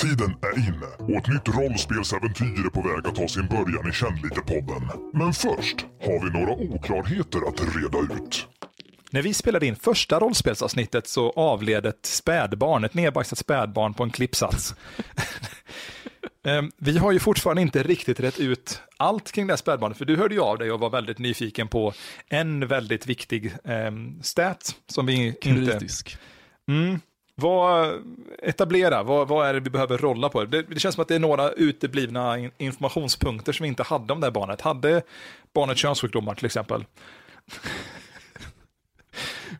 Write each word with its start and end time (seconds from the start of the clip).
Tiden 0.00 0.36
är 0.42 0.58
inne 0.68 0.86
och 0.98 1.16
ett 1.16 1.28
nytt 1.28 1.48
rollspelsäventyr 1.48 2.66
är 2.66 2.70
på 2.70 2.82
väg 2.82 3.06
att 3.06 3.14
ta 3.14 3.28
sin 3.28 3.46
början 3.46 3.88
i 3.88 3.92
Känn 3.92 4.14
lite-podden. 4.22 5.10
Men 5.12 5.32
först 5.32 5.86
har 6.00 6.24
vi 6.24 6.40
några 6.40 6.52
oklarheter 6.52 7.38
att 7.48 7.60
reda 7.76 8.14
ut. 8.14 8.46
När 9.10 9.22
vi 9.22 9.34
spelade 9.34 9.66
in 9.66 9.76
första 9.76 10.20
rollspelsavsnittet 10.20 11.08
så 11.08 11.30
avled 11.30 11.86
ett 11.86 12.06
spädbarn, 12.06 12.84
ett 12.84 12.94
nedbajsat 12.94 13.38
spädbarn 13.38 13.94
på 13.94 14.02
en 14.02 14.10
klippsats. 14.10 14.74
Ehm, 16.44 16.70
vi 16.76 16.98
har 16.98 17.12
ju 17.12 17.18
fortfarande 17.18 17.62
inte 17.62 17.82
riktigt 17.82 18.20
rätt 18.20 18.38
ut 18.38 18.82
allt 18.96 19.32
kring 19.32 19.46
det 19.46 19.52
här 19.52 19.56
spädbarnet, 19.56 19.98
för 19.98 20.04
du 20.04 20.16
hörde 20.16 20.34
ju 20.34 20.40
av 20.40 20.58
dig 20.58 20.72
och 20.72 20.80
var 20.80 20.90
väldigt 20.90 21.18
nyfiken 21.18 21.68
på 21.68 21.92
en 22.28 22.66
väldigt 22.66 23.06
viktig 23.06 23.52
um, 23.64 24.22
stat 24.22 24.74
som 24.86 25.06
vi 25.06 25.32
Kritisk. 25.42 26.18
inte... 26.66 26.82
Mm, 26.82 27.00
vad, 27.40 28.02
etablera, 28.42 29.02
vad, 29.02 29.28
vad 29.28 29.48
är 29.48 29.54
det 29.54 29.60
vi 29.60 29.70
behöver 29.70 29.98
rolla 29.98 30.28
på? 30.28 30.44
Det, 30.44 30.62
det, 30.62 30.80
känns 30.80 30.94
som 30.94 31.02
att 31.02 31.08
det 31.08 31.14
är 31.14 31.18
några 31.18 31.52
uteblivna 31.52 32.50
informationspunkter 32.58 33.52
som 33.52 33.64
vi 33.64 33.68
inte 33.68 33.82
hade 33.82 34.12
om 34.12 34.20
det 34.20 34.26
här 34.26 34.32
barnet. 34.32 34.60
Hade 34.60 35.02
barnet 35.54 35.78
könssjukdomar 35.78 36.34
till 36.34 36.46
exempel? 36.46 36.84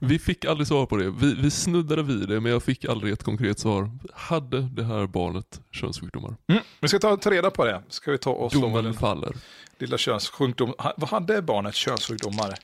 Vi 0.00 0.18
fick 0.18 0.44
aldrig 0.44 0.66
svar 0.66 0.86
på 0.86 0.96
det. 0.96 1.10
Vi, 1.10 1.34
vi 1.34 1.50
snuddade 1.50 2.02
vid 2.02 2.28
det, 2.28 2.40
men 2.40 2.52
jag 2.52 2.62
fick 2.62 2.84
aldrig 2.84 3.12
ett 3.12 3.22
konkret 3.22 3.58
svar. 3.58 3.90
Hade 4.14 4.60
det 4.60 4.84
här 4.84 5.06
barnet 5.06 5.60
könssjukdomar? 5.70 6.36
Mm, 6.48 6.62
vi 6.80 6.88
ska 6.88 6.98
ta, 6.98 7.16
ta 7.16 7.30
reda 7.30 7.50
på 7.50 7.64
det. 7.64 7.82
Ska 7.88 8.10
vi 8.10 8.18
ta 8.18 8.30
oss 8.30 8.52
Domen 8.52 8.94
faller. 8.94 9.36
Lilla 9.78 9.98
könssjukdom. 9.98 10.74
Vad 10.96 11.10
hade 11.10 11.42
barnet 11.42 11.74
könssjukdomar? 11.74 12.54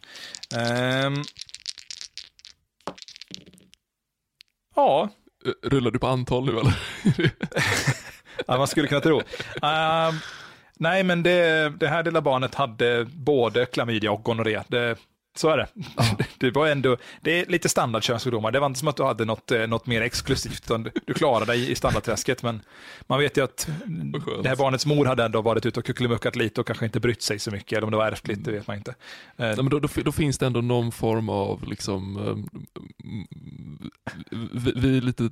Um, 1.06 1.24
ja. 4.76 5.08
Eh, 5.46 5.68
rullar 5.70 5.90
du 5.90 5.98
på 5.98 6.06
antal 6.06 6.44
nu 6.44 6.58
eller? 6.58 6.78
ja, 8.46 8.58
man 8.58 8.66
skulle 8.66 8.88
kunna 8.88 9.00
tro. 9.00 9.16
Um, 9.16 10.20
nej, 10.78 11.02
men 11.02 11.22
det, 11.22 11.72
det 11.80 11.88
här 11.88 12.04
lilla 12.04 12.20
barnet 12.20 12.54
hade 12.54 13.04
både 13.04 13.66
klamydia 13.66 14.12
och 14.12 14.22
gonorré. 14.22 14.62
Det, 14.68 14.96
så 15.38 15.48
är 15.48 15.56
det. 15.56 15.68
Ja. 15.96 16.16
Det 16.38 16.50
var 16.50 16.68
ändå, 16.68 16.96
det 17.20 17.40
är 17.40 17.46
lite 17.46 17.68
standard 17.68 18.02
könssjukdomar. 18.02 18.50
Det 18.50 18.60
var 18.60 18.66
inte 18.66 18.78
som 18.78 18.88
att 18.88 18.96
du 18.96 19.02
hade 19.02 19.24
något, 19.24 19.50
eh, 19.50 19.66
något 19.66 19.86
mer 19.86 20.02
exklusivt, 20.02 20.62
utan 20.64 20.90
du 21.06 21.14
klarade 21.14 21.52
dig 21.52 21.70
i 21.70 21.74
standardträsket. 21.74 22.42
Men 22.42 22.60
man 23.06 23.18
vet 23.18 23.36
ju 23.36 23.44
att 23.44 23.68
det 24.42 24.48
här 24.48 24.56
barnets 24.56 24.86
mor 24.86 25.04
hade 25.04 25.24
ändå 25.24 25.42
varit 25.42 25.66
ute 25.66 25.80
och 25.80 25.86
kuckelimuckat 25.86 26.36
lite 26.36 26.60
och 26.60 26.66
kanske 26.66 26.84
inte 26.84 27.00
brytt 27.00 27.22
sig 27.22 27.38
så 27.38 27.50
mycket, 27.50 27.76
eller 27.76 27.84
om 27.84 27.90
det 27.90 27.96
var 27.96 28.06
ärftligt, 28.06 28.44
det 28.44 28.52
vet 28.52 28.66
man 28.66 28.76
inte. 28.76 28.94
Ja, 29.36 29.56
men 29.56 29.68
då, 29.68 29.78
då, 29.78 29.88
då, 30.04 30.12
finns 30.12 30.38
det 30.38 30.46
ändå 30.46 30.60
någon 30.60 30.92
form 30.92 31.28
av, 31.28 31.64
liksom, 31.68 32.48
vi, 34.52 34.72
vi 34.76 34.96
är 34.96 35.00
lite 35.00 35.30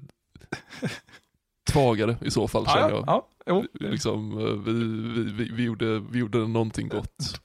svagare 1.69 2.17
i 2.21 2.31
så 2.31 2.49
fall, 2.49 2.67
känner 2.67 2.91
jag. 2.91 3.05
Ja, 3.07 3.29
Jo. 3.47 3.65
Liksom, 3.81 4.39
eh, 4.39 4.45
vi, 4.45 4.73
vi, 5.33 5.51
vi, 5.53 5.65
gjorde, 5.65 5.99
vi 6.11 6.19
gjorde 6.19 6.39
någonting 6.39 6.89
gott. 6.89 7.41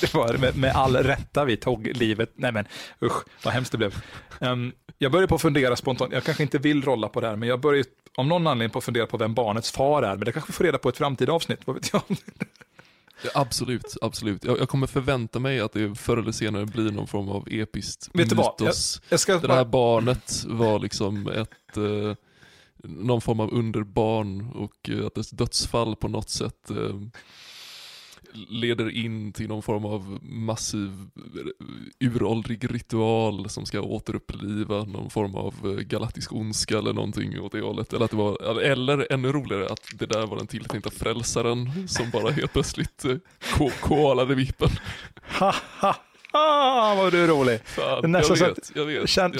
det 0.00 0.14
var 0.14 0.38
med, 0.38 0.56
med 0.56 0.72
all 0.76 0.96
rätta 0.96 1.44
vi 1.44 1.56
tog 1.56 1.86
livet. 1.96 2.32
Nej 2.34 2.52
men 2.52 2.64
usch, 3.02 3.24
vad 3.44 3.54
hemskt 3.54 3.72
det 3.72 3.78
blev. 3.78 4.04
Um, 4.40 4.72
jag 4.98 5.12
börjar 5.12 5.26
på 5.26 5.34
att 5.34 5.40
fundera 5.40 5.76
spontant, 5.76 6.12
jag 6.12 6.24
kanske 6.24 6.42
inte 6.42 6.58
vill 6.58 6.82
rolla 6.82 7.08
på 7.08 7.20
det 7.20 7.26
här, 7.26 7.36
men 7.36 7.48
jag 7.48 7.60
börjar 7.60 7.84
om 8.16 8.28
någon 8.28 8.46
anledning 8.46 8.70
på 8.70 8.78
att 8.78 8.84
fundera 8.84 9.06
på 9.06 9.16
vem 9.16 9.34
barnets 9.34 9.70
far 9.70 10.02
är, 10.02 10.16
men 10.16 10.24
det 10.24 10.32
kanske 10.32 10.52
vi 10.52 10.52
får 10.52 10.64
reda 10.64 10.78
på 10.78 10.88
ett 10.88 10.96
framtida 10.96 11.32
avsnitt, 11.32 11.60
vad 11.64 11.76
vet 11.76 11.92
jag. 11.92 12.02
Ja, 13.22 13.30
absolut, 13.34 13.96
absolut. 14.02 14.44
Jag, 14.44 14.58
jag, 14.58 14.68
kommer 14.68 14.86
förvänta 14.86 15.38
mig 15.38 15.60
att 15.60 15.72
det 15.72 15.94
förr 15.94 16.16
eller 16.16 16.32
senare 16.32 16.66
blir 16.66 16.90
någon 16.90 17.06
form 17.06 17.28
av 17.28 17.48
episkt 17.50 18.10
Vet 18.12 18.30
mytos. 18.30 19.00
Jag, 19.02 19.12
jag 19.12 19.20
ska 19.20 19.38
det 19.38 19.54
här 19.54 19.64
barnet 19.64 20.44
var 20.46 20.78
liksom 20.78 21.28
ett 21.28 21.76
eh, 21.76 22.14
någon 22.84 23.20
form 23.20 23.40
av 23.40 23.54
underbarn 23.54 24.50
och 24.54 24.90
eh, 24.90 25.06
att 25.06 25.14
dess 25.14 25.30
dödsfall 25.30 25.96
på 25.96 26.08
något 26.08 26.30
sätt 26.30 26.70
eh, 26.70 27.00
leder 28.32 28.90
in 28.90 29.32
till 29.32 29.48
någon 29.48 29.62
form 29.62 29.84
av 29.84 30.18
massiv 30.22 30.90
eh, 31.16 32.06
uråldrig 32.06 32.74
ritual 32.74 33.48
som 33.48 33.66
ska 33.66 33.80
återuppliva 33.80 34.84
någon 34.84 35.10
form 35.10 35.34
av 35.34 35.80
galaktisk 35.80 36.32
ondska 36.32 36.78
eller 36.78 36.92
någonting 36.92 37.40
åt 37.40 37.52
det 37.52 37.60
hållet. 37.60 37.92
Eller, 37.92 38.04
att 38.04 38.10
det 38.10 38.16
var, 38.16 38.60
eller 38.60 39.12
ännu 39.12 39.32
roligare 39.32 39.66
att 39.66 39.88
det 39.98 40.06
där 40.06 40.26
var 40.26 40.36
den 40.36 40.46
tilltänkta 40.46 40.90
frälsaren 40.90 41.88
som 41.88 42.10
bara 42.10 42.30
helt 42.30 42.52
plötsligt 42.52 43.04
koalade 43.80 44.34
vippen. 44.34 44.70
Ah, 46.32 46.94
vad 46.94 47.12
du 47.12 47.24
är 47.24 47.28
rolig. 47.28 47.60
Fan, 47.64 48.12
Nästan 48.12 48.36
jag 48.36 48.48
vet, 48.48 48.72
jag 48.74 48.84
vet. 48.84 49.08
Kände, 49.08 49.38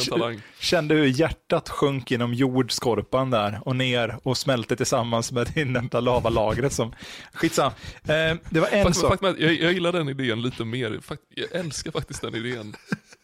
kände 0.59 0.95
hur 0.95 1.07
hjärtat 1.07 1.69
sjönk 1.69 2.11
genom 2.11 2.35
jordskorpan 2.35 3.31
där 3.31 3.61
och 3.65 3.77
ner 3.77 4.19
och 4.23 4.37
smälte 4.37 4.77
tillsammans 4.77 5.33
med 5.33 5.53
det 5.55 6.01
lavalagret 6.01 6.73
som, 6.73 6.95
skitsam. 7.33 7.73
Eh, 8.03 8.37
det 8.51 8.61
var 8.61 8.69
en 8.69 8.85
fakt, 8.85 8.97
sak. 8.97 9.21
Fakt, 9.21 9.41
jag, 9.41 9.53
jag 9.53 9.73
gillar 9.73 9.93
den 9.93 10.09
idén 10.09 10.43
lite 10.43 10.65
mer, 10.65 11.01
fakt, 11.03 11.23
jag 11.35 11.53
älskar 11.53 11.91
faktiskt 11.91 12.23
den 12.23 12.35
idén. 12.35 12.77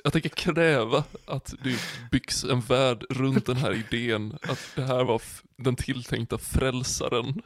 Jag 0.05 0.13
tänker 0.13 0.29
kräva 0.29 1.05
att 1.27 1.55
det 1.65 1.79
byggs 2.11 2.45
en 2.45 2.61
värld 2.61 3.05
runt 3.11 3.47
den 3.47 3.57
här 3.57 3.73
idén, 3.73 4.39
att 4.43 4.73
det 4.75 4.83
här 4.83 5.05
var 5.05 5.23
den 5.57 5.77
tilltänkta 5.77 6.39
frälsaren 6.39 7.43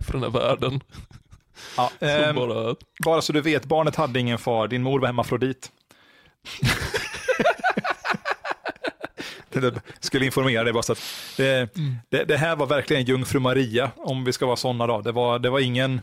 för 0.00 0.12
den 0.12 0.22
här 0.22 0.30
världen. 0.30 0.80
Ja, 1.76 1.90
eh, 2.00 2.32
bara... 2.32 2.76
bara 3.04 3.22
så 3.22 3.32
du 3.32 3.40
vet, 3.40 3.64
barnet 3.64 3.96
hade 3.96 4.20
ingen 4.20 4.38
far, 4.38 4.68
din 4.68 4.82
mor 4.82 5.00
var 5.00 5.06
hemmafrodit. 5.06 5.72
skulle 10.00 10.26
informera 10.26 10.64
dig 10.64 10.72
bara 10.72 10.82
så 10.82 10.92
att 10.92 11.02
det, 11.36 11.76
mm. 11.76 11.96
det, 12.08 12.24
det, 12.24 12.36
här 12.36 12.56
var 12.56 12.66
verkligen 12.66 13.04
jungfru 13.04 13.40
Maria, 13.40 13.90
om 13.96 14.24
vi 14.24 14.32
ska 14.32 14.46
vara 14.46 14.56
sådana 14.56 14.86
då. 14.86 15.00
Det 15.00 15.12
var, 15.12 15.38
det 15.38 15.50
var 15.50 15.60
ingen, 15.60 16.00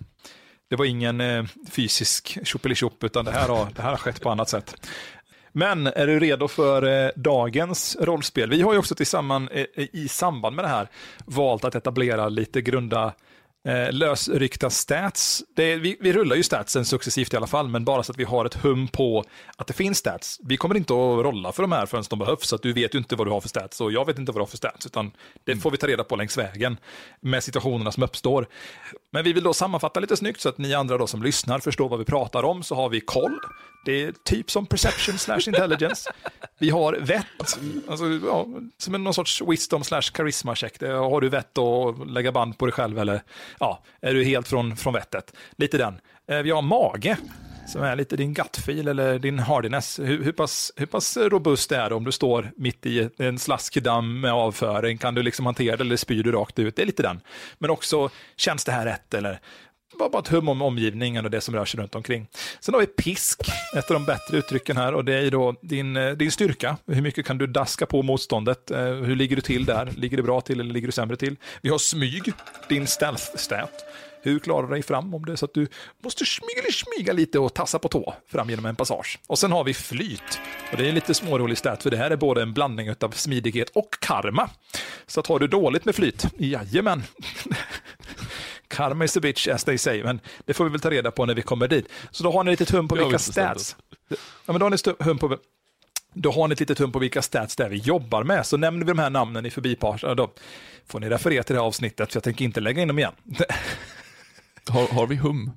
det 0.70 0.76
var 0.76 0.86
ingen 0.86 1.22
eh, 1.22 1.46
fysisk 1.72 2.38
tjoppelishop, 2.44 3.04
utan 3.04 3.26
det 3.26 3.32
här, 3.32 3.48
har, 3.48 3.68
det 3.76 3.82
här 3.82 3.90
har 3.90 3.98
skett 3.98 4.22
på 4.22 4.30
annat 4.30 4.50
sätt. 4.50 4.88
Men 5.52 5.88
är 5.88 6.08
du 6.08 6.20
redo 6.20 6.48
för 6.48 7.06
eh, 7.06 7.12
dagens 7.16 7.98
rollspel? 8.00 8.50
Vi 8.50 8.62
har 8.62 8.74
ju 8.74 8.80
också 8.80 8.96
tillsammans 8.96 9.52
eh, 9.52 9.66
i 9.94 10.08
samband 10.08 10.56
med 10.56 10.66
det 10.66 10.70
här 10.70 10.88
valt 11.26 11.64
att 11.64 11.76
etablera 11.76 12.30
lite 12.30 12.62
grunda 12.62 13.14
eh, 13.68 13.92
lösryckta 13.92 14.70
stats. 14.70 15.44
Det, 15.56 15.76
vi, 15.76 15.98
vi, 16.00 16.14
rullar 16.14 16.36
ju 16.36 16.44
statsen 16.44 16.86
successivt 16.86 17.34
i 17.34 17.38
alla 17.38 17.48
fall, 17.48 17.68
men 17.68 17.86
bara 17.86 18.04
så 18.04 18.12
att 18.12 18.18
vi 18.18 18.24
har 18.24 18.46
ett 18.46 18.54
hum 18.54 18.88
på 18.88 19.24
att 19.58 19.68
det 19.68 19.74
finns 19.74 19.98
stats. 19.98 20.40
Vi 20.44 20.58
kommer 20.58 20.78
inte 20.78 20.94
att 20.94 21.26
rolla 21.26 21.52
för 21.52 21.64
de 21.64 21.72
här 21.72 21.86
förrän 21.86 22.04
de 22.10 22.20
behövs, 22.20 22.48
så 22.48 22.56
att 22.56 22.62
du 22.62 22.74
vet 22.74 22.96
ju 22.96 23.00
inte 23.00 23.16
vad 23.16 23.28
du 23.28 23.32
har 23.32 23.42
för 23.42 23.50
stats 23.50 23.82
och 23.82 23.92
jag 23.92 24.06
vet 24.06 24.20
inte 24.20 24.32
vad 24.32 24.40
du 24.40 24.42
har 24.42 24.48
för 24.48 24.58
stats, 24.58 24.86
utan 24.86 25.12
det 25.44 25.56
får 25.56 25.72
vi 25.72 25.78
ta 25.78 25.88
reda 25.88 26.04
på 26.04 26.16
längs 26.16 26.38
vägen 26.38 26.78
med 27.20 27.44
situationerna 27.44 27.92
som 27.92 28.04
uppstår. 28.04 28.48
Men 29.12 29.24
vi 29.24 29.34
vill 29.34 29.44
då 29.44 29.54
sammanfatta 29.54 30.00
lite 30.00 30.18
snyggt 30.18 30.42
så 30.42 30.50
att 30.50 30.58
ni 30.58 30.74
andra 30.74 30.98
då 30.98 31.08
som 31.08 31.24
lyssnar 31.24 31.60
förstår 31.60 31.90
vad 31.90 32.00
vi 32.00 32.06
pratar 32.06 32.44
om, 32.44 32.64
så 32.64 32.76
har 32.76 32.90
vi 32.90 33.02
koll. 33.02 33.40
Det 33.86 34.04
är 34.04 34.14
typ 34.24 34.52
som 34.52 34.66
perception 34.66 35.18
slash 35.18 35.40
intelligence. 35.48 36.12
Vi 36.60 36.70
har 36.70 36.94
vett, 36.94 37.26
alltså, 37.88 38.06
ja, 38.06 38.48
som 38.78 39.04
någon 39.04 39.14
sorts 39.14 39.42
wisdom 39.42 39.84
slash 39.84 40.02
charisma 40.02 40.56
check. 40.56 40.82
Har 40.82 41.22
du 41.22 41.30
vett 41.30 41.58
att 41.58 42.10
lägga 42.10 42.32
band 42.32 42.58
på 42.58 42.66
dig 42.66 42.74
själv 42.74 43.00
eller 43.00 43.24
ja, 43.60 43.84
är 44.02 44.14
du 44.14 44.24
helt 44.24 44.48
från, 44.48 44.78
från 44.78 44.94
vettet? 44.94 45.34
Lite 45.58 45.78
den. 45.78 46.00
Eh, 46.28 46.38
vi 46.38 46.52
har 46.52 46.62
mage, 46.62 47.18
som 47.68 47.84
är 47.84 47.96
lite 47.96 48.16
din 48.16 48.34
gutfeel 48.34 48.88
eller 48.88 49.20
din 49.20 49.40
hardiness. 49.40 50.00
Hur, 50.00 50.24
hur, 50.24 50.32
pass, 50.32 50.72
hur 50.76 50.86
pass 50.86 51.18
robust 51.18 51.72
är 51.72 51.90
det 51.90 51.96
om 51.96 52.04
du 52.04 52.12
står 52.12 52.52
mitt 52.58 52.86
i 52.86 53.10
en 53.18 53.40
slaskdamm 53.40 54.22
med 54.22 54.32
avföring? 54.32 54.98
Kan 54.98 55.16
du 55.16 55.24
liksom 55.24 55.46
hantera 55.46 55.78
det 55.78 55.84
eller 55.84 55.96
spyr 55.96 56.24
du 56.24 56.32
rakt 56.32 56.60
ut? 56.60 56.76
Det 56.76 56.82
är 56.82 56.86
lite 56.86 57.04
den. 57.04 57.22
Men 57.58 57.70
också, 57.70 58.10
känns 58.36 58.66
det 58.66 58.72
här 58.72 58.86
rätt 58.86 59.14
eller 59.14 59.40
bara, 60.00 60.10
bara 60.10 60.22
ett 60.22 60.28
hum 60.28 60.50
om 60.50 60.62
omgivningen 60.62 61.26
och 61.26 61.32
det 61.32 61.42
som 61.42 61.56
rör 61.56 61.66
sig 61.66 61.80
runt 61.80 61.96
omkring. 61.96 62.28
Sen 62.60 62.74
har 62.74 62.82
vi 62.82 62.88
pisk, 62.88 63.40
ett 63.78 63.92
av 63.92 63.94
de 63.94 64.06
bättre 64.06 64.38
uttrycken 64.38 64.78
här 64.78 64.94
och 64.94 65.06
det 65.06 65.14
är 65.14 65.32
då 65.32 65.56
din, 65.62 65.98
eh, 65.98 66.12
din 66.12 66.32
styrka. 66.32 66.78
Hur 66.88 67.02
mycket 67.02 67.26
kan 67.26 67.38
du 67.38 67.48
daska 67.48 67.86
på 67.86 68.02
motståndet? 68.02 68.72
Eh, 68.72 68.80
hur 68.80 69.16
ligger 69.16 69.36
du 69.36 69.42
till 69.42 69.66
där? 69.66 69.94
Ligger 69.98 70.18
du 70.18 70.24
bra 70.24 70.42
till 70.42 70.60
eller 70.60 70.74
ligger 70.74 70.88
du 70.88 70.92
sämre 70.92 71.16
till? 71.16 71.36
Vi 71.62 71.70
har 71.70 71.78
smyg, 71.78 72.34
din 72.70 72.88
stealth 72.88 73.24
stat. 73.36 73.86
Hur 74.26 74.40
klarar 74.40 74.68
du 74.68 74.74
dig 74.74 74.84
fram 74.84 75.14
om 75.14 75.26
det 75.26 75.32
är 75.32 75.36
så 75.36 75.46
att 75.46 75.54
du 75.54 75.68
måste 76.04 76.26
smyga, 76.26 76.72
smyga 76.72 77.14
lite 77.14 77.40
och 77.40 77.54
tassa 77.54 77.80
på 77.80 77.88
tå 77.88 78.14
fram 78.32 78.50
genom 78.50 78.66
en 78.66 78.76
passage? 78.76 79.20
Och 79.28 79.40
sen 79.40 79.52
har 79.52 79.64
vi 79.64 79.74
flyt. 79.74 80.40
Och 80.72 80.78
det 80.78 80.88
är 80.88 80.92
lite 80.92 81.14
smårolig 81.14 81.58
stat 81.58 81.84
för 81.84 81.92
det 81.92 81.98
här 81.98 82.12
är 82.12 82.16
både 82.16 82.42
en 82.42 82.54
blandning 82.54 82.90
av 82.90 83.12
smidighet 83.12 83.70
och 83.70 83.90
karma. 84.00 84.50
Så 85.08 85.20
att 85.20 85.28
har 85.28 85.40
du 85.40 85.48
dåligt 85.48 85.86
med 85.86 85.96
flyt, 85.96 86.26
jajamän 86.38 87.04
karma 88.76 89.06
is 89.06 89.18
a 89.18 89.20
bitch 89.20 89.48
as 89.48 89.64
they 89.64 89.78
say, 89.78 90.04
men 90.04 90.20
det 90.46 90.54
får 90.54 90.64
vi 90.64 90.70
väl 90.70 90.80
ta 90.80 90.90
reda 90.90 91.12
på 91.12 91.26
när 91.26 91.36
vi 91.36 91.42
kommer 91.42 91.68
dit. 91.68 91.88
Så 92.12 92.24
då 92.24 92.32
har 92.32 92.44
ni 92.44 92.52
lite 92.52 92.78
hum 92.78 92.88
på 92.88 92.96
vilka 92.96 93.20
stats. 93.20 93.76
Ja, 94.10 94.18
men 94.46 94.60
då 94.60 94.66
har 94.66 94.70
ni 94.70 95.04
hum 95.06 95.18
på 95.18 95.38
då 96.14 96.32
har 96.32 96.48
ni 96.48 96.54
ett 96.54 96.60
litet 96.60 96.80
hum 96.80 96.92
på 96.92 97.00
vilka 97.00 97.22
stats 97.22 97.56
det 97.56 97.64
är 97.64 97.70
vi 97.70 97.78
jobbar 97.78 98.24
med. 98.24 98.46
Så 98.46 98.58
nämner 98.58 98.86
vi 98.86 98.92
de 98.92 99.00
här 99.00 99.10
namnen 99.10 99.46
i 99.46 99.50
förbifarten, 99.50 100.18
då 100.18 100.34
får 100.88 101.00
ni 101.00 101.10
referera 101.10 101.44
till 101.44 101.56
det 101.56 101.62
här 101.62 101.68
avsnittet, 101.68 102.12
för 102.12 102.18
jag 102.18 102.24
tänker 102.24 102.46
inte 102.46 102.62
lägga 102.62 102.82
in 102.82 102.88
dem 102.88 103.00
igen. 103.00 103.14
Har, 104.70 104.88
har 104.88 105.08
vi 105.08 105.16
hum? 105.16 105.52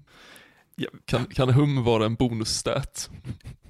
Ja. 0.76 0.88
Kan, 1.04 1.26
kan 1.26 1.50
hum 1.50 1.84
vara 1.84 2.04
en 2.04 2.14
bonusstat? 2.14 3.10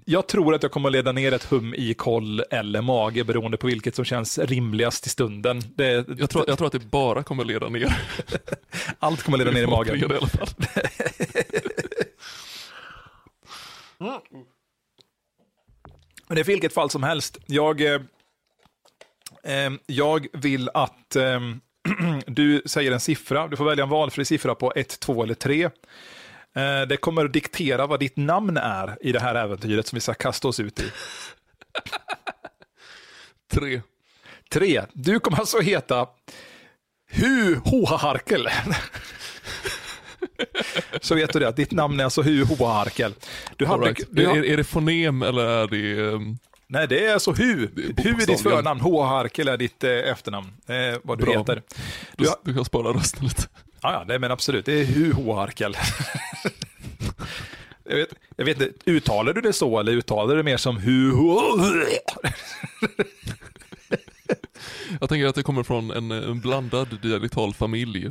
Jag 0.09 0.27
tror 0.27 0.55
att 0.55 0.63
jag 0.63 0.73
kommer 0.73 0.89
att 0.89 0.93
leda 0.93 1.13
ner 1.13 1.33
ett 1.33 1.45
hum 1.45 1.75
i 1.75 1.95
koll 1.95 2.41
eller 2.51 2.83
mage 2.83 3.25
beroende 3.25 3.57
på 3.57 3.67
vilket 3.67 3.95
som 3.95 4.05
känns 4.05 4.39
rimligast 4.39 5.07
i 5.07 5.09
stunden. 5.09 5.63
Det, 5.75 6.09
Jag 6.19 6.31
tror, 6.31 6.45
jag 6.49 6.59
tror 6.59 6.67
att 6.67 6.73
det 6.73 6.91
bara 6.91 7.23
kommer 7.23 7.45
leda 7.45 7.69
ner. 7.69 7.99
allt 8.99 9.23
kommer 9.23 9.39
att 9.39 9.45
leda 9.45 9.51
ner 9.51 9.63
i 9.63 9.67
magen. 9.67 9.97
I 9.97 10.05
alla 10.05 10.27
fall. 10.27 10.49
Men 16.29 16.35
det 16.35 16.41
är 16.41 16.45
vilket 16.45 16.73
fall 16.75 16.91
som 16.91 17.03
helst. 17.03 17.39
Jag, 17.47 17.81
eh, 17.81 18.01
eh, 19.43 19.71
jag 19.87 20.27
vill 20.33 20.71
att 20.75 21.17
eh, 21.17 21.41
du 22.27 22.63
säger 22.67 22.93
en 22.93 23.01
siffra. 23.01 23.49
Du 23.49 23.57
får 23.57 23.65
välja 23.65 23.85
en 23.85 23.91
valfri 23.91 24.25
siffra 24.25 24.55
på 24.55 24.73
1, 24.77 25.01
2 25.01 25.23
eller 25.23 25.35
3. 25.35 25.71
Eh, 26.57 26.83
det 26.89 26.97
kommer 26.97 27.25
att 27.25 27.33
diktera 27.33 27.87
vad 27.87 28.01
ditt 28.01 28.17
namn 28.17 28.57
är 28.57 28.99
i 29.01 29.13
det 29.13 29.21
här 29.21 29.35
äventyret 29.35 29.87
som 29.87 29.97
vi 29.97 30.01
ska 30.01 30.15
kasta 30.15 30.49
oss 30.49 30.61
ut 30.61 30.81
i. 30.81 30.85
Tre. 33.53 33.83
3. 34.53 34.83
Du 34.93 35.21
kommer 35.21 35.39
alltså 35.39 35.61
heta 35.61 36.07
Hu 37.11 37.57
Hohaharkel. 37.65 38.49
Så 41.01 41.15
vet 41.15 41.33
du 41.33 41.39
det, 41.39 41.53
ditt 41.53 41.73
namn 41.73 42.01
är 42.01 42.05
alltså 42.05 42.23
Hu 42.23 42.45
Hohaharkel. 42.45 43.15
Du 43.57 43.67
hade, 43.67 43.87
right. 43.87 44.09
du, 44.11 44.31
är, 44.31 44.45
är 44.45 44.57
det 44.57 44.65
fonem 44.65 45.23
eller 45.23 45.45
är 45.45 45.67
det... 45.67 46.15
ehm, 46.15 46.39
Nej, 46.69 46.89
det 46.89 47.07
är 47.07 47.13
alltså 47.13 47.33
Hu. 47.33 47.69
Hu 47.97 48.11
är 48.11 48.27
ditt 48.27 48.41
förnamn, 48.41 48.81
Hohaharkel 48.81 49.49
är 49.49 49.57
ditt 49.57 49.85
eh, 49.85 49.91
efternamn. 49.91 50.53
Eh, 50.67 50.99
vad 51.03 51.19
du 51.19 51.25
Bra. 51.25 51.39
heter. 51.39 51.63
Du, 52.17 52.27
du 52.45 52.55
kan 52.55 52.65
spara 52.65 52.89
rösten 52.89 53.25
lite. 53.25 53.43
Ja, 53.81 53.93
ja, 53.93 54.05
nej, 54.09 54.19
men 54.19 54.31
absolut. 54.31 54.65
Det 54.67 54.81
är 54.81 54.85
Hu 54.85 55.13
Hoharkel. 55.13 55.77
jag, 57.85 57.97
vet, 57.97 58.09
jag 58.37 58.45
vet 58.45 58.61
inte, 58.61 58.91
uttalar 58.91 59.33
du 59.33 59.41
det 59.41 59.53
så 59.53 59.79
eller 59.81 59.93
uttalar 59.93 60.35
du 60.35 60.37
det 60.37 60.43
mer 60.43 60.57
som 60.57 60.77
Hu 60.77 61.11
Jag 65.01 65.09
tänker 65.09 65.27
att 65.27 65.35
det 65.35 65.43
kommer 65.43 65.63
från 65.63 65.91
en, 65.91 66.11
en 66.11 66.41
blandad 66.41 67.01
dialektal 67.03 67.55
familj. 67.55 68.11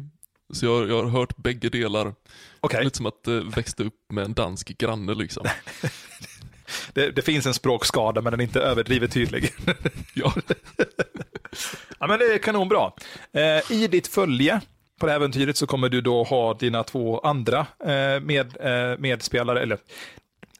Så 0.54 0.66
jag, 0.66 0.90
jag 0.90 1.04
har 1.04 1.10
hört 1.10 1.38
bägge 1.38 1.70
delar. 1.70 2.14
Okej, 2.60 2.84
Lite 2.84 2.98
som 2.98 3.06
att 3.06 3.28
eh, 3.28 3.34
växte 3.34 3.84
upp 3.84 4.12
med 4.14 4.26
en 4.26 4.34
dansk 4.34 4.78
granne 4.78 5.14
liksom. 5.14 5.48
det, 6.94 7.12
det 7.12 7.22
finns 7.22 7.46
en 7.46 7.54
språkskada 7.54 8.22
men 8.22 8.32
den 8.32 8.40
är 8.40 8.44
inte 8.44 8.60
överdrivet 8.60 9.12
tydlig. 9.12 9.54
Ja, 10.14 10.34
ja, 12.00 12.08
men 12.08 12.20
det 12.20 12.26
är 12.26 12.38
kanonbra. 12.38 12.92
Eh, 13.34 13.72
I 13.72 13.88
ditt 13.88 14.08
följe 14.08 14.62
på 15.00 15.06
det 15.06 15.12
här 15.12 15.20
äventyret 15.20 15.58
så 15.58 15.68
kommer 15.68 15.90
du 15.90 16.02
då 16.02 16.24
ha 16.24 16.54
dina 16.54 16.84
två 16.84 17.20
andra 17.20 17.60
eh, 17.80 18.20
med, 18.22 18.58
eh, 18.60 18.98
medspelare, 19.00 19.62
eller 19.62 19.78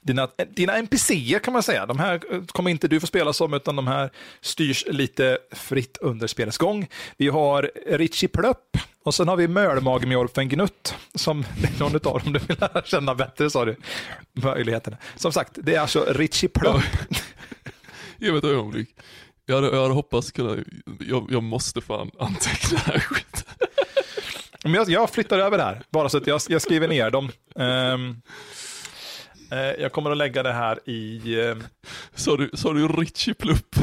dina, 0.02 0.28
dina 0.56 0.78
NPCer 0.78 1.40
kan 1.40 1.54
man 1.54 1.64
säga. 1.64 1.86
De 1.86 2.00
här 2.00 2.22
eh, 2.32 2.42
kommer 2.46 2.72
inte 2.72 2.88
du 2.88 3.00
få 3.00 3.08
spela 3.08 3.34
som, 3.34 3.54
utan 3.54 3.76
de 3.76 3.88
här 3.88 4.10
styrs 4.42 4.86
lite 4.88 5.38
fritt 5.52 5.98
under 6.02 6.28
spelets 6.28 6.58
gång. 6.58 6.88
Vi 7.18 7.28
har 7.28 7.72
Richie 7.88 8.30
Plöpp 8.30 8.78
och 9.04 9.16
sen 9.16 9.28
har 9.28 9.36
vi 9.36 9.48
Mölmagmjorfen 9.48 10.50
Gnutt, 10.50 10.96
som 11.16 11.46
någon 11.80 11.96
av 11.96 12.22
dem 12.24 12.34
du 12.34 12.40
vill 12.40 12.58
lära 12.60 12.82
känna 12.82 13.16
bättre, 13.16 13.50
sa 13.50 13.66
du. 13.66 13.76
Möjligheterna. 14.34 14.98
Som 15.16 15.32
sagt, 15.32 15.52
det 15.56 15.76
är 15.76 15.80
alltså 15.80 16.06
Richie 16.10 16.50
Plöpp. 16.50 16.84
ge 18.18 18.30
mig 18.30 18.38
ett 18.38 18.44
ögonblick. 18.44 18.90
Jag 19.46 19.56
hade, 19.56 19.68
jag 19.68 19.82
hade 19.82 19.94
hoppats 19.94 20.32
kunna, 20.32 20.58
jag, 21.00 21.28
jag 21.30 21.44
måste 21.44 21.82
fan 21.82 22.12
anteckna 22.20 22.80
det 22.86 22.92
här 22.92 23.00
skiten. 23.00 23.44
Men 24.66 24.74
jag, 24.74 24.90
jag 24.90 25.10
flyttar 25.10 25.40
över 25.40 25.58
det 25.58 25.64
här, 25.64 25.82
bara 25.90 26.10
så 26.10 26.18
att 26.18 26.28
jag, 26.28 26.42
jag 26.50 26.62
skriver 26.62 26.88
ner 26.88 27.10
dem. 27.10 27.32
Ehm, 27.56 28.22
eh, 29.52 29.60
jag 29.82 29.92
kommer 29.92 30.12
att 30.12 30.18
lägga 30.18 30.44
det 30.44 30.54
här 30.54 30.90
i... 30.90 31.34
eh, 31.48 31.56
Sa 32.16 32.38
du, 32.38 32.50
sa 32.54 32.74
du 32.74 32.88
Richie 32.88 33.34
Plupp? 33.34 33.76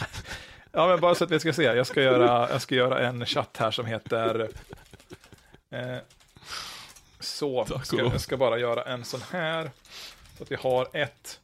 ja, 0.72 0.86
men 0.86 1.00
bara 1.00 1.14
så 1.14 1.24
att 1.24 1.30
vi 1.30 1.40
ska 1.40 1.52
se. 1.52 1.62
Jag 1.62 1.86
ska 1.86 2.02
göra, 2.02 2.50
jag 2.50 2.62
ska 2.62 2.74
göra 2.74 3.00
en 3.08 3.26
chatt 3.26 3.56
här 3.58 3.70
som 3.70 3.86
heter... 3.86 4.48
Eh, 5.72 5.96
så, 7.20 7.66
ska, 7.84 7.96
jag 7.96 8.20
ska 8.20 8.36
bara 8.36 8.58
göra 8.58 8.82
en 8.82 9.04
sån 9.04 9.20
här. 9.32 9.70
Så 10.36 10.42
att 10.42 10.50
vi 10.50 10.56
har 10.56 10.88
ett... 10.96 11.40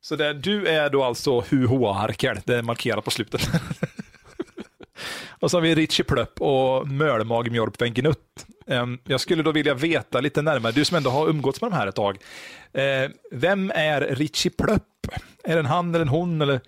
Så 0.00 0.16
där, 0.16 0.34
du 0.34 0.66
är 0.66 0.90
då 0.90 1.04
alltså 1.04 1.40
Huhoarkel, 1.40 2.40
det 2.44 2.54
är 2.56 2.62
markerat 2.62 3.04
på 3.04 3.10
slutet. 3.10 3.48
och 5.40 5.50
så 5.50 5.56
har 5.56 5.62
vi 5.62 5.74
Richie 5.74 6.04
Plöpp 6.04 6.40
och 6.40 6.88
Mölmagmjorpen 6.88 7.94
Gnutt. 7.94 8.46
Ehm, 8.66 8.98
Jag 9.04 9.20
skulle 9.20 9.42
då 9.42 9.52
vilja 9.52 9.74
veta 9.74 10.20
lite 10.20 10.42
närmare, 10.42 10.72
du 10.72 10.84
som 10.84 10.96
ändå 10.96 11.10
har 11.10 11.28
umgåtts 11.28 11.60
med 11.60 11.70
de 11.70 11.76
här 11.76 11.86
ett 11.86 11.94
tag. 11.96 12.16
Eh, 12.72 13.10
Vem 13.32 13.70
är 13.74 14.00
Richie 14.00 14.52
Plöpp? 14.58 14.82
Är 15.44 15.54
det 15.54 15.58
en 15.60 15.66
han 15.66 15.88
eller 15.94 16.02
en 16.02 16.08
hon? 16.08 16.42
Eller? 16.42 16.60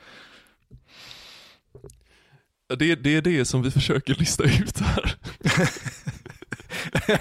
Det, 2.78 2.94
det 2.94 3.16
är 3.16 3.22
det 3.22 3.44
som 3.44 3.62
vi 3.62 3.70
försöker 3.70 4.14
lista 4.14 4.44
ut 4.44 4.78
här. 4.80 5.14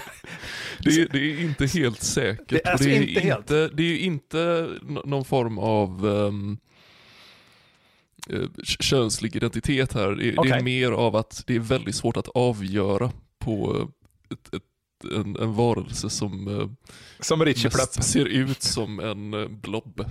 Det 0.84 0.90
är, 0.90 1.08
det 1.12 1.18
är 1.18 1.40
inte 1.40 1.66
helt 1.66 2.02
säkert. 2.02 2.48
Det 2.48 2.66
är 2.66 2.70
alltså 2.72 2.88
det 2.88 2.96
är 2.96 3.02
inte 3.02 3.20
helt? 3.20 3.46
Det 3.46 3.82
är 3.82 3.86
ju 3.86 3.98
inte 3.98 4.68
nå- 4.82 5.02
någon 5.06 5.24
form 5.24 5.58
av 5.58 6.06
um, 6.06 6.58
könslig 8.62 9.36
identitet 9.36 9.92
här. 9.92 10.08
Det, 10.08 10.30
det 10.30 10.38
Okej. 10.38 10.52
är 10.52 10.62
mer 10.62 10.90
av 10.90 11.16
att 11.16 11.44
det 11.46 11.54
är 11.54 11.60
väldigt 11.60 11.94
svårt 11.94 12.16
att 12.16 12.28
avgöra 12.28 13.12
på 13.38 13.76
eh, 13.76 13.86
ett, 14.36 14.54
ett, 14.54 14.62
en, 15.14 15.36
en 15.36 15.54
varelse 15.54 16.10
som 16.10 16.60
eh, 16.60 16.88
Som 17.20 17.44
Richie 17.44 17.70
mest 17.74 18.02
ser 18.02 18.24
ut 18.24 18.62
som 18.62 19.00
en 19.00 19.34
eh, 19.34 19.48
blob. 19.48 20.04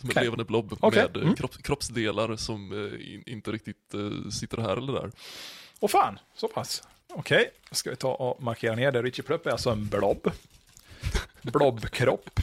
Som 0.00 0.10
Okej. 0.10 0.20
en 0.20 0.24
levande 0.24 0.44
blob 0.44 0.76
Okej, 0.80 1.02
med 1.02 1.16
eh, 1.16 1.22
mm. 1.22 1.36
kropp, 1.36 1.62
kroppsdelar 1.62 2.36
som 2.36 2.72
eh, 2.72 3.14
in, 3.14 3.22
inte 3.26 3.52
riktigt 3.52 3.94
eh, 3.94 4.30
sitter 4.30 4.58
här 4.58 4.76
eller 4.76 4.92
där. 4.92 5.10
Åh 5.80 5.88
fan, 5.88 6.18
så 6.34 6.48
pass. 6.48 6.82
Okej, 7.08 7.50
då 7.68 7.74
ska 7.74 7.90
vi 7.90 7.96
ta 7.96 8.14
och 8.14 8.42
markera 8.42 8.74
ner 8.74 8.92
det. 8.92 9.02
Richie 9.02 9.24
Plöpp 9.24 9.46
är 9.46 9.50
alltså 9.50 9.70
en 9.70 9.88
blob. 9.88 10.30
Blobkropp. 11.42 12.40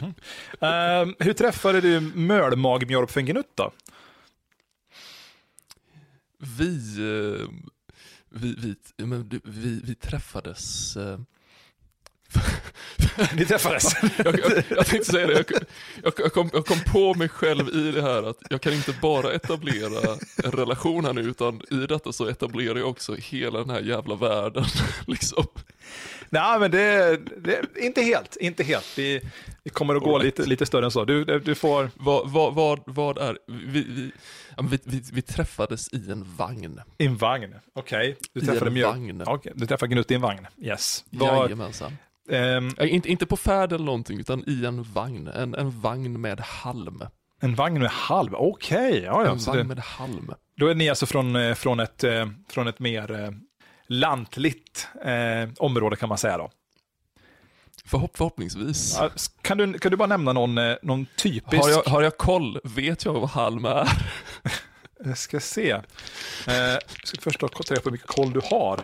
Mm. 0.00 0.14
Ehm, 0.60 1.08
uh, 1.08 1.14
hur 1.18 1.32
träffade 1.32 1.80
du 1.80 2.00
mölmagmjörp 2.00 3.14
Gnutt 3.14 3.50
då? 3.54 3.72
Vi, 6.38 6.98
eh, 6.98 7.48
vi, 8.28 8.54
vi, 8.54 9.04
men 9.06 9.40
vi, 9.44 9.80
vi 9.84 9.94
träffades 9.94 10.96
eh, 10.96 11.18
ni 13.36 13.44
träffades? 13.44 13.92
jag, 14.24 14.38
jag, 14.38 14.62
jag 14.68 14.86
tänkte 14.86 15.12
säga 15.12 15.26
det, 15.26 15.44
jag, 16.02 16.12
jag, 16.18 16.32
kom, 16.32 16.50
jag 16.52 16.66
kom 16.66 16.80
på 16.80 17.14
mig 17.14 17.28
själv 17.28 17.68
i 17.68 17.92
det 17.92 18.02
här 18.02 18.22
att 18.30 18.36
jag 18.50 18.60
kan 18.60 18.72
inte 18.72 18.94
bara 19.02 19.32
etablera 19.32 20.16
en 20.44 20.52
relation 20.52 21.04
här 21.04 21.12
nu 21.12 21.20
utan 21.20 21.62
i 21.70 21.86
detta 21.86 22.12
så 22.12 22.28
etablerar 22.28 22.78
jag 22.78 22.88
också 22.88 23.14
hela 23.14 23.58
den 23.58 23.70
här 23.70 23.80
jävla 23.80 24.14
världen. 24.14 24.64
Liksom. 25.06 25.44
Nej, 26.30 26.60
men 26.60 26.70
det, 26.70 27.16
det 27.38 27.60
inte 27.76 28.02
helt. 28.02 28.36
Inte 28.36 28.64
helt. 28.64 28.98
Vi, 28.98 29.20
vi 29.64 29.70
kommer 29.70 29.94
att 29.94 30.02
gå 30.02 30.18
right. 30.18 30.24
lite, 30.24 30.48
lite 30.48 30.66
större 30.66 30.84
än 30.84 30.90
så. 30.90 31.04
Du, 31.04 31.24
du 31.24 31.54
får... 31.54 31.90
Vad, 31.94 32.30
vad, 32.30 32.54
vad, 32.54 32.80
vad 32.86 33.18
är, 33.18 33.38
vi, 33.46 33.82
vi, 33.82 34.78
vi, 34.84 35.02
vi, 35.12 35.22
träffades 35.22 35.92
i 35.92 36.10
en 36.10 36.24
vagn. 36.36 36.80
I 36.98 37.06
en 37.06 37.16
vagn. 37.16 37.54
Okej. 37.74 38.16
Du 38.32 38.40
I 38.40 38.46
träffade 38.46 38.66
en 38.66 38.74
mjöl. 38.74 38.88
vagn. 38.88 39.22
Okej, 39.26 39.52
Du 39.54 39.66
träffade 39.66 39.94
Gnutt 39.94 40.10
i 40.10 40.14
en 40.14 40.20
vagn. 40.20 40.46
Yes. 40.62 41.04
Var, 41.10 41.44
Jajamensan. 41.44 41.96
Ja, 42.28 42.84
inte, 42.86 43.08
inte 43.08 43.26
på 43.26 43.36
färd 43.36 43.72
eller 43.72 43.84
någonting 43.84 44.20
utan 44.20 44.44
i 44.46 44.64
en 44.64 44.82
vagn. 44.82 45.28
En, 45.28 45.54
en 45.54 45.80
vagn 45.80 46.20
med 46.20 46.40
halm. 46.40 47.02
en 47.40 47.54
vagn 47.54 47.80
med 47.80 47.90
halv. 47.90 48.34
Okej. 48.34 49.02
Ja, 49.04 49.24
ja. 49.24 49.30
en 49.30 49.38
vagn 49.38 49.58
det, 49.58 49.64
med 49.64 49.78
halm. 49.78 50.30
då 50.56 50.68
är 50.68 50.74
ni 50.74 50.88
alltså 50.88 51.06
från, 51.06 51.36
eh, 51.36 51.54
från, 51.54 51.80
ett, 51.80 52.04
eh, 52.04 52.28
från 52.48 52.68
ett 52.68 52.78
mer 52.78 53.34
lantligt 53.86 54.88
eh, 55.04 55.50
område 55.58 55.96
kan 55.96 56.08
man 56.08 56.18
säga 56.18 56.38
då. 56.38 56.50
Förhopp, 57.84 58.16
förhoppningsvis. 58.16 58.96
Ja, 59.00 59.10
Kan 59.42 59.58
du, 59.58 59.72
kan 59.72 59.90
du 59.90 59.96
bara 59.96 60.08
nämna 60.08 60.32
någon, 60.32 60.54
någon 60.82 61.06
typisk... 61.16 61.62
Har 61.62 61.70
jag, 61.70 61.82
har 61.82 62.02
jag 62.02 62.16
koll? 62.16 62.60
Vet 62.64 63.04
jag 63.04 63.12
vad 63.12 63.28
halm 63.28 63.64
är? 63.64 63.88
Jag 65.04 65.18
ska 65.18 65.40
se. 65.40 65.70
Eh, 65.70 66.54
jag 66.54 66.80
ska 67.04 67.20
först 67.20 67.40
ta 67.40 67.46
reda 67.46 67.80
på 67.80 67.88
hur 67.88 67.92
mycket 67.92 68.06
koll 68.06 68.32
du 68.32 68.40
har. 68.44 68.80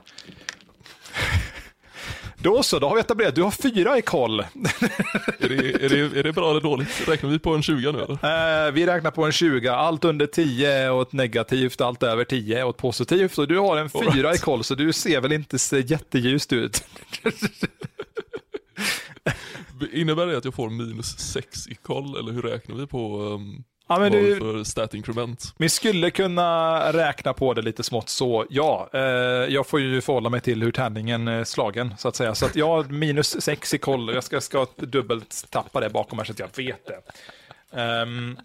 Då 2.43 2.63
så, 2.63 2.79
då 2.79 2.89
har 2.89 2.95
vi 2.95 3.01
etablerat. 3.01 3.35
Du 3.35 3.43
har 3.43 3.51
fyra 3.51 3.99
i 3.99 4.03
koll. 4.03 4.41
Är 4.41 5.49
det, 5.49 5.85
är, 5.85 5.89
det, 5.89 6.19
är 6.19 6.23
det 6.23 6.33
bra 6.33 6.51
eller 6.51 6.61
dåligt? 6.61 7.09
Räknar 7.09 7.31
vi 7.31 7.39
på 7.39 7.55
en 7.55 7.63
20 7.63 7.93
nu 7.93 7.99
eller? 7.99 8.67
Eh, 8.67 8.73
vi 8.73 8.87
räknar 8.87 9.11
på 9.11 9.25
en 9.25 9.33
20. 9.33 9.69
Allt 9.69 10.05
under 10.05 10.27
10 10.27 10.73
är 10.73 10.93
åt 10.93 11.13
negativt, 11.13 11.81
allt 11.81 12.03
över 12.03 12.25
10 12.25 12.61
är 12.61 12.65
åt 12.65 12.77
positivt. 12.77 13.39
Och 13.39 13.49
du 13.49 13.59
har 13.59 13.77
en 13.77 13.91
fyra 13.91 14.13
right. 14.13 14.37
i 14.37 14.39
koll, 14.39 14.65
så 14.65 14.75
du 14.75 14.93
ser 14.93 15.21
väl 15.21 15.33
inte 15.33 15.59
så 15.59 15.79
jätteljust 15.79 16.53
ut. 16.53 16.85
Innebär 19.93 20.27
det 20.27 20.39
att 20.39 20.45
jag 20.45 20.55
får 20.55 20.71
minus 20.71 21.19
6 21.19 21.69
i 21.69 21.75
koll 21.75 22.19
eller 22.19 22.33
hur 22.33 22.43
räknar 22.43 22.77
vi 22.77 22.87
på 22.87 23.21
um, 23.21 23.65
Ja, 23.93 23.99
men 23.99 24.13
du, 24.13 24.37
för 24.37 24.65
stat 24.65 24.95
increment? 24.95 25.55
vi 25.59 25.69
skulle 25.69 26.11
kunna 26.11 26.79
räkna 26.93 27.33
på 27.33 27.55
det 27.55 27.63
lite 27.63 27.83
smått 27.83 28.09
så, 28.09 28.47
ja. 28.51 28.89
Eh, 28.93 29.01
jag 29.49 29.67
får 29.67 29.81
ju 29.81 30.01
förhålla 30.01 30.31
mig 30.31 30.41
till 30.41 30.63
hur 30.63 30.73
tärningen 30.73 31.29
är 31.29 31.45
slagen, 31.45 31.95
så 31.99 32.09
att 32.09 32.17
säga. 32.17 32.35
Så 32.35 32.47
att 32.47 32.57
jag 32.57 32.67
har 32.69 32.85
minus 32.85 33.43
6 33.43 33.75
i 33.75 33.79
koll. 33.79 34.15
Jag 34.15 34.25
ska, 34.25 34.41
ska 34.41 34.67
dubbelt 34.77 35.47
tappa 35.51 35.81
det 35.81 35.91
bakom 35.91 36.19
här 36.19 36.25
så 36.25 36.33
att 36.33 36.39
jag 36.39 36.57
vet 36.57 36.87
det. 36.87 37.01
Um, 38.03 38.39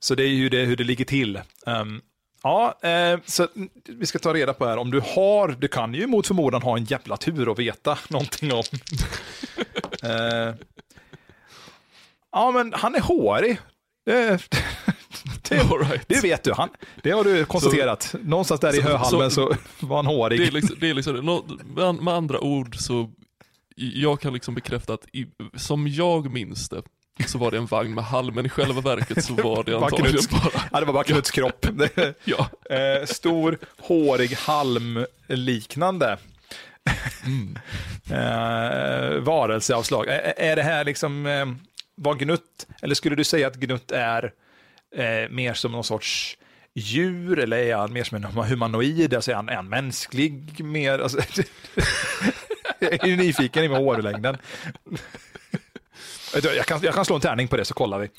så 0.00 0.14
det 0.14 0.22
är 0.22 0.28
ju 0.28 0.48
det, 0.48 0.64
hur 0.64 0.76
det 0.76 0.84
ligger 0.84 1.04
till. 1.04 1.40
Um, 1.66 2.02
ja, 2.42 2.78
eh, 2.82 3.18
så 3.26 3.48
vi 3.88 4.06
ska 4.06 4.18
ta 4.18 4.34
reda 4.34 4.52
på 4.52 4.66
här 4.66 4.76
om 4.76 4.90
du 4.90 5.00
har, 5.00 5.48
du 5.58 5.68
kan 5.68 5.94
ju 5.94 6.06
mot 6.06 6.26
förmodan 6.26 6.62
ha 6.62 6.76
en 6.76 6.84
jävla 6.84 7.16
tur 7.16 7.48
och 7.48 7.58
veta 7.58 7.98
någonting 8.08 8.52
om. 8.52 8.64
eh, 10.10 10.54
ja, 12.32 12.50
men 12.50 12.72
han 12.72 12.94
är 12.94 13.00
hårig. 13.00 13.58
Det, 14.06 14.38
det, 15.48 15.54
right. 15.54 16.04
det 16.08 16.22
vet 16.22 16.44
du, 16.44 16.52
han, 16.52 16.68
det 17.02 17.10
har 17.10 17.24
du 17.24 17.44
konstaterat. 17.44 18.02
Så, 18.02 18.18
Någonstans 18.18 18.60
där 18.60 18.78
i 18.78 18.80
höhalmen 18.80 19.30
så, 19.30 19.56
så, 19.80 19.86
var 19.86 19.96
han 19.96 20.06
hårig. 20.06 20.40
Det 20.40 20.46
är 20.46 20.50
liksom, 20.50 20.76
det 20.80 20.90
är 20.90 20.94
liksom 20.94 21.42
med 22.00 22.14
andra 22.14 22.40
ord 22.40 22.76
så, 22.76 23.10
jag 23.76 24.20
kan 24.20 24.32
liksom 24.32 24.54
bekräfta 24.54 24.94
att 24.94 25.06
i, 25.12 25.26
som 25.54 25.88
jag 25.88 26.32
minns 26.32 26.68
det, 26.68 26.82
så 27.26 27.38
var 27.38 27.50
det 27.50 27.56
en 27.56 27.66
vagn 27.66 27.94
med 27.94 28.04
halm, 28.04 28.34
men 28.34 28.46
i 28.46 28.48
själva 28.48 28.80
verket 28.80 29.24
så 29.24 29.34
var 29.42 29.64
det 29.64 29.76
antagligen 29.76 30.12
Knuts, 30.12 30.30
bara... 30.30 30.62
Ja, 30.72 30.80
det 30.80 30.86
var 30.86 30.92
bara 30.92 31.04
Knuts 31.04 31.30
kropp. 31.30 31.66
ja. 32.24 32.48
Eh, 32.70 33.06
stor, 33.06 33.58
hårig, 33.78 34.34
halmliknande 34.34 36.18
mm. 37.24 37.58
eh, 38.10 39.20
varelseavslag. 39.20 40.08
Är, 40.08 40.34
är 40.36 40.56
det 40.56 40.62
här 40.62 40.84
liksom, 40.84 41.26
eh, 41.26 41.46
var 42.00 42.14
Gnutt, 42.14 42.66
eller 42.82 42.94
skulle 42.94 43.16
du 43.16 43.24
säga 43.24 43.46
att 43.46 43.56
Gnutt 43.56 43.90
är 43.90 44.32
eh, 44.96 45.30
mer 45.30 45.54
som 45.54 45.72
någon 45.72 45.84
sorts 45.84 46.38
djur 46.74 47.38
eller 47.38 47.56
är 47.56 47.76
han 47.76 47.92
mer 47.92 48.04
som 48.04 48.16
en 48.16 48.24
humanoid? 48.24 49.14
Alltså 49.14 49.30
är 49.30 49.34
han, 49.34 49.48
är 49.48 49.54
han 49.54 49.68
mänsklig 49.68 50.64
mer? 50.64 50.98
Alltså, 50.98 51.18
jag 52.78 53.08
är 53.08 53.16
nyfiken 53.16 53.64
i 53.64 53.68
med 53.68 53.78
hårlängden. 53.78 54.36
Jag 56.34 56.66
kan, 56.66 56.80
jag 56.82 56.94
kan 56.94 57.04
slå 57.04 57.14
en 57.14 57.20
tärning 57.20 57.48
på 57.48 57.56
det 57.56 57.64
så 57.64 57.74
kollar 57.74 57.98
vi. 57.98 58.10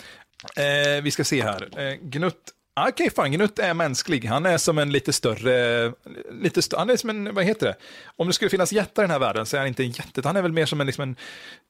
Eh, 0.55 1.01
vi 1.03 1.11
ska 1.11 1.23
se 1.23 1.43
här. 1.43 1.79
Eh, 1.79 1.93
Gnutt 2.01 2.51
Okej, 2.81 2.93
okay, 2.93 3.09
fan, 3.09 3.31
Gnutt 3.31 3.59
är 3.59 3.73
mänsklig. 3.73 4.25
Han 4.25 4.45
är 4.45 4.57
som 4.57 4.77
en 4.77 4.91
lite 4.91 5.13
större, 5.13 5.93
lite 6.31 6.59
st 6.59 6.75
han 6.77 6.89
är 6.89 6.97
som 6.97 7.09
en, 7.09 7.33
vad 7.33 7.45
heter 7.45 7.67
det? 7.67 7.75
Om 8.05 8.27
det 8.27 8.33
skulle 8.33 8.49
finnas 8.49 8.71
jättar 8.71 9.01
i 9.01 9.03
den 9.03 9.11
här 9.11 9.19
världen 9.19 9.45
så 9.45 9.55
är 9.55 9.59
han 9.59 9.67
inte 9.67 9.83
en 9.83 9.91
jätte, 9.91 10.21
han 10.23 10.35
är 10.35 10.41
väl 10.41 10.51
mer 10.51 10.65
som 10.65 10.81
en, 10.81 10.87
liksom 10.87 11.03
en, 11.03 11.15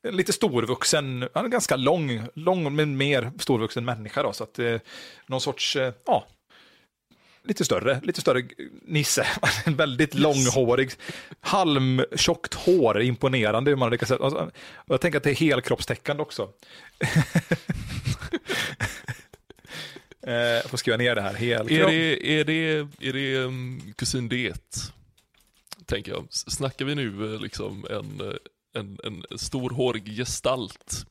en 0.07 0.15
lite 0.15 0.33
storvuxen, 0.33 1.27
han 1.33 1.45
är 1.45 1.49
ganska 1.49 1.75
lång, 1.75 2.23
lång 2.33 2.75
men 2.75 2.97
mer 2.97 3.31
storvuxen 3.39 3.85
människa 3.85 4.23
då, 4.23 4.33
så 4.33 4.43
att 4.43 4.59
eh, 4.59 4.75
någon 5.27 5.41
sorts, 5.41 5.75
eh, 5.75 5.93
ja, 6.05 6.27
lite 7.43 7.65
större, 7.65 7.99
lite 8.03 8.21
större 8.21 8.43
nisse. 8.85 9.27
En 9.65 9.75
väldigt 9.75 10.15
yes. 10.15 10.23
långhårig, 10.23 10.91
halmtjockt 11.39 12.53
hår, 12.53 13.01
imponerande 13.01 13.71
hur 13.71 13.75
man 13.75 13.91
lyckas 13.91 14.11
alltså, 14.11 14.51
Jag 14.85 15.01
tänker 15.01 15.17
att 15.17 15.23
det 15.23 15.31
är 15.31 15.35
helkroppstäckande 15.35 16.23
också. 16.23 16.49
Jag 20.21 20.57
eh, 20.57 20.63
får 20.67 20.77
skriva 20.77 20.97
ner 20.97 21.15
det 21.15 21.21
här. 21.21 21.33
Helkropp. 21.33 21.71
Är 21.71 21.87
det, 21.87 22.39
är 22.39 22.45
det, 22.45 22.87
är 22.99 23.13
det 23.13 23.37
um, 23.37 23.93
kusin 23.95 24.29
Det? 24.29 24.91
Tänker 25.85 26.11
jag. 26.11 26.27
Snackar 26.29 26.85
vi 26.85 26.95
nu 26.95 27.33
eh, 27.33 27.41
liksom 27.41 27.85
en, 27.89 28.27
eh, 28.27 28.35
en, 28.81 28.97
en 29.03 29.37
storhårig 29.37 30.17
gestalt? 30.17 31.05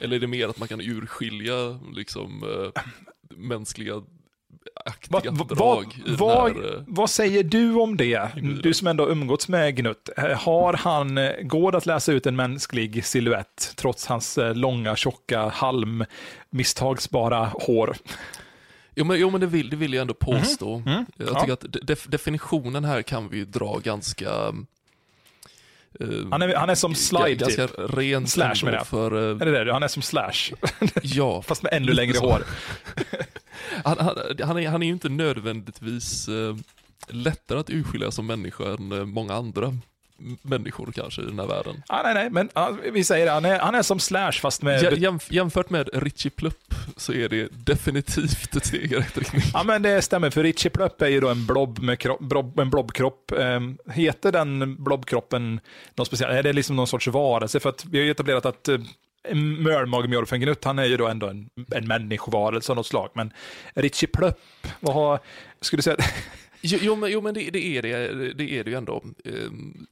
Eller 0.00 0.16
är 0.16 0.20
det 0.20 0.26
mer 0.26 0.48
att 0.48 0.58
man 0.58 0.68
kan 0.68 0.80
urskilja 0.80 1.80
liksom, 1.94 2.42
äh, 2.42 2.82
mänskliga 3.36 4.02
aktiga 4.84 5.30
va, 5.30 5.44
drag. 5.44 6.02
Va, 6.06 6.26
va, 6.26 6.48
här, 6.48 6.84
vad 6.86 7.10
säger 7.10 7.44
du 7.44 7.74
om 7.74 7.96
det? 7.96 8.28
Du 8.62 8.74
som 8.74 8.86
ändå 8.86 9.08
umgåtts 9.08 9.48
med 9.48 9.76
Gnutt. 9.76 10.08
Har 10.36 10.72
han, 10.72 11.18
går 11.42 11.72
det 11.72 11.78
att 11.78 11.86
läsa 11.86 12.12
ut 12.12 12.26
en 12.26 12.36
mänsklig 12.36 13.04
siluett 13.04 13.72
trots 13.76 14.06
hans 14.06 14.38
långa, 14.54 14.96
tjocka, 14.96 15.48
halm, 15.48 16.04
misstagsbara 16.50 17.52
hår? 17.54 17.96
Jo 18.96 19.04
men, 19.04 19.20
jo, 19.20 19.30
men 19.30 19.40
det, 19.40 19.46
vill, 19.46 19.70
det 19.70 19.76
vill 19.76 19.94
jag 19.94 20.00
ändå 20.00 20.14
påstå. 20.14 20.74
Mm. 20.74 20.88
Mm. 20.88 21.06
Jag 21.16 21.28
tycker 21.28 21.48
ja. 21.48 21.52
att 21.52 21.86
def, 21.86 22.06
definitionen 22.06 22.84
här 22.84 23.02
kan 23.02 23.28
vi 23.28 23.44
dra 23.44 23.78
ganska 23.78 24.52
Uh, 26.00 26.28
han, 26.30 26.42
är, 26.42 26.54
han 26.54 26.70
är 26.70 26.74
som 26.74 26.94
slide 26.94 27.34
ganska 27.34 27.68
typ. 27.68 27.76
Rent 27.96 28.30
slash 28.30 28.54
med 28.64 28.72
det. 28.72 28.84
För, 28.84 29.14
uh, 29.14 29.42
är 29.42 29.46
det 29.46 29.64
det? 29.64 29.72
Han 29.72 29.82
är 29.82 29.88
som 29.88 30.02
slash. 30.02 30.52
ja. 31.02 31.42
Fast 31.42 31.62
med 31.62 31.72
ännu 31.72 31.92
längre 31.92 32.18
hår. 32.18 32.42
han, 33.84 33.96
han, 33.98 34.16
han, 34.42 34.58
är, 34.58 34.68
han 34.68 34.82
är 34.82 34.86
ju 34.86 34.92
inte 34.92 35.08
nödvändigtvis 35.08 36.28
uh, 36.28 36.56
lättare 37.08 37.58
att 37.58 37.70
urskilja 37.70 38.10
som 38.10 38.26
människa 38.26 38.64
än 38.64 39.08
många 39.08 39.34
andra 39.34 39.78
människor 40.42 40.92
kanske 40.94 41.22
i 41.22 41.24
den 41.24 41.38
här 41.38 41.46
världen. 41.46 41.82
Ah, 41.88 42.02
nej, 42.02 42.14
nej, 42.14 42.30
men 42.30 42.48
ah, 42.52 42.70
vi 42.92 43.04
säger 43.04 43.26
det, 43.26 43.32
han 43.32 43.44
är, 43.44 43.58
han 43.58 43.74
är 43.74 43.82
som 43.82 44.00
Slash 44.00 44.32
fast 44.32 44.62
med... 44.62 44.98
Jämf 44.98 45.32
jämfört 45.32 45.70
med 45.70 45.88
Richie 45.92 46.30
Plupp 46.30 46.74
så 46.96 47.12
är 47.12 47.28
det 47.28 47.48
definitivt 47.52 48.56
ett 48.56 48.66
steg 48.66 48.92
i 48.92 48.96
rätt 48.96 49.18
riktning. 49.18 49.42
Ja, 49.52 49.62
men 49.64 49.82
det 49.82 50.02
stämmer, 50.02 50.30
för 50.30 50.42
Richie 50.42 50.70
Plupp 50.70 51.02
är 51.02 51.08
ju 51.08 51.20
då 51.20 51.28
en 51.28 51.46
blob 51.46 51.78
med 51.78 51.98
kropp, 51.98 52.20
blob, 52.20 52.58
en 52.58 52.70
blobkropp. 52.70 53.32
Eh, 53.32 53.60
heter 53.92 54.32
den 54.32 54.84
blobkroppen 54.84 55.60
något 55.94 56.06
speciellt? 56.06 56.32
Är 56.32 56.42
det 56.42 56.52
liksom 56.52 56.76
någon 56.76 56.86
sorts 56.86 57.06
varelse? 57.06 57.60
För 57.60 57.68
att 57.68 57.84
vi 57.84 57.98
har 57.98 58.04
ju 58.04 58.10
etablerat 58.10 58.46
att 58.46 58.68
eh, 58.68 58.78
Mölmagemjorfengnutt, 59.34 60.64
han 60.64 60.78
är 60.78 60.84
ju 60.84 60.96
då 60.96 61.06
ändå 61.06 61.28
en, 61.28 61.48
en 61.74 61.88
människovarelse 61.88 62.72
av 62.72 62.76
något 62.76 62.86
slag. 62.86 63.10
Men 63.14 63.32
Richie 63.74 64.08
Plupp, 64.08 64.38
vad 64.80 64.94
har, 64.94 65.20
skulle 65.60 65.78
du 65.78 65.82
säga, 65.82 65.96
Jo, 66.66 66.78
jo, 66.82 66.96
men, 66.96 67.10
jo, 67.10 67.20
men 67.20 67.34
det, 67.34 67.50
det, 67.50 67.76
är 67.76 67.82
det, 67.82 68.32
det 68.32 68.58
är 68.58 68.64
det 68.64 68.70
ju 68.70 68.76
ändå. 68.76 69.04
Ehm, 69.24 69.86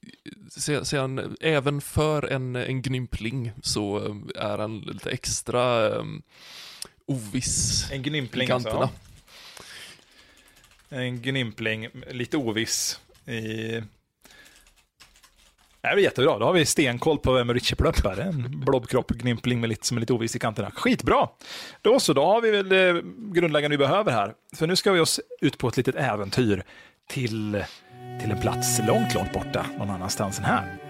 sen, 0.83 1.35
även 1.41 1.81
för 1.81 2.23
en, 2.31 2.55
en 2.55 2.81
gnympling 2.81 3.51
så 3.61 3.99
är 4.35 4.57
han 4.57 4.79
lite 4.79 5.09
extra 5.09 5.89
um, 5.89 6.21
oviss 7.05 7.87
En 7.91 8.03
gnympling. 8.03 8.49
Alltså. 8.49 8.89
En 10.89 11.21
gnympling, 11.21 11.87
lite 12.11 12.37
oviss 12.37 12.99
i 13.25 13.81
det 15.83 15.89
är 15.89 15.97
jättebra, 15.97 16.39
då 16.39 16.45
har 16.45 16.53
vi 16.53 16.65
stenkoll 16.65 17.17
på 17.19 17.33
vem 17.33 17.53
Richie 17.53 17.75
Plupp 17.75 18.05
är. 18.05 18.19
En 18.19 18.59
blobkropp, 18.65 19.11
gnympling 19.11 19.61
med 19.61 19.69
lite, 19.69 19.87
som 19.87 19.97
är 19.97 20.01
lite 20.01 20.13
oviss 20.13 20.35
i 20.35 20.39
kanterna. 20.39 20.71
Skitbra! 20.71 21.27
Då 21.81 21.99
så, 21.99 22.13
då 22.13 22.25
har 22.25 22.41
vi 22.41 22.51
väl 22.51 22.69
det 22.69 23.01
grundläggande 23.33 23.77
vi 23.77 23.83
behöver 23.83 24.11
här. 24.11 24.33
För 24.55 24.67
nu 24.67 24.75
ska 24.75 24.91
vi 24.91 24.99
oss 24.99 25.19
ut 25.41 25.57
på 25.57 25.67
ett 25.67 25.77
litet 25.77 25.95
äventyr 25.95 26.63
till, 27.09 27.63
till 28.21 28.31
en 28.31 28.41
plats 28.41 28.79
långt, 28.87 29.13
långt 29.13 29.33
borta, 29.33 29.65
någon 29.77 29.89
annanstans 29.89 30.39
än 30.39 30.45
här. 30.45 30.82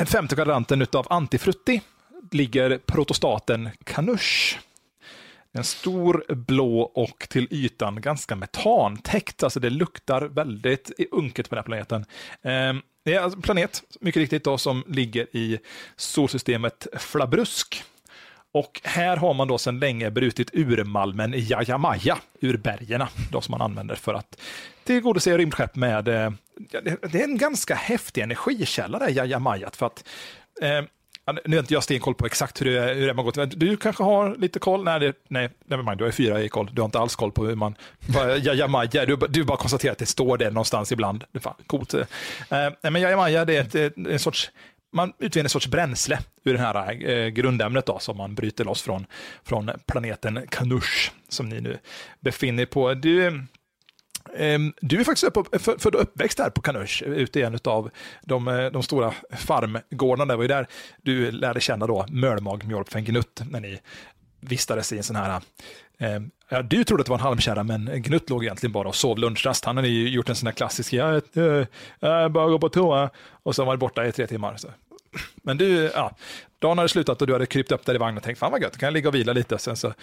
Eh, 0.00 0.06
femte 0.06 0.34
kvadranten 0.34 0.86
av 0.92 1.06
Antifrutti 1.10 1.80
ligger 2.30 2.78
protostaten 2.86 3.68
Kanush. 3.84 4.58
En 5.52 5.64
stor 5.64 6.24
blå 6.34 6.80
och 6.80 7.26
till 7.28 7.48
ytan 7.50 8.00
ganska 8.00 8.36
metantäckt, 8.36 9.42
alltså 9.42 9.60
det 9.60 9.70
luktar 9.70 10.22
väldigt 10.22 10.90
unket 11.10 11.48
på 11.48 11.54
den 11.54 11.62
här 11.62 11.66
planeten. 11.66 12.04
Ehm, 12.42 12.82
det 13.04 13.14
är 13.14 13.20
alltså 13.20 13.38
en 13.38 13.42
planet, 13.42 13.82
mycket 14.00 14.20
riktigt, 14.20 14.44
då, 14.44 14.58
som 14.58 14.84
ligger 14.86 15.36
i 15.36 15.58
solsystemet 15.96 16.86
Flabrusk. 16.98 17.84
Och 18.52 18.80
här 18.84 19.16
har 19.16 19.34
man 19.34 19.48
då 19.48 19.58
sedan 19.58 19.80
länge 19.80 20.10
brutit 20.10 20.50
urmalmen 20.54 21.34
Jajamaja 21.36 22.18
ur 22.40 22.56
bergen, 22.56 23.02
då 23.32 23.40
som 23.40 23.52
man 23.52 23.62
använder 23.62 23.94
för 23.94 24.14
att 24.14 24.40
tillgodose 24.90 25.38
rymdskepp 25.38 25.76
med, 25.76 26.08
eh, 26.08 26.30
det 27.12 27.20
är 27.20 27.24
en 27.24 27.38
ganska 27.38 27.74
häftig 27.74 28.22
energikälla 28.22 28.98
det 28.98 29.10
Jajamajat, 29.10 29.76
för 29.76 29.86
att 29.86 30.04
eh, 30.62 30.82
nu 31.44 31.56
har 31.56 31.60
inte 31.60 31.74
jag 31.74 31.84
stenkoll 31.84 32.14
på 32.14 32.26
exakt 32.26 32.60
hur 32.60 32.66
det, 32.66 32.94
hur 32.94 33.06
det 33.06 33.14
har 33.14 33.22
gått. 33.22 33.60
Du 33.60 33.76
kanske 33.76 34.02
har 34.02 34.36
lite 34.36 34.58
koll? 34.58 34.84
Nej, 34.84 35.00
det, 35.00 35.12
nej 35.28 35.50
nevermind, 35.64 35.98
du 35.98 36.04
har 36.04 36.10
fyra 36.10 36.42
i 36.42 36.48
koll. 36.48 36.70
Du 36.72 36.80
har 36.80 36.86
inte 36.86 36.98
alls 36.98 37.16
koll 37.16 37.32
på 37.32 37.46
hur 37.46 37.54
man... 37.54 37.74
Jajamaja, 38.40 39.06
du, 39.06 39.16
du 39.16 39.44
bara 39.44 39.56
konstaterar 39.56 39.92
att 39.92 39.98
det 39.98 40.06
står 40.06 40.38
det 40.38 40.50
någonstans 40.50 40.92
ibland. 40.92 41.24
Det 41.32 41.38
är 41.38 41.40
fan, 41.40 41.54
coolt. 41.66 41.94
Eh, 41.94 42.06
men 42.82 43.02
Jajamaja, 43.02 43.44
det 43.44 43.56
är 43.56 43.60
ett, 43.60 43.74
ett, 43.74 43.96
en 43.96 44.18
sorts 44.18 44.50
man 44.92 45.12
utvinner 45.18 45.44
en 45.44 45.50
sorts 45.50 45.66
bränsle 45.66 46.18
ur 46.44 46.52
det 46.52 46.60
här 46.60 47.08
eh, 47.10 47.28
grundämnet 47.28 47.86
då, 47.86 47.98
som 47.98 48.16
man 48.16 48.34
bryter 48.34 48.64
loss 48.64 48.82
från, 48.82 49.06
från 49.44 49.70
planeten 49.86 50.46
Kanush, 50.48 51.10
som 51.28 51.48
ni 51.48 51.60
nu 51.60 51.78
befinner 52.20 52.62
er 52.62 52.66
på. 52.66 52.94
Du, 52.94 53.44
Ehm, 54.36 54.72
du 54.80 55.00
är 55.00 55.04
faktiskt 55.04 55.36
upp, 55.36 55.62
för, 55.62 55.78
för 55.78 55.96
uppväxt 55.96 56.38
där 56.38 56.50
på 56.50 56.60
Kanush, 56.60 57.02
ute 57.02 57.40
i 57.40 57.42
en 57.42 57.58
av 57.64 57.90
de, 58.22 58.48
eh, 58.48 58.66
de 58.66 58.82
stora 58.82 59.14
farmgårdarna. 59.30 60.32
Det 60.32 60.36
var 60.36 60.44
ju 60.44 60.48
där 60.48 60.66
du 61.02 61.30
lärde 61.30 61.60
känna 61.60 61.86
då 61.86 62.06
Mölmag 62.08 62.64
Mjolpfengenutt 62.64 63.42
när 63.50 63.60
ni 63.60 63.80
vistades 64.40 64.92
i 64.92 64.96
en 64.96 65.02
sån 65.02 65.16
här 65.16 65.40
ehm, 65.98 66.30
Ja, 66.52 66.62
du 66.62 66.84
trodde 66.84 67.00
att 67.00 67.06
det 67.06 67.10
var 67.10 67.18
en 67.18 67.22
halmkärra, 67.22 67.62
men 67.62 68.02
Gnutt 68.02 68.30
låg 68.30 68.44
egentligen 68.44 68.72
bara 68.72 68.88
och 68.88 68.94
sov 68.94 69.18
lunchrast. 69.18 69.64
Han 69.64 69.76
hade 69.76 69.88
ju 69.88 70.08
gjort 70.08 70.28
en 70.28 70.36
sån 70.36 70.46
här 70.46 70.54
klassisk, 70.54 70.92
jag, 70.92 71.14
eh, 71.14 71.22
jag, 71.34 71.66
jag 72.00 72.32
bara 72.32 72.48
gå 72.48 72.58
på 72.58 72.68
toa, 72.68 73.10
och 73.42 73.54
så 73.54 73.64
var 73.64 73.72
det 73.72 73.78
borta 73.78 74.06
i 74.06 74.12
tre 74.12 74.26
timmar. 74.26 74.56
Så. 74.56 74.68
Men 75.34 75.58
du, 75.58 75.90
ja, 75.94 76.16
dagen 76.58 76.78
hade 76.78 76.88
slutat 76.88 77.20
och 77.20 77.26
du 77.26 77.32
hade 77.32 77.46
krypt 77.46 77.72
upp 77.72 77.86
där 77.86 77.94
i 77.94 77.98
vagnen 77.98 78.16
och 78.16 78.22
tänkt, 78.22 78.38
fan 78.38 78.52
vad 78.52 78.62
gött, 78.62 78.78
kan 78.78 78.86
jag 78.86 78.92
ligga 78.92 79.08
och 79.08 79.14
vila 79.14 79.32
lite. 79.32 79.58
Sen 79.58 79.76
så 79.76 79.94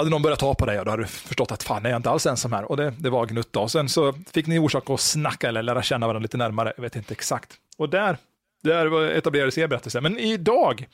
hade 0.00 0.10
någon 0.10 0.22
börjat 0.22 0.38
ta 0.38 0.54
på 0.54 0.66
dig 0.66 0.84
då 0.84 0.90
hade 0.90 1.02
du 1.02 1.06
förstått 1.06 1.52
att 1.52 1.62
fan, 1.62 1.86
är 1.86 1.90
jag 1.90 1.98
inte 1.98 2.10
alls 2.10 2.26
ensam 2.26 2.52
här. 2.52 2.64
Och 2.64 2.76
det, 2.76 2.94
det 2.98 3.10
var 3.10 3.26
gnutta. 3.26 3.60
Och 3.60 3.70
sen 3.70 3.88
så 3.88 4.14
fick 4.32 4.46
ni 4.46 4.58
orsak 4.58 4.90
att 4.90 5.00
snacka 5.00 5.48
eller 5.48 5.62
lära 5.62 5.82
känna 5.82 6.06
varandra 6.06 6.22
lite 6.22 6.36
närmare, 6.36 6.72
jag 6.76 6.82
vet 6.82 6.96
inte 6.96 7.12
exakt. 7.14 7.52
Och 7.76 7.88
där, 7.88 8.18
där 8.62 9.10
etablerades 9.10 9.58
er 9.58 9.66
berättelse. 9.66 10.00
Men 10.00 10.18
idag, 10.18 10.86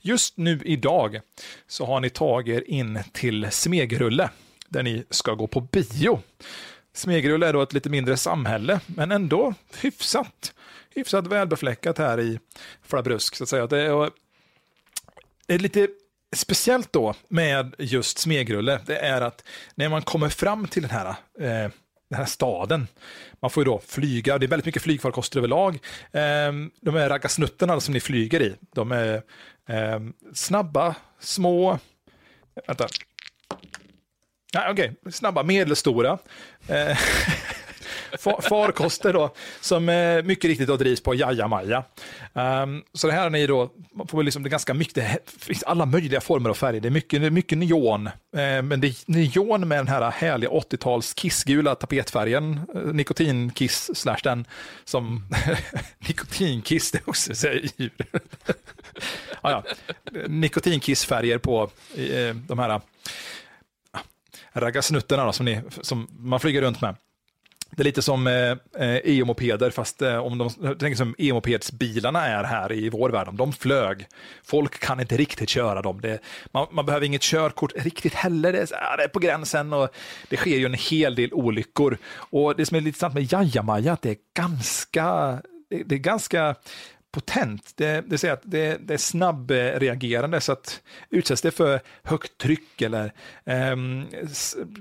just 0.00 0.36
nu 0.36 0.60
idag, 0.64 1.20
så 1.68 1.86
har 1.86 2.00
ni 2.00 2.10
tagit 2.10 2.56
er 2.56 2.70
in 2.70 2.98
till 3.12 3.48
Smegrulle, 3.50 4.30
där 4.68 4.82
ni 4.82 5.04
ska 5.10 5.34
gå 5.34 5.46
på 5.46 5.60
bio. 5.60 6.20
Smegrulle 6.94 7.48
är 7.48 7.52
då 7.52 7.62
ett 7.62 7.72
lite 7.72 7.90
mindre 7.90 8.16
samhälle, 8.16 8.80
men 8.86 9.12
ändå 9.12 9.54
hyfsat, 9.80 10.54
hyfsat 10.94 11.26
välbefläckat 11.26 11.98
här 11.98 12.20
i 12.20 12.38
Flabrusk, 12.82 13.36
så 13.36 13.44
att 13.44 13.48
säga. 13.48 13.66
Det 13.66 13.80
är, 13.80 14.10
det 15.46 15.54
är 15.54 15.58
lite 15.58 15.88
speciellt 16.32 16.92
då 16.92 17.14
med 17.28 17.74
just 17.78 18.18
Smegrulle, 18.18 18.80
det 18.86 18.96
är 18.98 19.20
att 19.20 19.44
när 19.74 19.88
man 19.88 20.02
kommer 20.02 20.28
fram 20.28 20.66
till 20.66 20.82
den 20.82 20.90
här, 20.90 21.08
eh, 21.40 21.70
den 22.10 22.18
här 22.18 22.24
staden, 22.24 22.88
man 23.40 23.50
får 23.50 23.60
ju 23.60 23.64
då 23.64 23.80
flyga, 23.86 24.38
det 24.38 24.46
är 24.46 24.48
väldigt 24.48 24.66
mycket 24.66 24.82
flygfarkoster 24.82 25.38
överlag. 25.38 25.74
Eh, 26.12 26.52
de 26.80 26.94
här 26.94 27.08
raggasnuttarna 27.08 27.80
som 27.80 27.94
ni 27.94 28.00
flyger 28.00 28.42
i, 28.42 28.54
de 28.74 28.92
är 28.92 29.22
eh, 29.68 30.00
snabba, 30.34 30.94
små, 31.20 31.78
vänta, 32.66 32.88
Nej, 34.54 34.70
okej, 34.70 34.94
okay. 35.00 35.12
snabba, 35.12 35.42
medelstora. 35.42 36.18
Eh, 36.68 36.98
farkoster 38.18 39.12
då, 39.12 39.34
som 39.60 39.88
eh, 39.88 40.22
mycket 40.22 40.44
riktigt 40.44 40.68
då 40.68 40.76
drivs 40.76 41.02
på 41.02 41.14
jajamaja. 41.14 41.84
Um, 42.32 42.42
ehm, 42.42 42.82
så 42.92 43.06
det 43.06 43.12
här 43.12 43.26
är 43.26 43.30
ni 43.30 43.46
då, 43.46 43.70
man 43.94 44.06
får 44.06 44.22
liksom 44.22 44.42
det 44.42 44.48
ganska 44.48 44.74
mycket, 44.74 44.94
det 44.94 45.18
finns 45.26 45.62
alla 45.62 45.86
möjliga 45.86 46.20
former 46.20 46.50
av 46.50 46.54
färger, 46.54 46.80
det 46.80 46.88
är 46.88 46.90
mycket, 46.90 47.32
mycket 47.32 47.58
neon, 47.58 48.06
eh, 48.06 48.62
men 48.62 48.80
det 48.80 48.86
är 48.86 48.94
neon 49.06 49.68
med 49.68 49.78
den 49.78 49.88
här 49.88 50.10
härliga 50.10 50.50
80-tals 50.50 51.14
kissgula 51.14 51.74
tapetfärgen, 51.74 52.60
eh, 52.74 52.80
nikotinkiss 52.80 53.90
slash 53.94 54.20
den 54.22 54.44
som, 54.84 55.24
nikotinkiss, 56.08 56.90
det 56.90 56.98
är 56.98 57.08
också 57.08 57.34
säger 57.34 57.70
ah, 59.40 59.50
ja. 59.50 59.64
Nikotinkissfärger 60.28 61.38
på 61.38 61.70
eh, 61.96 62.34
de 62.34 62.58
här 62.58 62.70
ah, 62.70 64.00
raggasnuttarna 64.52 65.32
som, 65.32 65.60
som 65.82 66.08
man 66.18 66.40
flyger 66.40 66.62
runt 66.62 66.80
med. 66.80 66.96
Det 67.76 67.82
är 67.82 67.84
lite 67.84 68.02
som 68.02 68.26
eh, 68.26 68.50
eh, 68.52 69.00
EU-mopeder, 69.04 69.70
fast 69.70 70.02
eh, 70.02 70.16
om 70.16 70.38
de 70.38 70.76
tänk 70.78 70.96
som 70.96 71.14
EU-mopedsbilarna 71.18 72.26
är 72.26 72.44
här 72.44 72.72
i 72.72 72.88
vår 72.88 73.10
värld, 73.10 73.28
om 73.28 73.36
de 73.36 73.52
flög. 73.52 74.06
Folk 74.44 74.78
kan 74.78 75.00
inte 75.00 75.16
riktigt 75.16 75.48
köra 75.48 75.82
dem. 75.82 76.00
Det, 76.00 76.18
man, 76.52 76.66
man, 76.70 76.86
behöver 76.86 77.06
inget 77.06 77.22
körkort 77.22 77.72
riktigt 77.76 78.14
heller. 78.14 78.52
Det 78.52 78.58
är, 78.58 78.96
det 78.96 79.04
är, 79.04 79.08
på 79.08 79.18
gränsen 79.18 79.72
och 79.72 79.88
det 80.28 80.36
sker 80.36 80.56
ju 80.56 80.66
en 80.66 80.74
hel 80.74 81.14
del 81.14 81.32
olyckor. 81.32 81.98
Och 82.14 82.56
det 82.56 82.66
som 82.66 82.76
är 82.76 82.80
lite 82.80 82.88
intressant 82.88 83.14
med 83.14 83.32
Jajamaja, 83.32 83.92
att 83.92 84.02
det 84.02 84.10
är 84.10 84.18
ganska, 84.34 85.04
det, 85.70 85.82
det 85.86 85.94
är 85.94 85.98
ganska 85.98 86.54
potent. 87.12 87.72
Det, 87.76 88.04
det, 88.06 88.18
säger 88.18 88.34
att 88.34 88.42
det, 88.44 88.78
det 88.80 88.94
är 88.94 88.98
snabbreagerande 88.98 90.40
så 90.40 90.52
att 90.52 90.82
utsätts 91.10 91.42
det 91.42 91.50
för 91.50 91.80
högt 92.02 92.38
tryck 92.38 92.82
eller 92.82 93.12
um, 93.44 94.06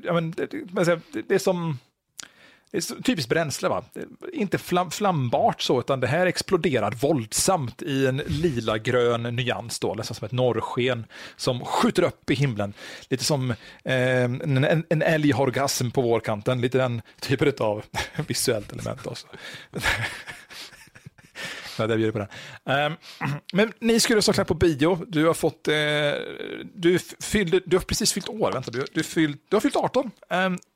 ja, 0.04 0.14
men, 0.14 0.32
det, 0.32 0.48
det 1.28 1.36
är 1.36 1.40
som 1.40 1.78
det 2.72 2.78
är 2.78 3.02
typiskt 3.02 3.30
bränsle, 3.30 3.70
va? 3.70 3.84
Inte 4.34 4.58
flam, 4.58 4.92
flambart 4.92 5.62
så, 5.62 5.80
utan 5.80 6.00
det 6.00 6.08
här 6.08 6.26
exploderar 6.26 6.92
våldsamt 6.92 7.82
i 7.82 8.08
en 8.08 8.18
lila-grön 8.18 9.24
nyans, 9.24 9.80
då, 9.80 9.94
nästan 9.94 10.16
som 10.16 10.26
ett 10.26 10.32
norrsken 10.32 11.06
som 11.36 11.66
skjuter 11.66 12.04
upp 12.04 12.30
i 12.30 12.34
himlen. 12.34 12.74
Lite 13.10 13.24
som 13.24 13.52
eh, 13.84 14.24
en, 14.24 14.64
en, 14.64 14.86
en 14.90 15.02
älghorgasm 15.02 15.92
på 15.92 16.02
vårkanten, 16.02 16.62
lite 16.62 16.78
den 16.78 17.02
typen 17.20 17.54
av 17.60 17.84
visuellt 18.28 18.72
element. 18.72 19.08
Också. 19.08 19.28
Ja, 21.78 21.88
det 21.88 21.98
bjuder 21.98 22.12
på 22.12 22.20
den. 22.20 22.28
Ehm, 22.76 22.94
men 23.54 23.74
ni 23.80 24.00
skulle 24.00 24.22
såklart 24.22 24.48
på 24.48 24.54
bio. 24.54 25.06
Du 25.08 25.26
har 25.26 25.34
fått, 25.34 25.68
eh, 25.68 25.74
du, 26.74 27.00
fyllde, 27.20 27.62
du 27.66 27.78
har 27.78 27.84
precis 27.84 28.14
fyllt 28.14 28.30
år, 28.30 28.52
vänta, 28.52 28.72
du, 28.72 28.86
du, 28.94 29.04
fyllt, 29.04 29.42
du 29.50 29.56
har 29.56 29.62
fyllt 29.62 29.76
18. 29.76 30.12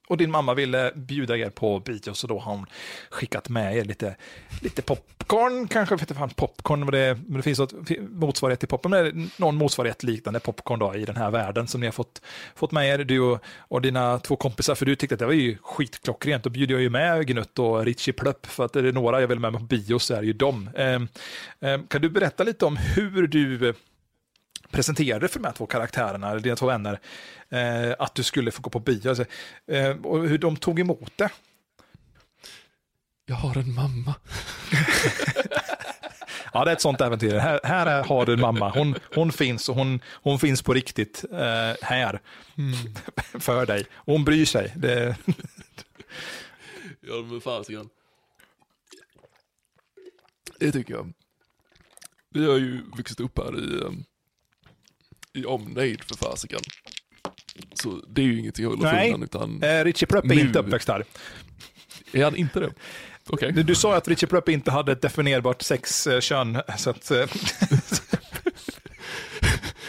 Och 0.07 0.17
din 0.17 0.31
mamma 0.31 0.53
ville 0.53 0.91
bjuda 0.95 1.37
er 1.37 1.49
på 1.49 1.79
bio 1.79 2.13
så 2.13 2.27
då 2.27 2.39
har 2.39 2.51
hon 2.51 2.65
skickat 3.09 3.49
med 3.49 3.77
er 3.77 3.83
lite, 3.83 4.15
lite 4.61 4.81
popcorn, 4.81 5.67
kanske, 5.67 5.95
vet 5.95 6.17
fan 6.17 6.29
popcorn, 6.29 6.79
men 6.79 6.91
det, 6.91 7.19
men 7.27 7.37
det 7.37 7.43
finns 7.43 7.59
något 7.59 7.73
motsvarighet 7.99 8.59
till 8.59 8.69
popcorn, 8.69 8.91
men 8.91 9.31
någon 9.37 9.55
motsvarighet 9.55 10.03
liknande 10.03 10.39
popcorn 10.39 10.79
då 10.79 10.95
i 10.95 11.05
den 11.05 11.15
här 11.15 11.31
världen 11.31 11.67
som 11.67 11.81
ni 11.81 11.87
har 11.87 11.91
fått, 11.91 12.21
fått 12.55 12.71
med 12.71 12.87
er, 12.87 13.03
du 13.03 13.19
och, 13.19 13.39
och 13.57 13.81
dina 13.81 14.19
två 14.19 14.35
kompisar, 14.35 14.75
för 14.75 14.85
du 14.85 14.95
tyckte 14.95 15.15
att 15.15 15.19
det 15.19 15.25
var 15.25 15.33
ju 15.33 15.57
skitklockrent, 15.61 16.43
då 16.43 16.49
bjuder 16.49 16.73
jag 16.73 16.81
ju 16.81 16.89
med 16.89 17.27
Gnutt 17.27 17.59
och 17.59 17.85
Richie 17.85 18.13
Plöpp, 18.13 18.45
för 18.45 18.65
att 18.65 18.75
är 18.75 18.83
det 18.83 18.91
några 18.91 19.21
jag 19.21 19.27
vill 19.27 19.39
med 19.39 19.53
på 19.53 19.59
bio 19.59 19.99
så 19.99 20.13
är 20.13 20.21
det 20.21 20.27
ju 20.27 20.33
dem. 20.33 20.69
Eh, 20.75 21.01
eh, 21.59 21.81
kan 21.87 22.01
du 22.01 22.09
berätta 22.09 22.43
lite 22.43 22.65
om 22.65 22.77
hur 22.77 23.27
du 23.27 23.73
presenterade 24.75 25.27
för 25.27 25.39
de 25.39 25.45
här 25.45 25.53
två 25.53 25.65
karaktärerna, 25.65 26.29
eller 26.29 26.39
dina 26.39 26.55
två 26.55 26.65
vänner, 26.65 26.99
eh, 27.49 27.95
att 27.99 28.15
du 28.15 28.23
skulle 28.23 28.51
få 28.51 28.61
gå 28.61 28.69
på 28.69 28.79
bio. 28.79 29.09
Alltså, 29.09 29.25
eh, 29.67 29.89
och 29.89 30.27
hur 30.27 30.37
de 30.37 30.57
tog 30.57 30.79
emot 30.79 31.11
det. 31.15 31.29
Jag 33.25 33.35
har 33.35 33.57
en 33.57 33.73
mamma. 33.73 34.15
ja, 36.53 36.65
det 36.65 36.71
är 36.71 36.75
ett 36.75 36.81
sånt 36.81 37.01
äventyr. 37.01 37.37
Här, 37.37 37.59
här 37.63 38.03
har 38.03 38.25
du 38.25 38.33
en 38.33 38.39
mamma. 38.39 38.69
Hon, 38.69 38.95
hon 39.15 39.31
finns 39.31 39.69
och 39.69 39.75
hon, 39.75 39.99
hon 40.13 40.39
finns 40.39 40.61
på 40.61 40.73
riktigt 40.73 41.25
eh, 41.31 41.73
här. 41.81 42.21
Mm. 42.57 42.75
för 43.39 43.65
dig. 43.65 43.85
Och 43.93 44.13
hon 44.13 44.25
bryr 44.25 44.45
sig. 44.45 44.73
Det... 44.75 45.15
ja, 47.01 47.15
men 47.29 47.41
fasiken. 47.41 47.89
Det 50.59 50.71
tycker 50.71 50.93
jag. 50.93 51.13
Vi 52.29 52.45
har 52.45 52.57
ju 52.57 52.81
vuxit 52.97 53.19
upp 53.19 53.37
här 53.37 53.59
i 53.59 53.79
um, 53.79 54.05
i 55.35 55.45
omnejd 55.45 56.03
för 56.03 56.15
fasiken. 56.15 56.59
Så 57.73 58.01
det 58.07 58.21
är 58.21 58.25
ju 58.25 58.39
ingenting 58.39 58.65
att 58.65 58.71
hålla 58.71 58.91
Nej, 58.91 59.13
undan 59.13 59.23
utan... 59.23 59.63
Eh, 59.63 59.83
Richie 59.83 60.07
Plupp 60.07 60.25
är 60.25 60.35
nu... 60.35 60.41
inte 60.41 60.59
uppväxt 60.59 60.87
här. 60.87 61.03
Är 62.11 62.23
han 62.23 62.35
inte 62.35 62.59
det? 62.59 62.73
Okay. 63.29 63.51
Du, 63.51 63.63
du 63.63 63.75
sa 63.75 63.95
att 63.95 64.07
Richie 64.07 64.29
Plupp 64.29 64.49
inte 64.49 64.71
hade 64.71 64.91
ett 64.91 65.01
definierbart 65.01 65.61
sexkön, 65.61 66.61
så 66.77 66.89
att... 66.89 67.11
Eh, 67.11 67.17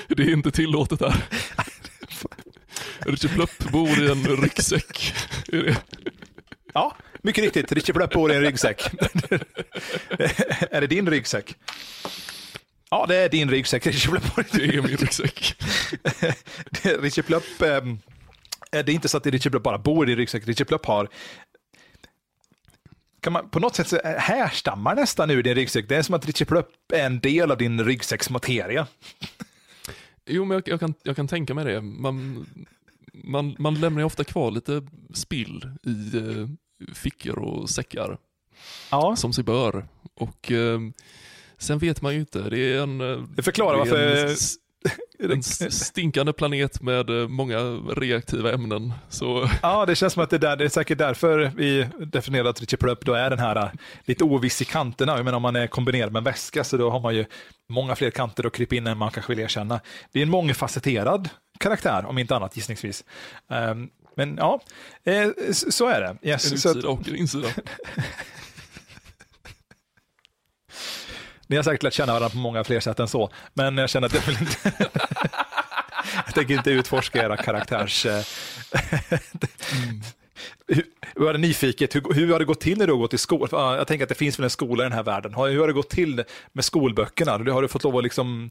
det 0.08 0.22
är 0.22 0.32
inte 0.32 0.50
tillåtet 0.50 1.00
här. 1.00 1.16
Richie 2.98 3.30
Plupp 3.30 3.58
bor 3.72 4.02
i 4.02 4.10
en 4.10 4.24
ryggsäck. 4.24 5.14
Är 5.52 5.62
det? 5.62 5.76
Ja, 6.74 6.96
mycket 7.22 7.44
riktigt. 7.44 7.72
Richie 7.72 7.94
Plupp 7.94 8.12
bor 8.12 8.32
i 8.32 8.34
en 8.34 8.42
ryggsäck. 8.42 8.82
är 10.70 10.80
det 10.80 10.86
din 10.86 11.10
ryggsäck? 11.10 11.54
Ja, 12.90 13.06
det 13.08 13.16
är 13.16 13.28
din 13.28 13.50
ryggsäck, 13.50 13.86
Richie 13.86 14.10
Plupp. 14.10 14.24
Det 14.52 14.64
är 14.64 14.82
min 14.82 14.96
ryggsäck. 14.96 15.54
Richie 17.00 17.24
Plupp, 17.24 17.62
ehm, 17.62 17.98
det 18.70 18.78
är 18.78 18.90
inte 18.90 19.08
så 19.08 19.16
att 19.16 19.26
Richie 19.26 19.50
Plupp 19.50 19.62
bara 19.62 19.78
bor 19.78 20.10
i 20.10 20.16
ryggsäck. 20.16 20.46
Richie 20.46 20.66
Plupp 20.66 20.86
har 20.86 21.08
kan 23.26 23.32
man 23.32 23.50
på 23.50 23.60
något 23.60 23.76
sätt 23.76 23.88
så 23.88 23.98
härstammar 24.04 24.94
nästan 24.94 25.30
ur 25.30 25.42
din 25.42 25.54
ryggsäck. 25.54 25.88
Det 25.88 25.96
är 25.96 26.02
som 26.02 26.14
att 26.14 26.26
Richie 26.26 26.46
Plupp 26.46 26.92
är 26.92 27.06
en 27.06 27.20
del 27.20 27.50
av 27.50 27.58
din 27.58 27.84
ryggsäcksmateria. 27.84 28.86
Jo, 30.28 30.44
men 30.44 30.54
jag, 30.54 30.68
jag, 30.68 30.80
kan, 30.80 30.94
jag 31.02 31.16
kan 31.16 31.28
tänka 31.28 31.54
mig 31.54 31.64
det. 31.64 31.80
Man, 31.80 32.46
man, 33.12 33.56
man 33.58 33.74
lämnar 33.74 34.00
ju 34.00 34.04
ofta 34.04 34.24
kvar 34.24 34.50
lite 34.50 34.86
spill 35.14 35.70
i 35.82 36.16
eh, 36.16 36.48
fickor 36.94 37.38
och 37.38 37.70
säckar. 37.70 38.18
Ja. 38.90 39.16
Som 39.16 39.32
sig 39.32 39.44
bör. 39.44 39.86
Och 40.14 40.52
eh, 40.52 40.80
Sen 41.58 41.78
vet 41.78 42.02
man 42.02 42.14
ju 42.14 42.20
inte. 42.20 42.38
Det 42.38 42.58
är 42.58 42.82
en... 42.82 43.00
Eh, 43.00 43.22
det 43.36 43.42
förklarar 43.42 43.78
varför... 43.78 44.26
En, 45.18 45.30
en 45.32 45.42
stinkande 45.72 46.32
planet 46.32 46.82
med 46.82 47.10
eh, 47.10 47.28
många 47.28 47.58
reaktiva 47.96 48.52
ämnen. 48.52 48.92
Så... 49.08 49.48
Ja, 49.62 49.86
det 49.86 49.94
känns 49.94 50.12
som 50.12 50.22
att 50.22 50.30
det, 50.30 50.38
där, 50.38 50.56
det 50.56 50.64
är 50.64 50.68
säkert 50.68 50.98
därför 50.98 51.52
vi 51.56 51.86
definierar 51.98 52.48
att 52.48 52.60
Richie 52.60 52.76
Plup 52.76 53.04
då 53.04 53.14
är 53.14 53.30
den 53.30 53.38
här 53.38 53.56
eh, 53.56 53.70
lite 54.04 54.24
oviss 54.24 54.62
i 54.62 54.64
kanterna. 54.64 55.16
Jag 55.16 55.24
menar, 55.24 55.36
om 55.36 55.42
man 55.42 55.56
är 55.56 55.66
kombinerad 55.66 56.12
med 56.12 56.20
en 56.20 56.24
väska 56.24 56.64
så 56.64 56.76
då 56.76 56.90
har 56.90 57.00
man 57.00 57.14
ju 57.14 57.24
många 57.68 57.96
fler 57.96 58.10
kanter 58.10 58.46
att 58.46 58.52
krypa 58.52 58.74
in 58.74 58.86
än 58.86 58.98
man 58.98 59.10
kanske 59.10 59.32
vill 59.32 59.44
erkänna. 59.44 59.80
Det 60.12 60.18
är 60.18 60.22
en 60.22 60.30
mångfacetterad 60.30 61.28
karaktär, 61.58 62.06
om 62.06 62.18
inte 62.18 62.36
annat 62.36 62.56
gissningsvis. 62.56 63.04
Um, 63.48 63.90
men 64.16 64.36
ja, 64.36 64.60
så 65.52 65.86
är 65.86 66.00
det. 66.00 66.28
Yes, 66.28 66.46
en 66.46 66.54
utsida 66.54 66.88
och 66.88 67.08
en 67.08 67.16
insida. 67.16 67.48
Ni 71.46 71.56
har 71.56 71.62
säkert 71.62 71.82
lärt 71.82 71.92
känna 71.92 72.12
varandra 72.12 72.28
på 72.28 72.36
många 72.36 72.64
fler 72.64 72.80
sätt 72.80 73.00
än 73.00 73.08
så, 73.08 73.30
men 73.54 73.78
jag 73.78 73.90
känner 73.90 74.06
att 74.06 74.14
jag 74.14 74.20
vill 74.20 74.38
inte... 74.40 74.72
Jag 76.26 76.34
tänker 76.34 76.54
inte 76.54 76.70
utforska 76.70 77.24
era 77.24 77.36
karaktärs... 77.36 78.06
mm. 78.06 78.24
hur, 80.68 80.84
hur 81.16 81.32
det 81.32 81.38
nyfiket, 81.38 81.94
hur, 81.94 82.14
hur 82.14 82.32
har 82.32 82.38
det 82.38 82.44
gått 82.44 82.60
till 82.60 82.78
när 82.78 82.86
du 82.86 82.92
har 82.92 83.00
gått 83.00 83.14
i 83.14 83.18
skolan? 83.18 83.76
Jag 83.76 83.86
tänker 83.86 84.04
att 84.04 84.08
det 84.08 84.14
finns 84.14 84.38
väl 84.38 84.44
en 84.44 84.50
skola 84.50 84.82
i 84.82 84.86
den 84.86 84.92
här 84.92 85.02
världen. 85.02 85.34
Hur 85.34 85.60
har 85.60 85.66
det 85.66 85.72
gått 85.72 85.90
till 85.90 86.24
med 86.52 86.64
skolböckerna? 86.64 87.32
Har 87.52 87.62
du 87.62 87.68
fått 87.68 87.84
lov 87.84 87.96
att 87.96 88.02
liksom 88.02 88.50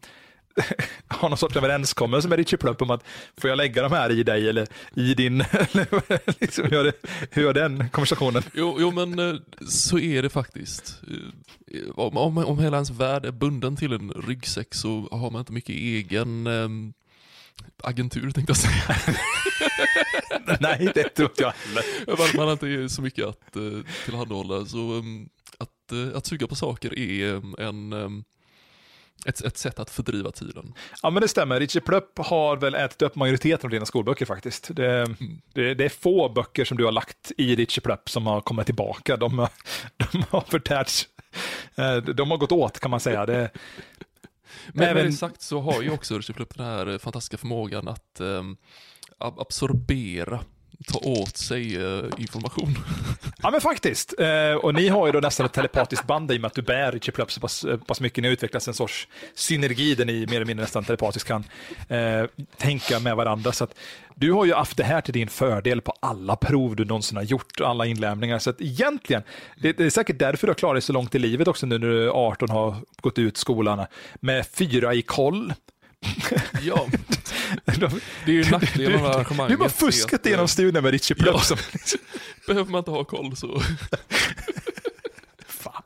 ha 1.10 1.30
någon 1.30 1.38
sorts 1.38 1.56
överenskommelse 1.56 2.28
med 2.28 2.38
Richie 2.38 2.58
Plupp 2.58 2.82
om 2.82 2.90
att 2.90 3.04
får 3.38 3.50
jag 3.50 3.58
lägga 3.58 3.82
de 3.82 3.92
här 3.92 4.12
i 4.12 4.24
dig 4.24 4.50
eller 4.50 4.68
i 4.96 5.14
din, 5.14 5.42
eller 5.52 6.42
liksom, 6.42 6.66
hur, 6.66 6.78
har 6.78 6.94
hur 7.32 7.46
har 7.46 7.54
den 7.54 7.90
konversationen? 7.90 8.44
Jo, 8.54 8.78
jo 8.80 8.92
men 8.92 9.20
eh, 9.20 9.36
så 9.68 10.00
är 10.00 10.22
det 10.22 10.30
faktiskt. 10.30 11.02
Eh, 11.08 11.90
Om, 11.96 12.18
om, 12.18 12.38
om 12.38 12.60
hela 12.60 12.78
ens 12.78 12.90
värld 12.90 13.26
är 13.26 13.32
bunden 13.32 13.76
till 13.76 13.94
en 13.94 14.10
ryggsäck 14.10 14.74
så 14.74 15.08
har 15.12 15.32
man 15.32 15.40
inte 15.40 15.54
mycket 15.54 15.76
egen 15.76 16.48
eh, 16.48 16.70
agentur 17.84 18.32
tänkte 18.32 18.52
jag 18.52 18.58
säga. 18.58 19.16
Nej, 20.60 20.92
det 20.94 21.10
tror 21.10 21.30
inte 21.30 21.44
jag 21.44 21.52
heller. 21.52 22.38
man, 22.38 22.48
har 22.48 22.54
inte 22.54 22.90
så 22.96 23.02
mycket 23.02 23.26
att 23.26 23.58
tillhandahålla. 24.06 24.66
Så 24.66 24.78
um, 24.78 25.30
att, 25.58 26.16
att 26.16 26.26
suga 26.26 26.48
på 26.48 26.56
saker 26.56 27.00
är 27.00 27.42
en, 27.62 27.94
um, 27.94 28.24
ett, 29.26 29.42
ett 29.42 29.58
sätt 29.58 29.80
att 29.80 29.90
fördriva 29.90 30.32
tiden. 30.32 30.74
Ja, 31.04 31.10
men 31.10 31.22
det 31.22 31.28
stämmer. 31.28 31.60
Richie 31.60 31.82
Plupp 31.82 32.18
har 32.18 32.58
väl 32.58 32.76
ätit 32.76 33.02
upp 33.02 33.16
majoriteten 33.16 33.68
av 33.68 33.72
dina 33.72 33.86
skolböcker 33.86 34.26
faktiskt. 34.26 34.76
Det, 34.76 35.16
det, 35.54 35.74
det 35.74 35.86
är 35.86 35.90
få 35.90 36.30
böcker 36.30 36.66
som 36.66 36.78
du 36.78 36.86
har 36.86 36.92
lagt 36.92 37.32
i 37.38 37.56
Richie 37.56 37.82
Plupp 37.82 38.10
som 38.10 38.28
har 38.28 38.42
kommit 38.42 38.66
tillbaka. 38.66 39.18
De, 39.18 39.40
har- 39.40 39.50
de 40.12 40.24
har 40.30 40.42
förtärts. 40.42 41.08
Eh, 41.76 41.96
De 41.98 42.32
har 42.32 42.38
gått 42.38 42.52
åt 42.52 42.80
kan 42.80 42.92
man 42.92 43.00
säga. 43.00 43.26
Det, 43.26 43.50
Men 44.74 44.84
Även- 44.84 44.96
med 44.96 45.06
det 45.06 45.12
sagt 45.12 45.42
så 45.42 45.62
har 45.62 45.82
ju 45.82 45.90
också 45.92 46.18
Richard 46.18 46.36
Plupp 46.36 46.58
den 46.58 46.66
här 46.66 46.88
eh, 46.88 46.98
fantastiska 46.98 47.38
förmågan 47.38 47.88
att 47.88 48.18
um, 48.20 48.58
absorbera, 49.18 50.40
ta 50.88 51.00
åt 51.00 51.38
sig 51.38 51.76
eh, 51.76 52.04
information. 52.18 52.78
Ja 53.42 53.52
men 53.52 53.62
faktiskt. 53.62 54.14
Eh, 54.20 54.54
och 54.54 54.74
ni 54.74 54.88
har 54.88 55.06
ju 55.06 55.12
då 55.12 55.20
nästan 55.20 55.46
ett 55.46 55.54
telepatiskt 55.54 56.08
band 56.08 56.32
i 56.32 56.38
och 56.38 56.42
med 56.42 56.48
att 56.48 56.54
du 56.54 56.62
bär 56.62 56.92
Richie 56.92 57.12
Plupp 57.12 57.32
så 57.32 57.40
pass, 57.40 57.64
eh, 57.64 57.78
pass 57.78 58.02
mycket. 58.02 58.22
Ni 58.22 58.28
har 58.28 58.34
utvecklat 58.34 58.68
en 58.68 58.74
sorts 58.74 59.08
synergi 59.36 59.96
där 59.96 60.06
ni 60.06 60.26
mer 60.26 60.36
eller 60.36 60.46
mindre 60.46 60.64
nästan 60.64 60.84
telepatiskt 60.84 61.28
kan 61.28 61.44
eh, 61.90 62.26
tänka 62.58 63.00
med 63.00 63.16
varandra. 63.16 63.52
Så 63.52 63.64
att 63.64 63.76
du 64.16 64.32
har 64.32 64.46
ju 64.46 64.54
haft 64.54 64.78
det 64.78 64.84
här 64.84 65.02
till 65.02 65.14
din 65.14 65.28
fördel 65.28 65.82
på 65.82 65.94
alla 66.00 66.36
prov 66.36 66.76
du 66.76 66.86
någonsin 66.86 67.18
har 67.18 67.24
gjort, 67.24 67.62
alla 67.62 67.86
inlämningar. 67.86 68.40
Så 68.40 68.50
att 68.50 68.62
egentligen, 68.62 69.24
det, 69.62 69.78
det 69.78 69.86
är 69.86 69.90
säkert 69.90 70.20
därför 70.20 70.48
du 70.48 70.52
har 70.52 70.56
klarat 70.56 70.76
dig 70.76 70.82
så 70.82 70.94
långt 70.94 71.16
i 71.16 71.20
livet 71.20 71.48
också 71.48 71.66
nu 71.66 71.78
när 71.78 71.88
du 71.88 72.04
är 72.04 72.10
18 72.10 72.52
och 72.52 72.56
har 72.56 72.76
gått 73.02 73.20
ut 73.20 73.38
skolan 73.38 73.86
med 74.20 74.48
fyra 74.48 74.94
i 74.94 75.02
koll. 75.02 75.54
Ja, 76.62 76.88
De- 77.66 78.00
det 78.26 78.32
är 78.32 78.36
ju 78.36 78.50
nackdelen 78.52 79.02
med 79.02 79.12
arrangemanget. 79.12 79.58
Du 79.58 79.64
har 79.64 79.70
fuskat 79.70 80.26
igenom 80.26 80.48
studien 80.48 80.84
med 80.84 80.92
Richie 80.92 81.16
Plupp. 81.18 81.42
Ja. 81.50 81.56
Behöver 82.48 82.72
man 82.72 82.80
inte 82.80 82.92
ha 82.92 83.04
koll 83.04 83.36
så. 83.36 83.62
Fan. 85.48 85.82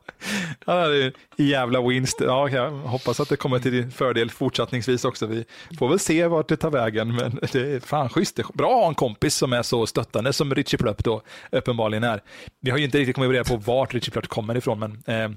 Är 0.66 1.04
en 1.04 1.12
jävla 1.36 1.80
winst. 1.88 2.16
Ja, 2.20 2.48
jag 2.48 2.70
hoppas 2.70 3.20
att 3.20 3.28
det 3.28 3.36
kommer 3.36 3.58
till 3.58 3.72
din 3.72 3.90
fördel 3.90 4.30
fortsättningsvis 4.30 5.04
också. 5.04 5.26
Vi 5.26 5.44
får 5.78 5.88
väl 5.88 5.98
se 5.98 6.26
vart 6.26 6.48
det 6.48 6.56
tar 6.56 6.70
vägen, 6.70 7.14
men 7.14 7.38
det 7.52 7.54
är 7.74 7.80
fan 7.80 8.08
schysst. 8.08 8.38
Är 8.38 8.44
bra 8.54 8.68
att 8.70 8.80
ha 8.82 8.88
en 8.88 8.94
kompis 8.94 9.34
som 9.34 9.52
är 9.52 9.62
så 9.62 9.86
stöttande 9.86 10.32
som 10.32 10.54
Richie 10.54 10.78
Plupp 10.78 11.04
då 11.04 11.22
uppenbarligen 11.52 12.04
är. 12.04 12.22
Vi 12.60 12.70
har 12.70 12.78
ju 12.78 12.84
inte 12.84 12.98
riktigt 12.98 13.14
kommit 13.16 13.30
reda 13.30 13.44
på 13.44 13.56
vart 13.56 13.94
Richie 13.94 14.10
Plupp 14.10 14.28
kommer 14.28 14.56
ifrån, 14.56 14.78
men 14.78 15.02
eh, 15.06 15.30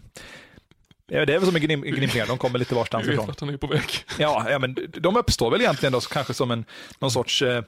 ja, 1.14 1.26
det 1.26 1.34
är 1.34 1.40
väl 1.40 1.46
som 1.46 1.54
med 1.54 1.62
gnim- 1.62 2.28
de 2.28 2.38
kommer 2.38 2.60
lite 2.60 2.76
varstans 2.76 3.06
Jag 3.06 3.12
vet 3.12 3.14
ifrån. 3.14 3.28
vart 3.28 3.40
han 3.40 3.50
är 3.50 3.58
på 3.58 3.68
väg. 3.68 4.06
Ja, 4.20 4.46
ja, 4.50 4.60
men 4.60 4.78
de 4.88 5.18
uppstår 5.18 5.52
väl 5.52 5.62
egentligen 5.62 5.94
då 5.94 6.00
kanske 6.00 6.34
som 6.34 6.52
en, 6.52 6.66
någon 7.00 7.12
sorts, 7.12 7.42
eh, 7.42 7.64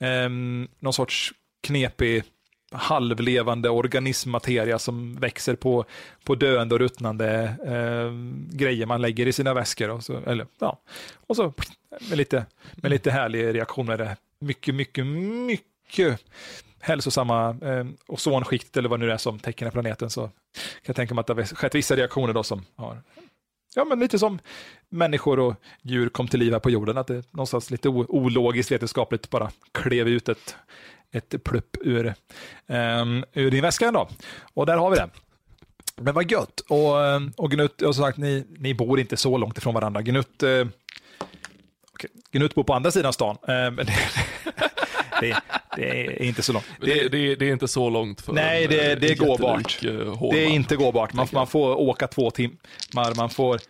ehm, 0.00 0.68
någon 0.78 0.92
sorts 0.92 1.32
knepig 1.62 2.24
halvlevande 2.72 3.70
organismmateria 3.70 4.78
som 4.78 5.16
växer 5.16 5.54
på, 5.54 5.84
på 6.24 6.34
döende 6.34 6.74
och 6.74 6.78
ruttnande 6.78 7.54
eh, 7.66 8.12
grejer 8.58 8.86
man 8.86 9.02
lägger 9.02 9.26
i 9.26 9.32
sina 9.32 9.54
väskor. 9.54 9.88
Och 9.90 10.04
så, 10.04 10.16
eller, 10.26 10.46
ja. 10.58 10.80
och 11.26 11.36
så 11.36 11.52
med 12.08 12.18
lite, 12.18 12.46
med 12.74 12.90
lite 12.90 13.10
härlig 13.10 13.54
reaktion 13.54 13.86
med 13.86 13.98
det 13.98 14.16
mycket, 14.40 14.74
mycket, 14.74 15.06
mycket 15.06 16.20
hälsosamma 16.80 17.56
eh, 17.62 17.86
ozonskikt 18.06 18.76
eller 18.76 18.88
vad 18.88 19.00
nu 19.00 19.06
det 19.06 19.12
är 19.12 19.18
som 19.18 19.38
täcker 19.38 19.70
planeten 19.70 20.10
så 20.10 20.20
kan 20.22 20.32
jag 20.82 20.96
tänka 20.96 21.14
mig 21.14 21.20
att 21.20 21.26
det 21.26 21.34
har 21.34 21.44
skett 21.44 21.74
vissa 21.74 21.96
reaktioner 21.96 22.32
då 22.32 22.42
som 22.42 22.64
har 22.76 23.02
Ja, 23.74 23.84
men 23.84 24.00
lite 24.00 24.18
som 24.18 24.38
människor 24.88 25.38
och 25.38 25.54
djur 25.82 26.08
kom 26.08 26.28
till 26.28 26.40
liv 26.40 26.52
här 26.52 26.60
på 26.60 26.70
jorden, 26.70 26.98
att 26.98 27.06
det 27.06 27.32
någonstans 27.32 27.70
lite 27.70 27.88
ologiskt 27.88 28.72
vetenskapligt 28.72 29.30
bara 29.30 29.50
klev 29.72 30.08
ut 30.08 30.28
ett, 30.28 30.56
ett 31.10 31.44
plupp 31.44 31.76
ur, 31.80 32.14
um, 32.66 33.24
ur 33.32 33.50
din 33.50 33.62
väska 33.62 33.88
ändå. 33.88 34.08
Och 34.54 34.66
där 34.66 34.76
har 34.76 34.90
vi 34.90 34.96
det. 34.96 35.10
Men 35.96 36.14
vad 36.14 36.30
gött. 36.30 36.60
Och, 36.60 37.04
eh, 37.04 37.20
och 37.36 37.50
Gnut, 37.50 37.82
och 37.82 37.94
som 37.94 38.04
sagt, 38.04 38.18
ni, 38.18 38.46
ni 38.58 38.74
bor 38.74 39.00
inte 39.00 39.16
så 39.16 39.38
långt 39.38 39.58
ifrån 39.58 39.74
varandra. 39.74 40.02
Gnut, 40.02 40.42
eh, 40.42 40.66
okay, 41.92 42.10
Gnut 42.30 42.54
bor 42.54 42.64
på 42.64 42.74
andra 42.74 42.90
sidan 42.90 43.12
stan, 43.12 43.36
eh, 43.42 43.70
men 43.70 43.76
det, 43.76 43.94
det, 45.20 45.36
det 45.76 46.06
är 46.06 46.22
inte 46.22 46.42
så 46.42 46.52
långt. 46.52 46.66
Det, 46.80 47.08
det, 47.08 47.34
det 47.34 47.48
är 47.48 47.52
inte 47.52 47.68
så 47.68 47.90
långt 47.90 48.20
för 48.20 48.32
Nej, 48.32 48.66
det- 48.66 48.92
eh, 48.92 48.98
det 48.98 49.10
är 49.10 49.14
gåbart. 49.16 49.84
eh, 49.84 50.30
Det 50.32 50.38
är 50.44 50.48
inte 50.48 50.76
gåbart. 50.76 51.12
Man, 51.12 51.28
man 51.32 51.46
får 51.46 51.74
åka 51.80 52.06
två 52.08 52.30
timmar. 52.30 53.14
Man 53.16 53.30
får... 53.30 53.54
Eh, 53.54 53.60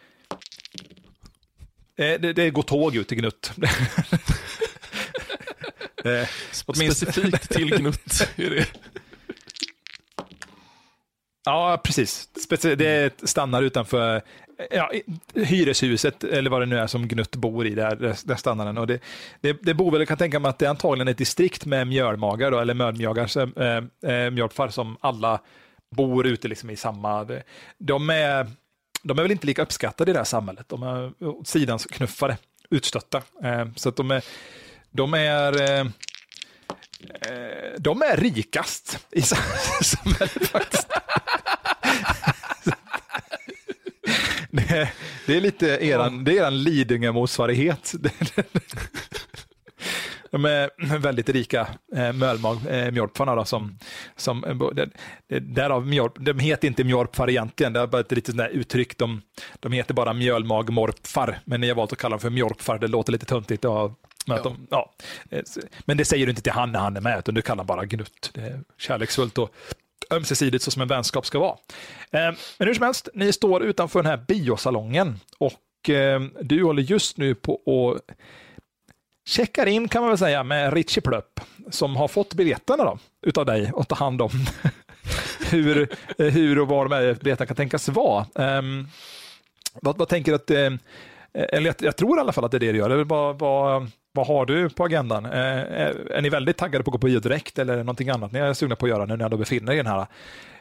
Det, 2.21 2.33
det 2.33 2.51
går 2.51 2.63
tåg 2.63 2.97
ut 2.97 3.09
till 3.09 3.19
Gnutt. 3.19 3.53
Specifikt 6.53 7.51
till 7.51 7.77
Gnutt 7.79 8.29
är 8.37 8.51
det. 8.51 8.67
Ja, 11.45 11.81
precis. 11.85 12.29
Det 12.77 13.21
stannar 13.29 13.63
utanför 13.63 14.23
ja, 14.71 14.93
hyreshuset, 15.35 16.25
eller 16.25 16.51
vad 16.51 16.63
det 16.63 16.67
nu 16.67 16.79
är 16.79 16.87
som 16.87 17.09
Gnutt 17.09 17.37
bor 17.37 17.67
i, 17.67 17.75
där, 17.75 17.97
där 18.25 18.37
stannar 18.37 18.67
den. 18.67 18.79
Och 18.79 18.87
det, 18.87 19.03
det, 19.41 19.53
det 19.63 19.75
bor 19.75 19.91
väl, 19.91 20.01
jag 20.01 20.09
kan 20.09 20.19
tänka 20.19 20.41
mig 20.41 20.49
att 20.49 20.59
det 20.59 20.67
är 20.67 20.71
antagligen 20.71 21.09
ett 21.09 21.19
distrikt 21.19 21.67
med 21.67 21.87
mjölmagar, 21.87 22.51
då, 22.51 22.59
eller 22.59 22.75
mölmjagar, 22.75 23.39
äh, 23.39 23.67
eh, 23.67 24.15
eh, 24.15 24.31
mjölkfar, 24.31 24.69
som 24.69 24.97
alla 25.01 25.41
bor 25.97 26.27
ute 26.27 26.49
liksom 26.49 26.71
i 26.71 26.77
samma... 26.77 27.27
De 27.79 28.11
är, 28.11 28.51
de 29.03 29.19
är 29.19 29.23
väl 29.23 29.33
inte 29.33 29.47
lika 29.47 29.63
uppskattade 29.63 30.11
i 30.11 30.13
det 30.13 30.21
här 30.21 30.25
samhället. 30.25 30.69
De 30.69 30.83
är 30.83 31.25
åt 31.25 31.91
knuffade, 31.91 32.37
utstötta. 32.71 33.23
Äh, 33.43 33.67
så 33.77 33.89
att 33.89 33.97
de 33.97 34.11
är, 34.11 34.25
de 34.91 35.15
är 35.15 35.91
de 37.79 38.03
är 38.03 38.17
rikast 38.17 38.99
i 39.11 39.23
samhället 39.83 40.49
faktiskt. 40.49 40.89
Det 44.71 44.79
är, 44.81 44.93
det 45.27 45.37
är 45.37 45.41
lite 45.41 45.67
eran, 45.67 46.25
det 46.25 46.33
är 46.33 46.43
eran 46.43 46.55
Lidingö-motsvarighet. 46.65 47.95
De 50.31 50.45
är 50.45 50.99
väldigt 50.99 51.29
rika 51.29 51.69
eh, 51.97 52.13
mölmag, 52.13 52.59
eh, 52.69 52.91
då, 53.37 53.45
som, 53.45 53.79
som 54.17 54.45
eh, 54.45 55.41
därav 55.41 55.87
mjölk, 55.87 56.13
de 56.19 56.39
heter 56.39 56.69
inte 56.69 56.85
mjölkfar 56.85 57.31
egentligen, 57.31 57.73
det 57.73 57.81
är 57.81 57.87
bara 57.87 58.01
ett 58.01 58.13
litet 58.13 58.35
sånt 58.37 58.51
uttryck. 58.51 58.99
De, 58.99 59.23
de 59.61 59.73
heter 59.73 59.95
bara 59.95 60.13
mjölmagmorpfar, 60.13 61.39
men 61.45 61.61
ni 61.61 61.69
har 61.69 61.75
valt 61.75 61.93
att 61.93 61.99
kalla 61.99 62.13
dem 62.13 62.21
för 62.21 62.31
mjölkfar, 62.31 62.79
det 62.79 62.89
låter 62.89 63.13
lite 63.13 63.27
töntigt. 63.27 63.65
Och, 63.65 63.93
men, 64.27 64.37
Ja. 64.37 64.43
de, 64.43 64.67
ja. 64.71 64.93
Eh, 65.31 65.43
men 65.85 65.97
det 65.97 66.05
säger 66.05 66.27
du 66.27 66.31
inte 66.31 66.43
till 66.43 66.53
han 66.53 66.73
när 66.73 66.81
han 66.81 66.97
är 66.97 67.01
med, 67.01 67.19
utan 67.19 67.35
du 67.35 67.43
kallar 67.43 67.65
bara 67.65 67.85
Gnutt. 67.85 68.31
Det 68.35 68.41
är 68.41 68.61
kärleksfullt 68.79 69.39
och 69.39 69.55
ömsesidigt 70.11 70.65
så 70.65 70.71
som 70.71 70.83
en 70.83 70.89
vänskap 70.89 71.27
ska 71.27 71.39
vara. 71.39 71.57
Eh, 72.11 72.35
Men 72.59 72.69
hur 72.69 72.75
som 72.75 72.85
helst, 72.85 73.09
ni 73.15 73.33
står 73.33 73.63
utanför 73.63 74.03
den 74.03 74.11
här 74.11 74.25
biosalongen 74.29 75.21
och 75.39 75.91
eh, 75.91 76.21
du 76.41 76.65
håller 76.65 76.83
just 76.83 77.17
nu 77.17 77.35
på 77.35 77.55
att 77.55 78.17
checkar 79.29 79.67
in 79.67 79.89
kan 79.89 80.03
man 80.03 80.11
väl 80.11 80.19
säga 80.19 80.43
med 80.43 80.73
Richie 80.73 81.03
Plupp 81.03 81.41
som 81.71 81.97
har 81.97 82.09
fått 82.09 82.35
biljetterna 82.35 82.85
då, 82.85 82.99
utav 83.27 83.47
dig 83.47 83.73
att 83.77 83.89
ta 83.89 83.95
hand 83.95 84.23
om 84.23 84.31
hur, 85.51 85.89
eh, 86.19 86.27
hur 86.27 86.59
och 86.59 86.69
var 86.69 86.89
de 86.89 86.95
här 86.95 87.15
biljetterna 87.15 87.47
kan 87.47 87.57
tänkas 87.57 87.89
vara. 87.89 88.27
Ehm, 88.35 88.87
vad, 89.83 89.99
vad 89.99 90.09
tänker 90.09 90.33
du 90.33 90.37
att, 90.37 90.51
eh, 90.51 90.59
eh 90.59 90.71
eller 91.33 91.67
jag, 91.67 91.75
jag 91.79 91.97
tror 91.97 92.19
i 92.19 92.21
alla 92.21 92.33
fall 92.33 92.45
att 92.45 92.51
det 92.51 92.57
är 92.57 92.61
det 92.61 92.73
du 92.73 92.79
gör. 92.79 92.89
det 92.89 93.01
är 93.01 93.05
bara, 93.05 93.35
bara 93.35 93.89
vad 94.13 94.27
har 94.27 94.47
du 94.47 94.71
på 94.71 94.85
agendan? 94.85 95.25
Eh, 95.27 95.33
är, 95.33 96.11
är 96.13 96.23
ni 96.23 96.29
väldigt 96.29 96.57
taggade 96.57 96.85
på 96.85 96.89
att 96.91 96.93
gå 96.93 96.99
på 96.99 97.07
bio 97.07 97.21
direkt 97.21 97.59
eller 97.59 97.73
är 97.73 97.77
det 97.77 97.83
någonting 97.85 98.09
annat 98.09 98.33
ni 98.33 98.39
är 98.39 98.53
sugna 98.55 98.77
på 98.77 98.87
att 98.87 98.91
göra 98.91 99.05
nu 99.05 99.09
när 99.09 99.17
ni 99.17 99.25
ändå 99.25 99.37
befinner 99.37 99.73
er 99.73 99.75
i 99.75 99.79
den 99.79 99.87
här 99.87 100.01
eh, 100.01 100.07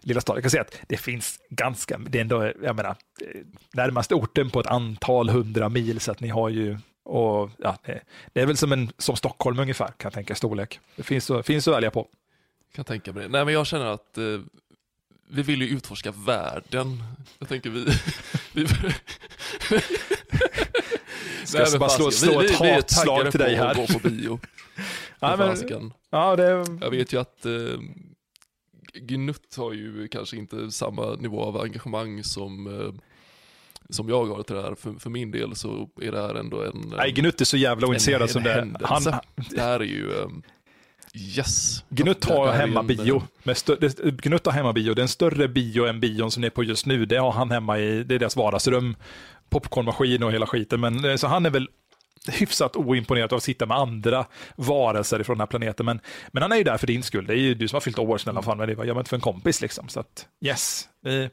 lilla 0.02 0.22
staden? 0.22 0.38
Jag 0.38 0.44
kan 0.44 0.52
säga 0.52 0.62
att 0.62 0.80
det 0.88 0.98
finns 0.98 1.40
ganska, 1.50 1.98
det 1.98 2.18
är 2.18 2.22
ändå, 2.22 2.52
jag 2.64 2.76
menar, 2.76 2.90
eh, 2.90 3.42
närmaste 3.74 4.16
orten 4.16 4.50
på 4.50 4.60
ett 4.60 4.68
antal 4.68 5.30
hundra 5.30 5.70
mil 5.70 6.00
så 6.00 6.12
att 6.12 6.20
ni 6.20 6.28
har 6.28 6.50
ju 6.50 6.78
och, 7.04 7.50
ja, 7.58 7.78
det, 7.86 8.02
det 8.34 8.42
är 8.42 8.46
väl 8.46 8.58
som, 8.58 8.72
en, 8.72 8.92
som 8.98 9.16
Stockholm 9.16 9.60
ungefär, 9.60 9.88
kan 9.88 9.96
jag 10.00 10.14
tänka, 10.14 10.36
storlek. 10.36 10.80
Det 10.96 11.04
finns, 11.04 11.32
att- 11.32 11.46
finns 11.46 11.68
att 11.68 11.74
välja 11.76 11.92
på. 11.92 12.08
Kan 12.76 12.86
tänka 12.86 13.14
mig 13.14 13.24
det. 13.24 13.30
Nej 13.30 13.46
men 13.46 13.54
jag 13.54 13.68
känner 13.68 13.86
att 13.86 14.18
eh, 14.18 14.24
vi 15.32 15.42
vill 15.42 15.62
ju 15.62 15.68
utforska 15.68 16.12
världen. 16.12 17.04
Jag 17.40 17.50
tänker 17.50 17.70
vi... 17.70 17.86
vi 18.54 18.68
Ska 21.46 21.58
jag 21.60 21.80
bara 21.80 21.90
slå, 21.90 22.12
slå 22.12 22.40
vi- 22.40 22.46
ett 22.46 22.62
vi- 22.62 22.66
vi 22.66 22.72
hatslag 22.72 23.06
taggade 23.08 23.32
till 23.32 23.40
dig 23.40 23.58
på 23.58 23.64
här. 23.64 23.72
att 23.72 23.78
gå 23.78 24.00
på 24.00 24.10
bio. 24.10 24.40
Ja, 25.20 25.36
men-. 25.38 25.94
Ja, 26.10 26.36
det, 26.36 26.44
Jag 26.82 26.90
vet 26.92 27.14
ju 27.14 27.20
att 27.22 27.46
eh, 27.46 27.52
Gnutt 28.94 29.56
har 29.58 29.74
ju 29.74 30.08
kanske 30.08 30.38
inte 30.38 30.72
samma 30.72 31.16
nivå 31.16 31.44
av 31.44 31.62
engagemang 31.62 32.24
som, 32.24 32.68
eh, 32.82 32.94
som 33.90 34.10
jag 34.10 34.26
har 34.26 34.44
till 34.44 34.56
det 34.56 34.62
här. 34.62 34.76
För, 34.76 34.94
för 34.94 35.10
min 35.10 35.32
del 35.32 35.56
så 35.56 35.90
är 36.02 36.12
det 36.12 36.22
här 36.22 36.36
ändå 36.36 36.64
en... 36.64 36.94
nej, 36.98 37.12
Gnutt 37.12 37.42
är 37.42 37.46
så 37.46 37.58
jävla 37.58 37.88
ointresserad 37.88 38.30
som 38.30 38.44
det 38.44 38.52
är. 38.52 38.72
Han, 38.82 39.04
Det 39.50 39.62
här 39.62 39.80
är 39.80 39.84
ju... 39.84 40.12
eh, 40.12 40.28
yes. 41.38 41.84
Gnutt 41.90 42.26
har 42.26 42.48
är 42.48 42.54
en, 42.54 42.60
hemmabio. 42.60 43.24
eh, 43.46 44.12
Gnutt 44.12 44.46
har 44.46 44.54
hemmabio. 44.54 44.94
Det 44.94 45.00
är 45.02 45.04
en 45.04 45.08
större 45.08 45.48
bio 45.48 45.86
än 45.86 46.00
bion 46.00 46.32
som 46.32 46.42
ni 46.42 46.48
är 46.48 46.52
på 46.52 46.64
just 46.64 46.86
nu. 46.86 47.06
Det 47.06 47.18
har 47.18 47.32
han 47.32 47.52
hemma 47.52 47.80
i 47.80 48.04
det 48.04 48.16
är 48.16 48.20
deras 48.20 48.36
vardagsrum. 48.36 48.96
Popcornmaskin 49.50 50.24
och 50.24 50.32
hela 50.32 50.48
skiten. 50.48 50.80
Men, 50.80 51.06
eh, 51.06 51.16
så 51.16 51.28
han 51.28 51.46
är 51.46 51.50
väl 51.50 51.68
hyfsat 52.28 52.76
oimponerad 52.76 53.34
av 53.34 53.38
att 53.38 53.44
sitta 53.44 53.66
med 53.66 53.78
andra 53.78 54.26
varelser 54.56 55.24
från 55.24 55.38
den 55.38 55.42
här 55.42 55.48
planeten. 55.48 55.86
Men, 55.86 56.00
men 56.32 56.44
han 56.44 56.52
är 56.52 56.56
ju 56.56 56.64
där 56.64 56.78
för 56.78 56.88
din 56.88 57.04
skull. 57.04 57.26
Det 57.26 57.34
är 57.34 57.38
ju 57.38 57.54
du 57.54 57.68
som 57.68 57.76
har 57.76 57.82
fyllt 57.82 58.00
år 58.00 58.18
snälla 58.18 58.42
fan. 58.42 58.58
Men 58.58 58.68
det 58.68 58.76
var 58.76 58.86
jag 58.86 58.98
inte 58.98 59.10
för 59.10 59.18
en 59.18 59.22
kompis 59.22 59.62
liksom. 59.62 59.90
Så 59.90 60.00
att 60.00 60.28
yes. 60.46 60.90
Eh, 61.06 61.26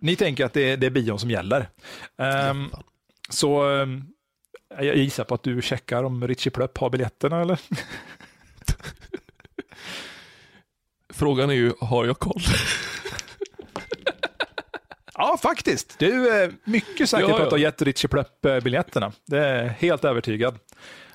ni 0.00 0.16
tänker 0.16 0.44
att 0.44 0.52
det 0.52 0.70
är, 0.72 0.76
det 0.76 0.86
är 0.86 0.90
bion 0.90 1.18
som 1.18 1.30
gäller. 1.30 1.68
Fan. 2.18 2.70
så 3.28 3.62
ehm, 3.68 4.04
jag 4.78 4.96
gissar 4.96 5.24
på 5.24 5.34
att 5.34 5.42
du 5.42 5.62
checkar 5.62 6.04
om 6.04 6.28
Richie 6.28 6.50
Plöpp 6.50 6.78
har 6.78 6.90
biljetterna 6.90 7.40
eller? 7.40 7.60
Frågan 11.14 11.50
är 11.50 11.54
ju, 11.54 11.72
har 11.80 12.04
jag 12.04 12.18
koll? 12.18 12.42
Ja, 15.18 15.38
faktiskt. 15.42 15.98
Du 15.98 16.28
är 16.28 16.52
mycket 16.64 17.10
säker 17.10 17.28
Ja, 17.28 17.28
på 17.28 17.34
att 17.36 17.40
ja. 17.40 17.44
du 17.44 17.50
har 17.54 17.58
gett 17.58 17.82
Richie 17.82 18.08
Plöpp 18.08 18.44
eh, 18.44 18.60
biljetterna. 18.60 19.12
Det 19.26 19.38
är 19.38 19.68
helt 19.68 20.04
övertygad. 20.04 20.58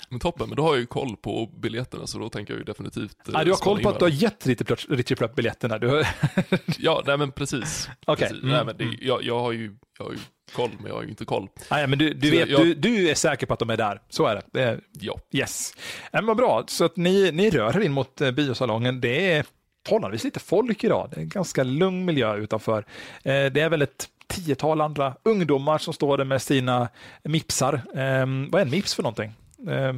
Men 0.08 0.20
toppen, 0.20 0.48
men 0.48 0.56
då 0.56 0.62
har 0.62 0.70
jag 0.70 0.80
ju 0.80 0.86
koll 0.86 1.16
på 1.16 1.46
biljetterna 1.46 2.06
så 2.06 2.18
då 2.18 2.28
tänker 2.28 2.52
jag 2.52 2.58
ju 2.58 2.64
definitivt... 2.64 3.16
eh, 3.28 3.32
Nej, 3.34 3.44
du 3.44 3.50
har 3.50 3.58
koll 3.58 3.82
på 3.82 3.88
att 3.88 3.98
du 3.98 4.04
har 4.04 4.10
gett 4.10 4.46
Richie 4.88 5.16
Plöpp 5.16 5.34
biljetterna. 5.34 5.78
Du 5.78 5.88
har... 5.88 6.06
Ja, 6.78 7.02
nej 7.06 7.18
men 7.18 7.32
precis. 7.32 7.88
Okej, 8.06 8.28
precis. 8.28 8.42
mm, 8.42 8.54
Nej, 8.56 8.64
men 8.64 8.76
det, 8.76 8.96
jag, 9.06 9.22
jag, 9.22 9.38
har 9.40 9.52
ju, 9.52 9.74
jag 9.98 10.04
har 10.04 10.12
ju 10.12 10.18
koll, 10.52 10.70
men 10.78 10.86
jag 10.86 10.94
har 10.94 11.02
ju 11.02 11.08
inte 11.08 11.24
koll. 11.24 11.48
Nej, 11.70 11.86
men 11.86 11.98
du, 11.98 12.14
du, 12.14 12.30
Så 12.30 12.36
vet, 12.36 12.48
jag- 12.48 12.60
du, 12.60 12.74
du 12.74 13.08
är 13.10 13.14
säker 13.14 13.46
på 13.46 13.52
att 13.52 13.58
de 13.58 13.70
är 13.70 13.76
där. 13.76 14.00
Så 14.08 14.26
är 14.26 14.34
det. 14.34 14.42
det 14.52 14.62
är, 14.62 14.80
Ja. 15.00 15.18
yes. 15.32 15.74
Men 16.12 16.26
vad 16.26 16.36
bra. 16.36 16.64
Så 16.66 16.84
att 16.84 16.96
ni, 16.96 17.32
ni 17.32 17.50
rör 17.50 17.76
er 17.76 17.80
in 17.80 17.92
mot 17.92 18.20
eh, 18.20 18.30
biosalongen. 18.30 19.00
Det 19.00 19.32
är 19.32 19.44
förhållandevis 19.86 20.24
lite 20.24 20.40
folk 20.40 20.84
idag. 20.84 21.08
Det 21.10 21.16
är 21.16 21.20
en 21.22 21.28
ganska 21.28 21.62
lugn 21.62 22.04
miljö 22.04 22.36
utanför. 22.36 22.78
Eh, 23.22 23.44
det 23.46 23.60
är 23.60 23.68
väl 23.70 23.82
ett 23.82 24.08
tiotal 24.26 24.80
andra 24.80 25.16
ungdomar 25.22 25.78
som 25.78 25.94
står 25.94 26.18
där 26.18 26.24
med 26.24 26.42
sina 26.42 26.88
mipsar. 27.24 27.74
Eh, 27.74 28.26
vad 28.50 28.54
är 28.60 28.64
en 28.64 28.70
mips 28.70 28.94
för 28.94 29.02
någonting? 29.02 29.32
Eh, 29.68 29.92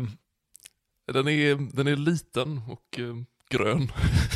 Den, 1.13 1.29
är, 1.29 1.77
den 1.77 1.87
är 1.87 1.97
liten 1.97 2.61
och 2.69 2.99
eh, 3.01 3.15
grön. 3.51 3.93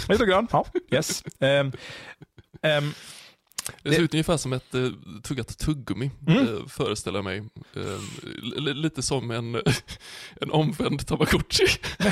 Lite 0.09 0.25
grön, 0.27 0.49
ja. 0.53 0.67
Yes. 0.91 1.25
Ehm, 1.41 1.73
ehm, 2.63 2.93
Det 3.83 3.93
ser 3.93 4.03
ut 4.03 4.15
ungefär 4.15 4.37
som 4.37 4.53
ett 4.53 4.75
eh, 4.75 4.89
tuggat 5.23 5.59
tuggummi, 5.59 6.11
Mm. 6.27 6.39
eh, 6.39 6.67
föreställer 6.69 7.19
jag 7.19 7.25
mig. 7.25 7.39
Eh, 7.77 7.99
li- 8.43 8.75
lite 8.75 9.03
som 9.03 9.31
en, 9.31 9.55
en 10.41 10.51
omvänd 10.51 11.07
tamagotchi. 11.07 11.67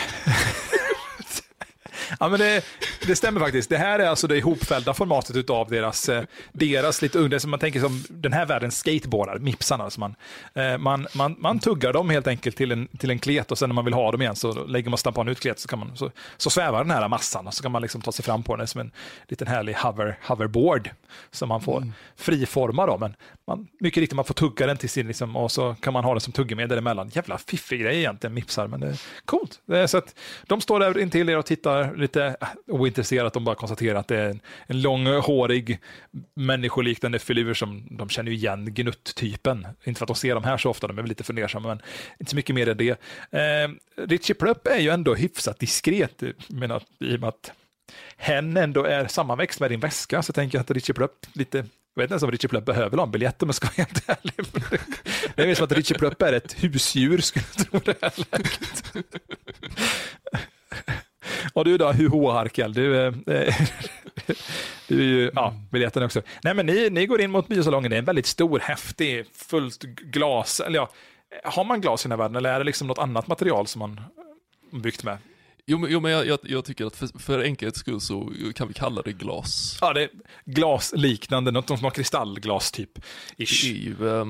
ja, 2.21 2.29
men 2.29 2.39
det, 2.41 2.65
det 3.07 3.17
stämmer 3.17 3.41
faktiskt. 3.41 3.71
Det 3.71 3.79
här 3.79 3.99
är 3.99 4.09
alltså 4.09 4.27
det 4.27 4.37
ihopfällda 4.37 4.95
formatet 4.95 5.37
utav 5.37 5.71
deras, 5.71 6.09
eh, 6.09 6.25
deras 6.53 7.03
lite 7.03 7.19
unga, 7.19 7.41
som 7.41 7.51
man 7.51 7.61
tänker 7.61 7.81
som 7.81 8.05
den 8.09 8.33
här 8.33 8.47
världens 8.47 8.79
skateboardar, 8.79 9.39
mipsarna. 9.39 9.85
Alltså 9.85 10.01
man, 10.01 10.15
eh, 10.55 10.79
man, 10.79 11.07
man, 11.13 11.37
man 11.39 11.59
tuggar 11.59 11.93
dem 11.93 12.11
helt 12.11 12.27
enkelt 12.27 12.57
till 12.57 12.73
en, 12.73 12.89
till 12.89 13.11
en 13.11 13.19
klet 13.19 13.53
och 13.53 13.59
sen 13.59 13.69
när 13.69 13.75
man 13.75 13.85
vill 13.85 13.95
ha 13.95 14.13
dem 14.13 14.23
igen 14.23 14.37
så 14.37 14.67
lägger 14.67 14.91
man 14.91 14.99
stampan 14.99 15.29
ut 15.29 15.41
klet 15.41 15.59
så, 15.59 15.69
kan 15.69 15.79
man, 15.79 15.97
så, 15.97 16.11
så 16.37 16.51
svävar 16.51 16.85
den 16.85 16.91
här 16.91 17.09
massan 17.09 17.47
och 17.47 17.55
så 17.55 17.63
kan 17.63 17.73
man 17.73 17.83
liksom 17.83 18.01
ta 18.01 18.13
sig 18.13 18.25
fram 18.25 18.43
på 18.43 18.57
den 18.57 18.67
som 18.67 18.81
en 18.81 18.91
liten 19.29 19.47
härlig 19.47 19.75
hover, 19.75 20.19
hoverboard 20.23 20.91
som 21.31 21.49
man 21.49 21.61
får 21.61 21.93
friforma. 22.17 22.87
Då, 22.87 22.99
men 22.99 23.15
man, 23.47 23.69
mycket 23.81 24.01
riktigt, 24.01 24.17
man 24.17 24.25
får 24.25 24.35
tugga 24.35 24.67
den 24.67 24.77
till 24.77 24.91
sin, 24.91 25.07
liksom, 25.07 25.37
och 25.37 25.53
så 25.53 25.75
kan 25.81 25.93
man 25.93 26.05
ha 26.05 26.15
den 26.15 26.21
som 26.21 26.33
tuggummi 26.33 26.67
däremellan. 26.67 27.11
Jävla 27.13 27.39
fiffig 27.39 27.81
grej 27.81 27.99
egentligen, 27.99 28.35
mipsar, 28.35 28.67
men 28.67 28.81
det 28.81 28.87
är 28.87 29.01
coolt. 29.25 29.61
Det 29.67 29.79
är 29.79 29.87
så 29.87 29.99
att 29.99 30.15
de 30.47 30.61
står 30.61 30.81
där 30.81 30.99
intill 30.99 31.29
er 31.29 31.39
och 31.39 31.47
tittar 31.47 31.96
lite 31.97 32.37
ointresserat. 32.67 33.33
De 33.33 33.45
bara 33.45 33.55
konstaterar 33.55 33.99
att 33.99 34.09
det 34.09 34.17
är 34.17 34.31
en, 34.31 34.41
en 34.67 34.83
långhårig 34.83 35.81
människoliknande 36.35 37.19
filur 37.19 37.55
som 37.55 37.87
de 37.91 38.09
känner 38.09 38.33
igen 38.33 38.75
Gnutt-typen. 38.75 39.67
Inte 39.85 39.99
för 39.99 40.05
att 40.05 40.09
de 40.09 40.17
ser 40.17 40.35
dem 40.35 40.45
här 40.45 40.57
så 40.57 40.71
ofta, 40.71 40.87
de 40.87 40.99
är 40.99 41.03
väl 41.03 41.09
lite 41.09 41.25
fundersamma, 41.25 41.69
men 41.69 41.83
inte 42.19 42.31
så 42.31 42.37
mycket 42.37 42.55
mer 42.55 42.69
än 42.69 42.77
det. 42.77 42.91
Eh, 43.31 43.71
Richie 43.97 44.37
Plupp 44.37 44.67
är 44.67 44.79
ju 44.79 44.91
ändå 44.91 45.15
hyfsat 45.15 45.59
diskret, 45.59 46.23
menar, 46.49 46.83
i 47.01 47.17
och 47.17 47.21
med 47.21 47.29
att 47.29 47.53
hen 48.17 48.57
ändå 48.57 48.85
är 48.85 49.07
sammanväxt 49.07 49.61
med 49.61 49.71
din 49.71 49.81
väska, 49.81 50.23
så 50.23 50.33
tänker 50.33 50.59
jag 50.59 50.63
att 50.63 50.71
Richie 50.71 50.95
Plupp 50.95 51.27
lite 51.33 51.65
jag 51.97 52.03
vet 52.03 52.07
inte 52.07 52.13
ens 52.13 52.23
om 52.23 52.31
Richie 52.31 52.49
Plupp 52.49 52.65
behöver 52.65 52.97
någon 52.97 53.11
biljett 53.11 53.43
om 53.43 53.49
jag 53.49 53.55
ska 53.55 53.67
vara 53.67 53.75
helt 53.77 54.09
ärlig. 54.09 54.35
Det 55.35 55.43
är 55.43 55.55
som 55.55 55.65
att 55.65 55.73
Richie 55.73 55.99
Plupp 55.99 56.23
är 56.23 56.33
ett 56.33 56.65
husdjur 56.65 57.19
skulle 57.19 57.45
jag 57.57 57.67
tro 57.71 57.81
det 57.85 57.99
här 58.03 58.13
läget. 58.17 58.85
Och 61.57 61.65
du 61.65 61.79
då, 61.79 61.93
Huho 61.93 62.31
Harkel, 62.31 62.73
du, 62.73 63.07
eh, 63.07 63.15
du 64.89 65.01
är 65.01 65.05
ju, 65.05 65.31
ja, 65.35 65.55
biljetten 65.71 66.03
också. 66.03 66.23
Nej 66.43 66.55
men 66.55 66.67
ni, 66.67 66.91
ni 66.91 67.07
går 67.07 67.21
in 67.21 67.31
mot 67.31 67.49
biosalongen, 67.49 67.91
det 67.91 67.97
är 67.97 67.99
en 67.99 68.05
väldigt 68.05 68.27
stor, 68.27 68.59
häftig, 68.59 69.27
fullt 69.33 69.83
glas, 69.83 70.61
eller 70.61 70.79
ja, 70.79 70.91
har 71.45 71.65
man 71.65 71.81
glas 71.81 72.05
i 72.05 72.09
den 72.09 72.13
här 72.13 72.19
världen 72.19 72.37
eller 72.37 72.53
är 72.53 72.59
det 72.59 72.65
liksom 72.65 72.87
något 72.87 72.99
annat 72.99 73.27
material 73.27 73.67
som 73.67 73.79
man 73.79 74.01
byggt 74.83 75.05
med? 75.05 75.19
Jo, 75.67 75.79
men, 75.79 75.91
jo, 75.93 76.01
men 76.01 76.13
jag, 76.13 76.27
jag, 76.27 76.39
jag 76.43 76.65
tycker 76.65 76.87
att 76.87 76.97
för, 76.97 77.19
för 77.19 77.43
enkelhets 77.43 77.81
skull 77.81 78.01
så 78.01 78.33
kan 78.55 78.69
vi 78.69 78.75
kalla 78.75 79.03
det 79.03 79.13
glas. 79.13 79.79
Ja, 79.81 79.93
det 79.93 80.03
är 80.03 80.11
glasliknande, 80.45 81.51
något 81.51 81.69
som 81.69 81.85
har 81.85 81.91
kristallglas 81.91 82.73
typ. 82.73 82.99
Det 83.37 83.45
Ish. 83.45 83.65
är 83.65 83.75
ju, 83.75 84.09
eh, 84.09 84.25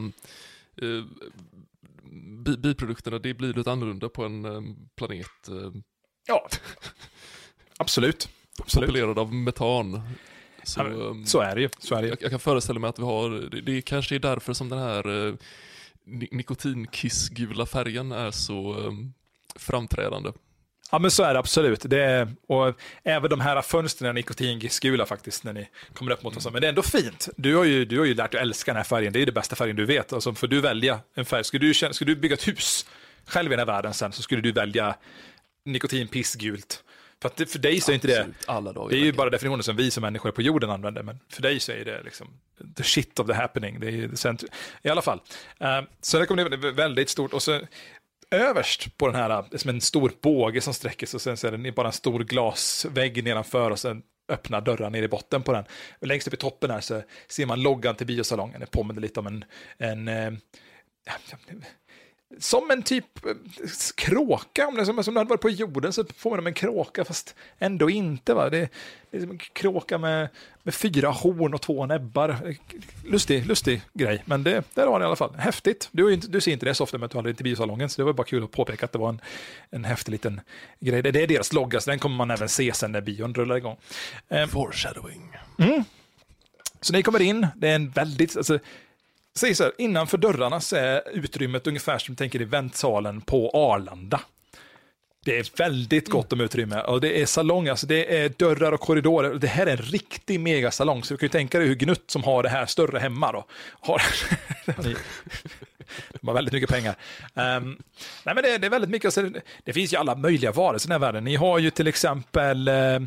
bi, 2.44 2.56
biprodukterna, 2.56 3.18
det 3.18 3.34
blir 3.34 3.52
lite 3.52 3.72
annorlunda 3.72 4.08
på 4.08 4.24
en 4.24 4.44
ehm, 4.44 4.76
planet 4.96 5.48
eh, 5.48 5.80
Ja, 6.26 6.48
absolut. 7.76 8.28
absolut. 8.60 8.86
populerad 8.88 9.18
av 9.18 9.34
metan. 9.34 10.00
Så, 10.62 10.80
Ja, 10.80 10.86
ehm, 11.10 11.26
Så 11.26 11.40
är 11.40 11.54
det 11.54 11.60
ju. 11.60 11.68
Så 11.78 11.94
är 11.94 12.02
det 12.02 12.06
ju. 12.06 12.12
jag, 12.12 12.22
jag 12.22 12.30
kan 12.30 12.40
föreställa 12.40 12.80
mig 12.80 12.88
att 12.88 12.98
vi 12.98 13.02
har, 13.02 13.30
det, 13.50 13.60
det 13.60 13.82
kanske 13.82 14.14
är 14.14 14.18
därför 14.18 14.52
som 14.52 14.68
den 14.68 14.78
här 14.78 15.26
eh, 15.28 15.34
ni- 16.06 16.28
nikotinkissgula 16.32 17.66
färgen 17.66 18.12
är 18.12 18.30
så 18.30 18.86
ehm, 18.86 19.12
framträdande. 19.56 20.32
Ja, 20.90 20.98
men 20.98 21.10
så 21.10 21.22
är 21.22 21.32
det 21.32 21.38
absolut. 21.38 21.80
Det 21.84 22.02
är, 22.02 22.28
och 22.48 22.74
även 23.04 23.30
de 23.30 23.40
här 23.40 23.62
fönstren 23.62 24.08
är 24.08 24.12
nikotingula 24.12 25.06
faktiskt 25.06 25.44
när 25.44 25.52
ni 25.52 25.68
kommer 25.94 26.10
upp 26.12 26.22
mot 26.22 26.36
oss. 26.36 26.50
Men 26.52 26.60
det 26.60 26.66
är 26.66 26.68
ändå 26.68 26.82
fint. 26.82 27.28
Du 27.36 27.54
har 27.56 27.64
ju, 27.64 27.84
du 27.84 27.98
har 27.98 28.04
ju 28.06 28.14
lärt 28.14 28.32
dig 28.32 28.40
älska 28.40 28.72
den 28.72 28.76
här 28.76 28.84
färgen. 28.84 29.12
Det 29.12 29.16
är 29.16 29.20
ju 29.20 29.24
den 29.26 29.34
bästa 29.34 29.56
färgen 29.56 29.76
du 29.76 29.84
vet. 29.84 30.12
Alltså, 30.12 30.34
får 30.34 30.46
du 30.46 30.60
välja 30.60 31.00
en 31.14 31.24
färg, 31.24 31.44
skulle 31.44 31.66
du, 31.66 31.74
skulle 31.74 32.14
du 32.14 32.16
bygga 32.16 32.34
ett 32.34 32.48
hus 32.48 32.86
själv 33.26 33.46
i 33.52 33.56
den 33.56 33.58
här 33.58 33.66
världen 33.74 33.94
sen 33.94 34.12
så 34.12 34.22
skulle 34.22 34.40
du 34.42 34.52
välja 34.52 34.96
nikotinpissgult. 35.64 36.82
För, 37.22 37.28
att 37.28 37.50
för 37.50 37.58
dig 37.58 37.80
så 37.80 37.90
är 37.90 37.94
inte 37.94 38.06
det, 38.06 38.26
alla 38.46 38.72
dagar. 38.72 38.90
det 38.90 38.96
är 38.96 39.04
ju 39.04 39.12
bara 39.12 39.30
definitionen 39.30 39.62
som 39.62 39.76
vi 39.76 39.90
som 39.90 40.00
människor 40.00 40.30
på 40.30 40.42
jorden 40.42 40.70
använder. 40.70 41.02
Men 41.02 41.18
för 41.28 41.42
dig 41.42 41.60
så 41.60 41.72
är 41.72 41.84
det 41.84 42.02
liksom 42.02 42.28
the 42.76 42.82
shit 42.82 43.18
of 43.18 43.26
the 43.26 43.32
happening. 43.32 43.80
Det 43.80 43.88
är 43.88 44.16
center. 44.16 44.48
I 44.82 44.88
alla 44.88 45.02
fall. 45.02 45.20
Uh, 45.62 45.88
så 46.00 46.18
det 46.18 46.26
kommer 46.26 46.48
det 46.48 46.70
väldigt 46.72 47.08
stort. 47.08 47.32
Och 47.32 47.42
så 47.42 47.60
överst 48.30 48.98
på 48.98 49.06
den 49.06 49.16
här, 49.16 49.28
det 49.28 49.56
är 49.56 49.58
som 49.58 49.70
en 49.70 49.80
stor 49.80 50.12
båge 50.20 50.60
som 50.60 50.74
sträcker 50.74 51.06
sig 51.06 51.18
och 51.18 51.22
sen 51.22 51.36
så 51.36 51.46
är 51.46 51.52
det 51.52 51.72
bara 51.72 51.86
en 51.86 51.92
stor 51.92 52.24
glasvägg 52.24 53.24
nedanför 53.24 53.70
och 53.70 53.78
sen 53.78 54.02
öppna 54.28 54.60
dörrar 54.60 54.90
ner 54.90 55.02
i 55.02 55.08
botten 55.08 55.42
på 55.42 55.52
den. 55.52 55.64
Och 56.00 56.06
längst 56.06 56.26
upp 56.26 56.34
i 56.34 56.36
toppen 56.36 56.70
här 56.70 56.80
så 56.80 57.02
ser 57.28 57.46
man 57.46 57.62
loggan 57.62 57.94
till 57.94 58.06
biosalongen. 58.06 58.60
Det 58.60 58.66
påminner 58.66 59.00
lite 59.00 59.20
om 59.20 59.26
en, 59.26 59.44
en 59.78 60.08
eh, 60.08 60.32
som 62.38 62.70
en 62.70 62.82
typ 62.82 63.26
eh, 63.26 63.32
kråka, 63.94 64.68
om 64.68 64.76
det 64.76 64.86
som, 64.86 65.04
som 65.04 65.14
det 65.14 65.20
hade 65.20 65.28
varit 65.28 65.40
på 65.40 65.50
jorden 65.50 65.92
så 65.92 66.04
får 66.16 66.30
man 66.30 66.46
en 66.46 66.54
kråka 66.54 67.04
fast 67.04 67.34
ändå 67.58 67.90
inte. 67.90 68.34
Va? 68.34 68.50
Det, 68.50 68.68
det 69.10 69.16
är 69.16 69.20
som 69.20 69.30
en 69.30 69.38
kråka 69.38 69.98
med, 69.98 70.28
med 70.62 70.74
fyra 70.74 71.10
horn 71.10 71.54
och 71.54 71.62
två 71.62 71.86
näbbar. 71.86 72.54
Lustig, 73.04 73.46
lustig 73.46 73.82
grej, 73.94 74.22
men 74.24 74.44
det, 74.44 74.64
där 74.74 74.86
var 74.86 74.98
det 74.98 75.04
i 75.04 75.06
alla 75.06 75.16
fall. 75.16 75.34
Häftigt. 75.38 75.88
Du, 75.92 76.14
inte, 76.14 76.28
du 76.28 76.40
ser 76.40 76.52
inte 76.52 76.66
det 76.66 76.74
så 76.74 76.84
ofta, 76.84 76.98
men 76.98 77.08
du 77.08 77.16
hade 77.18 77.30
inte 77.30 77.44
biosalongen, 77.44 77.88
så 77.88 78.00
det 78.00 78.04
var 78.04 78.12
bara 78.12 78.26
kul 78.26 78.44
att 78.44 78.50
påpeka 78.50 78.86
att 78.86 78.92
det 78.92 78.98
var 78.98 79.08
en, 79.08 79.20
en 79.70 79.84
häftig 79.84 80.12
liten 80.12 80.40
grej. 80.80 81.02
Det, 81.02 81.10
det 81.10 81.22
är 81.22 81.26
deras 81.26 81.52
logga, 81.52 81.80
så 81.80 81.90
den 81.90 81.98
kommer 81.98 82.16
man 82.16 82.30
även 82.30 82.48
se 82.48 82.72
sen 82.72 82.92
när 82.92 83.00
bion 83.00 83.34
rullar 83.34 83.56
igång. 83.56 83.76
Eh, 84.28 84.46
Foreshadowing. 84.46 85.36
så 86.80 86.92
ni 86.92 87.02
kommer 87.02 87.22
in, 87.22 87.46
det 87.56 87.68
är 87.68 87.74
en 87.74 87.90
väldigt, 87.90 88.36
alltså, 88.36 88.58
säg 89.38 89.54
så 89.54 89.64
här, 89.64 89.72
innanför 89.78 90.18
dörrarna 90.18 90.60
så 90.60 90.76
är 90.76 91.02
utrymmet 91.12 91.66
ungefär 91.66 91.98
som 91.98 92.16
tänker 92.16 92.42
i 92.42 92.44
väntsalen 92.44 93.20
på 93.20 93.50
Arlanda. 93.50 94.20
Det 95.24 95.38
är 95.38 95.56
väldigt 95.56 96.08
gott 96.08 96.32
om 96.32 96.40
utrymme 96.40 96.80
och 96.80 97.00
det 97.00 97.22
är 97.22 97.26
salong, 97.26 97.68
alltså 97.68 97.86
det 97.86 98.18
är 98.18 98.28
dörrar 98.28 98.72
och 98.72 98.80
korridorer. 98.80 99.34
Det 99.34 99.46
här 99.46 99.66
är 99.66 99.70
en 99.70 99.76
riktig 99.76 100.40
megasalong, 100.40 101.04
så 101.04 101.14
du 101.14 101.18
kan 101.18 101.26
ju 101.26 101.30
tänka 101.30 101.58
dig 101.58 101.68
hur 101.68 101.74
Gnutt 101.74 102.10
som 102.10 102.24
har 102.24 102.42
det 102.42 102.48
här 102.48 102.66
större 102.66 102.98
hemma 102.98 103.32
då. 103.32 103.46
Har... 103.80 104.02
De 106.20 106.28
har 106.28 106.34
väldigt 106.34 106.54
mycket 106.54 106.70
pengar. 106.70 106.94
Um, 107.34 107.82
nej, 108.24 108.34
men 108.34 108.36
det, 108.36 108.58
det, 108.58 108.66
är 108.66 108.70
väldigt 108.70 108.90
mycket, 108.90 109.06
alltså, 109.18 109.40
det 109.64 109.72
finns 109.72 109.92
ju 109.92 109.96
alla 109.96 110.14
möjliga 110.14 110.52
varelser 110.52 110.88
i 110.88 110.88
den 110.88 111.00
här 111.00 111.06
världen. 111.06 111.24
Ni 111.24 111.36
har 111.36 111.58
ju 111.58 111.70
till 111.70 111.86
exempel 111.86 112.68
eh, 112.68 112.74
uh, 112.74 113.02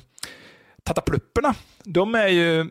Tataplupperna. 0.84 1.56
De 1.84 2.16
är 2.16 2.28
ju 2.28 2.68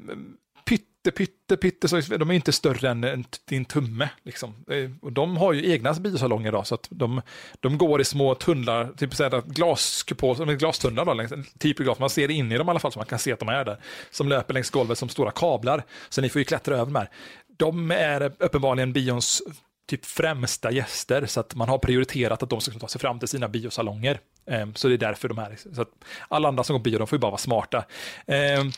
pytte, 1.11 1.57
pytte, 1.57 1.57
pytte, 1.57 1.89
så 1.89 2.17
de 2.17 2.31
är 2.31 2.35
inte 2.35 2.53
större 2.53 2.91
än 2.91 3.25
din 3.45 3.65
tumme. 3.65 4.09
Liksom. 4.23 4.55
Och 5.01 5.13
de 5.13 5.37
har 5.37 5.53
ju 5.53 5.73
egna 5.73 5.93
biosalonger 5.93 6.53
då, 6.53 6.65
så 6.65 6.75
att 6.75 6.87
de, 6.91 7.23
de 7.61 7.79
går 7.79 8.01
i 8.01 8.05
små 8.05 8.35
tunnlar, 8.35 8.93
typ 8.97 9.11
glaskupol, 9.47 10.55
glastunnlar 10.55 11.05
då, 11.05 11.15
längs, 11.15 11.33
typ 11.59 11.79
glas, 11.79 11.99
man 11.99 12.11
ser 12.11 12.31
in 12.31 12.53
i 12.53 12.59
dem 12.59 12.69
i 12.69 12.71
alla 12.71 12.81
fall, 12.81 12.93
så 12.93 12.99
man 12.99 13.07
kan 13.07 13.19
se 13.19 13.33
att 13.33 13.39
de 13.39 13.49
är 13.49 13.65
där, 13.65 13.79
som 14.11 14.29
löper 14.29 14.55
längs 14.55 14.71
golvet 14.71 14.99
som 14.99 15.09
stora 15.09 15.31
kablar. 15.31 15.85
Så 16.09 16.21
ni 16.21 16.29
får 16.29 16.39
ju 16.39 16.45
klättra 16.45 16.75
över 16.75 16.85
de 16.85 16.95
här. 16.95 17.11
De 17.57 17.91
är 17.91 18.33
uppenbarligen 18.39 18.93
bions 18.93 19.43
typ 19.89 20.05
främsta 20.05 20.71
gäster, 20.71 21.27
så 21.27 21.41
att 21.41 21.55
man 21.55 21.69
har 21.69 21.79
prioriterat 21.79 22.43
att 22.43 22.51
de 22.51 22.61
ska 22.61 22.79
ta 22.79 22.89
sig 22.89 23.01
fram 23.01 23.19
till 23.19 23.29
sina 23.29 23.49
biosalonger. 23.49 24.21
Ehm, 24.47 24.75
så 24.75 24.89
det 24.89 24.95
är 24.95 24.99
därför 24.99 25.29
de 25.29 25.39
här, 25.39 25.57
så 25.75 25.83
att 25.83 25.91
alla 26.29 26.49
andra 26.49 26.65
som 26.65 26.75
går 26.75 26.81
bio, 26.81 26.99
de 26.99 27.07
får 27.07 27.17
ju 27.17 27.21
bara 27.21 27.31
vara 27.31 27.39
smarta. 27.39 27.85
Ehm, 28.27 28.73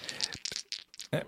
eh. 1.11 1.21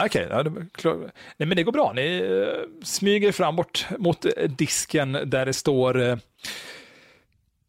Ehm, 0.00 0.06
Okej, 0.06 0.26
okay, 0.26 1.08
ja, 1.36 1.46
men 1.46 1.56
det 1.56 1.62
går 1.62 1.72
bra. 1.72 1.92
Ni 1.92 2.22
uh, 2.22 2.46
smyger 2.82 3.32
fram 3.32 3.56
bort 3.56 3.86
mot 3.98 4.26
disken 4.48 5.12
där 5.12 5.46
det 5.46 5.52
står 5.52 5.96
uh, 5.96 6.16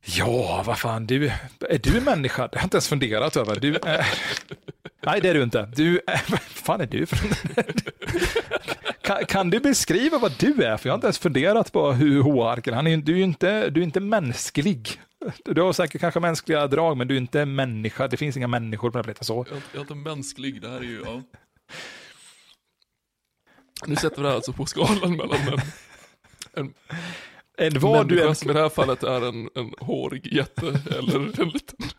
Ja, 0.03 0.63
vad 0.65 0.79
fan, 0.79 1.07
du, 1.07 1.31
är 1.69 1.77
du 1.77 1.97
en 1.97 2.03
människa? 2.03 2.47
Det 2.47 2.57
har 2.57 2.61
jag 2.61 2.65
inte 2.65 2.75
ens 2.75 2.87
funderat 2.87 3.37
över. 3.37 3.55
Du, 3.59 3.71
uh, 3.71 3.79
nej, 5.05 5.21
det 5.21 5.29
är 5.29 5.33
du 5.33 5.43
inte. 5.43 5.69
Du, 5.75 6.01
vad 6.27 6.41
fan 6.41 6.81
är 6.81 6.85
du 6.85 7.05
för 7.05 7.17
kan, 9.01 9.25
kan, 9.25 9.49
du 9.49 9.59
beskriva 9.59 10.17
vad 10.17 10.31
du 10.39 10.63
är? 10.63 10.77
För 10.77 10.89
jag 10.89 10.93
har 10.93 10.97
inte 10.97 11.07
ens 11.07 11.19
funderat 11.19 11.71
på 11.71 11.91
hur 11.91 12.21
H-arken, 12.21 12.73
han 12.73 12.87
är, 12.87 12.97
du, 12.97 13.19
är 13.19 13.23
inte, 13.23 13.69
du 13.69 13.79
är 13.79 13.83
inte 13.83 13.99
mänsklig. 13.99 15.01
Du 15.45 15.61
har 15.61 15.73
säkert 15.73 16.01
kanske 16.01 16.19
mänskliga 16.19 16.67
drag, 16.67 16.97
men 16.97 17.07
du 17.07 17.13
är 17.13 17.17
inte 17.19 17.45
människa. 17.45 18.07
Det 18.07 18.17
finns 18.17 18.37
inga 18.37 18.47
människor 18.47 18.91
på 18.91 18.97
den 18.97 18.99
här 18.99 19.03
planeten. 19.03 19.25
Så. 19.25 19.45
Jag, 19.49 19.61
jag 19.71 19.75
är 19.75 19.81
inte 19.81 19.95
mänsklig, 19.95 20.61
det 20.61 20.69
här 20.69 20.77
är 20.77 20.83
ju, 20.83 21.01
ja. 21.05 21.21
Nu 23.85 23.95
sätter 23.95 24.17
vi 24.17 24.23
det 24.23 24.29
här 24.29 24.35
alltså 24.35 24.53
på 24.53 24.65
skalan 24.65 25.17
mellan 25.17 25.39
en, 25.47 25.59
en, 26.53 26.73
en 27.57 27.79
vad 27.79 28.07
du 28.07 28.27
än... 28.27 28.35
som 28.35 28.49
i 28.49 28.53
det 28.53 28.61
här 28.61 28.69
fallet 28.69 29.03
är 29.03 29.27
en, 29.29 29.49
en 29.55 29.73
hårig 29.79 30.33
jätte 30.33 30.67
eller 30.97 31.41
en 31.41 31.49
liten 31.49 31.89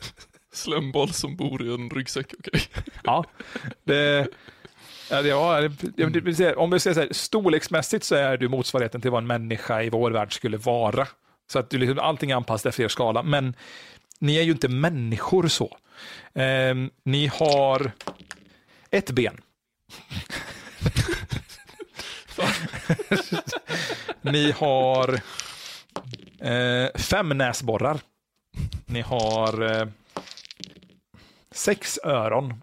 slemboll 0.53 1.13
som 1.13 1.37
bor 1.37 1.67
i 1.67 1.75
en 1.75 1.91
ryggsäck. 1.91 2.35
Okay. 2.39 2.61
Ja, 3.05 3.25
det... 3.85 4.29
Ja, 5.11 5.23
det, 5.23 6.55
om 6.55 6.71
vi 6.71 6.81
säger 6.81 6.95
så 6.95 7.01
här, 7.01 7.09
storleksmässigt 7.13 8.05
så 8.05 8.15
är 8.15 8.37
du 8.37 8.49
motsvarigheten 8.49 9.01
till 9.01 9.11
vad 9.11 9.23
en 9.23 9.27
människa 9.27 9.83
i 9.83 9.91
vår 9.91 10.11
värld 10.11 10.35
skulle 10.35 10.57
vara. 10.57 11.09
Så 11.53 11.59
att 11.59 11.71
du 11.71 11.79
liksom, 11.79 11.99
allting 11.99 12.31
är 12.31 12.37
anpassat 12.37 12.67
efter 12.67 12.85
er 12.85 12.89
skala, 12.89 13.23
men 13.23 13.55
ni 14.19 14.37
är 14.37 14.43
ju 14.43 14.53
inte 14.53 14.69
människor 14.69 15.49
så. 15.49 15.77
Eh, 16.35 16.75
ni 17.05 17.27
har 17.27 17.93
ett 18.91 19.11
ben. 19.11 19.41
Ni 24.21 24.53
har 24.53 25.21
eh, 26.39 26.89
fem 26.95 27.29
näsborrar. 27.29 28.01
Ni 28.87 29.01
har 29.01 29.81
eh, 29.81 29.89
sex 31.51 31.99
öron. 32.05 32.63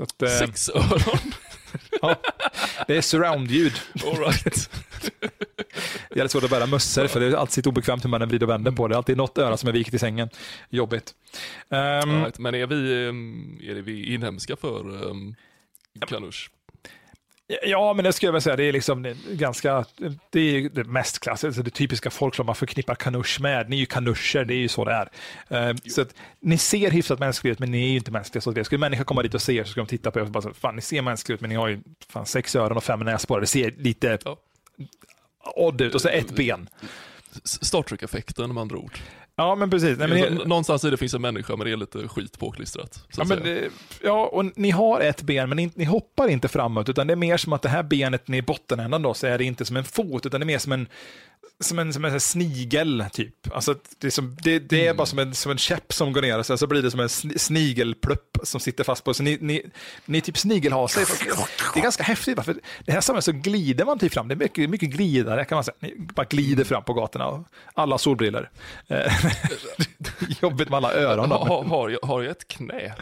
Att, 0.00 0.22
eh, 0.22 0.28
sex 0.28 0.68
öron? 0.68 1.32
ja, 2.02 2.16
det 2.86 2.96
är 2.96 3.00
surroundljud. 3.00 3.80
All 4.06 4.16
right. 4.16 4.70
Det 6.10 6.20
är 6.20 6.28
svårt 6.28 6.44
att 6.44 6.50
bära 6.50 6.66
mössor 6.66 7.06
för 7.06 7.20
det 7.20 7.26
är 7.26 7.34
alltid 7.34 7.66
obekvämt 7.66 8.04
hur 8.04 8.10
man 8.10 8.28
vrider 8.28 8.46
och 8.46 8.50
vänder 8.50 8.72
på 8.72 8.88
det. 8.88 8.92
Det 8.92 8.94
är 8.94 8.96
alltid 8.96 9.16
något 9.16 9.38
öra 9.38 9.56
som 9.56 9.68
är 9.68 9.72
vikt 9.72 9.94
i 9.94 9.98
sängen. 9.98 10.28
Jobbigt. 10.68 11.14
Um, 11.68 11.78
right. 11.78 12.38
Men 12.38 12.54
är 12.54 12.66
vi, 12.66 13.06
är 13.70 13.74
vi 13.74 14.14
inhemska 14.14 14.56
för 14.56 15.04
um, 15.04 15.34
kanusch? 16.08 16.50
Ja, 17.62 17.92
men 17.92 18.04
det 18.04 18.12
skulle 18.12 18.28
jag 18.28 18.32
väl 18.32 18.42
säga, 18.42 18.56
det 18.56 18.64
är 18.64 18.72
liksom 18.72 19.14
ganska, 19.30 19.84
det 20.30 20.40
är 20.40 20.68
det 20.68 20.84
mest 20.84 21.18
klassiska, 21.18 21.62
det 21.62 21.70
typiska 21.70 22.10
folk 22.10 22.34
som 22.34 22.46
man 22.46 22.54
förknippar 22.54 22.94
kanusch 22.94 23.40
med. 23.40 23.70
Ni 23.70 23.76
är 23.76 23.80
ju 23.80 23.86
kanuscher, 23.86 24.44
det 24.44 24.54
är 24.54 24.58
ju 24.58 24.68
så 24.68 24.84
det 24.84 24.92
är. 24.92 25.70
Uh, 25.70 25.76
så 25.86 26.00
att, 26.00 26.14
ni 26.40 26.58
ser 26.58 26.90
hyfsat 26.90 27.18
mänskliga 27.18 27.52
ut, 27.52 27.58
men 27.58 27.70
ni 27.70 27.84
är 27.84 27.90
ju 27.90 27.96
inte 27.96 28.10
mänskliga. 28.10 28.42
Så 28.42 28.50
att 28.50 28.66
skulle 28.66 28.78
människor 28.78 29.04
komma 29.04 29.22
dit 29.22 29.34
och 29.34 29.42
se 29.42 29.56
er 29.56 29.64
så 29.64 29.70
skulle 29.70 29.84
de 29.84 29.90
titta 29.90 30.10
på 30.10 30.18
er 30.18 30.22
och 30.22 30.30
bara, 30.30 30.54
fan 30.54 30.76
ni 30.76 30.82
ser 30.82 31.02
mänskliga 31.02 31.34
ut, 31.34 31.40
men 31.40 31.50
ni 31.50 31.56
har 31.56 31.68
ju 31.68 31.80
fan 32.08 32.26
sex 32.26 32.56
öron 32.56 32.76
och 32.76 32.84
fem 32.84 33.00
näsborrar. 33.00 33.40
Det 33.40 33.46
ser 33.46 33.70
lite 33.70 34.18
odd 35.56 35.80
ut 35.80 35.94
och 35.94 36.00
så 36.00 36.08
ett 36.08 36.30
ben. 36.30 36.68
Star 37.44 37.82
Trek-effekten 37.82 38.54
med 38.54 38.60
andra 38.60 38.76
ord. 38.76 38.98
Ja, 39.38 39.54
men 39.54 39.70
precis. 39.70 39.98
Nej, 39.98 40.08
men. 40.08 40.34
Någonstans 40.34 40.84
i 40.84 40.90
det 40.90 40.96
finns 40.96 41.14
en 41.14 41.22
människa, 41.22 41.56
men 41.56 41.66
det 41.66 41.72
är 41.72 41.76
lite 41.76 42.08
skit 42.08 42.38
påklistrat. 42.38 43.04
Ja, 43.16 43.24
men 43.24 43.42
det, 43.42 43.68
ja, 44.02 44.26
och 44.26 44.58
ni 44.58 44.70
har 44.70 45.00
ett 45.00 45.22
ben, 45.22 45.48
men 45.48 45.56
ni, 45.56 45.70
ni, 45.74 45.84
hoppar 45.84 46.28
inte 46.28 46.48
framåt, 46.48 46.88
utan 46.88 47.06
det 47.06 47.14
är 47.14 47.16
mer 47.16 47.36
som 47.36 47.52
att 47.52 47.62
det 47.62 47.68
här 47.68 47.82
benet 47.82 48.30
i 48.30 48.42
bottenändan 48.42 49.02
då, 49.02 49.14
så 49.14 49.26
är 49.26 49.38
det 49.38 49.44
inte 49.44 49.64
som 49.64 49.76
en 49.76 49.84
fot, 49.84 50.26
utan 50.26 50.40
det 50.40 50.44
är 50.44 50.46
mer 50.46 50.58
som 50.58 50.72
en 50.72 50.86
som 51.60 51.78
en, 51.78 51.92
som 51.92 52.04
en 52.04 52.20
snigel, 52.20 53.04
typ. 53.12 53.54
Alltså, 53.54 53.74
det, 53.98 54.06
är 54.06 54.10
som, 54.10 54.36
det, 54.42 54.58
det 54.58 54.80
är 54.80 54.84
mm. 54.84 54.96
bara 54.96 55.06
som 55.06 55.18
en, 55.18 55.34
som 55.34 55.52
en 55.52 55.58
käpp 55.58 55.92
som 55.92 56.12
går 56.12 56.22
ner, 56.22 56.38
och 56.38 56.46
sen 56.46 56.58
så 56.58 56.66
blir 56.66 56.82
det 56.82 56.90
som 56.90 57.00
en 57.00 57.08
snigelplupp 57.38 58.38
som 58.42 58.60
sitter 58.60 58.84
fast 58.84 59.04
på. 59.04 59.14
Så 59.14 59.22
ni, 59.22 59.38
ni, 59.40 59.62
ni 60.04 60.20
typ 60.20 60.38
snigelhasar. 60.38 61.00
Det 61.74 61.80
är 61.80 61.82
ganska 61.82 62.02
häftigt, 62.02 62.44
för 62.44 62.56
det 62.84 62.92
här 62.92 63.00
samhället 63.00 63.24
så 63.24 63.32
glider 63.32 63.84
man 63.84 63.98
typ 63.98 64.12
fram. 64.12 64.28
Det 64.28 64.34
är 64.34 64.36
mycket, 64.36 64.70
mycket 64.70 64.90
glidare 64.90 65.44
kan 65.44 65.56
man 65.56 65.64
säga. 65.64 65.76
Ni 65.80 65.94
bara 65.98 66.26
glider 66.30 66.64
fram 66.64 66.84
på 66.84 66.94
gatorna. 66.94 67.26
Och 67.26 67.46
alla 67.74 67.98
solbriller. 67.98 68.50
Eh, 68.88 69.12
jobbigt 70.42 70.68
med 70.68 70.76
alla 70.76 70.94
öron. 70.94 71.30
Har, 71.30 71.64
har, 71.64 71.88
jag, 71.88 72.00
har 72.02 72.22
jag 72.22 72.30
ett 72.30 72.48
knä? 72.48 72.94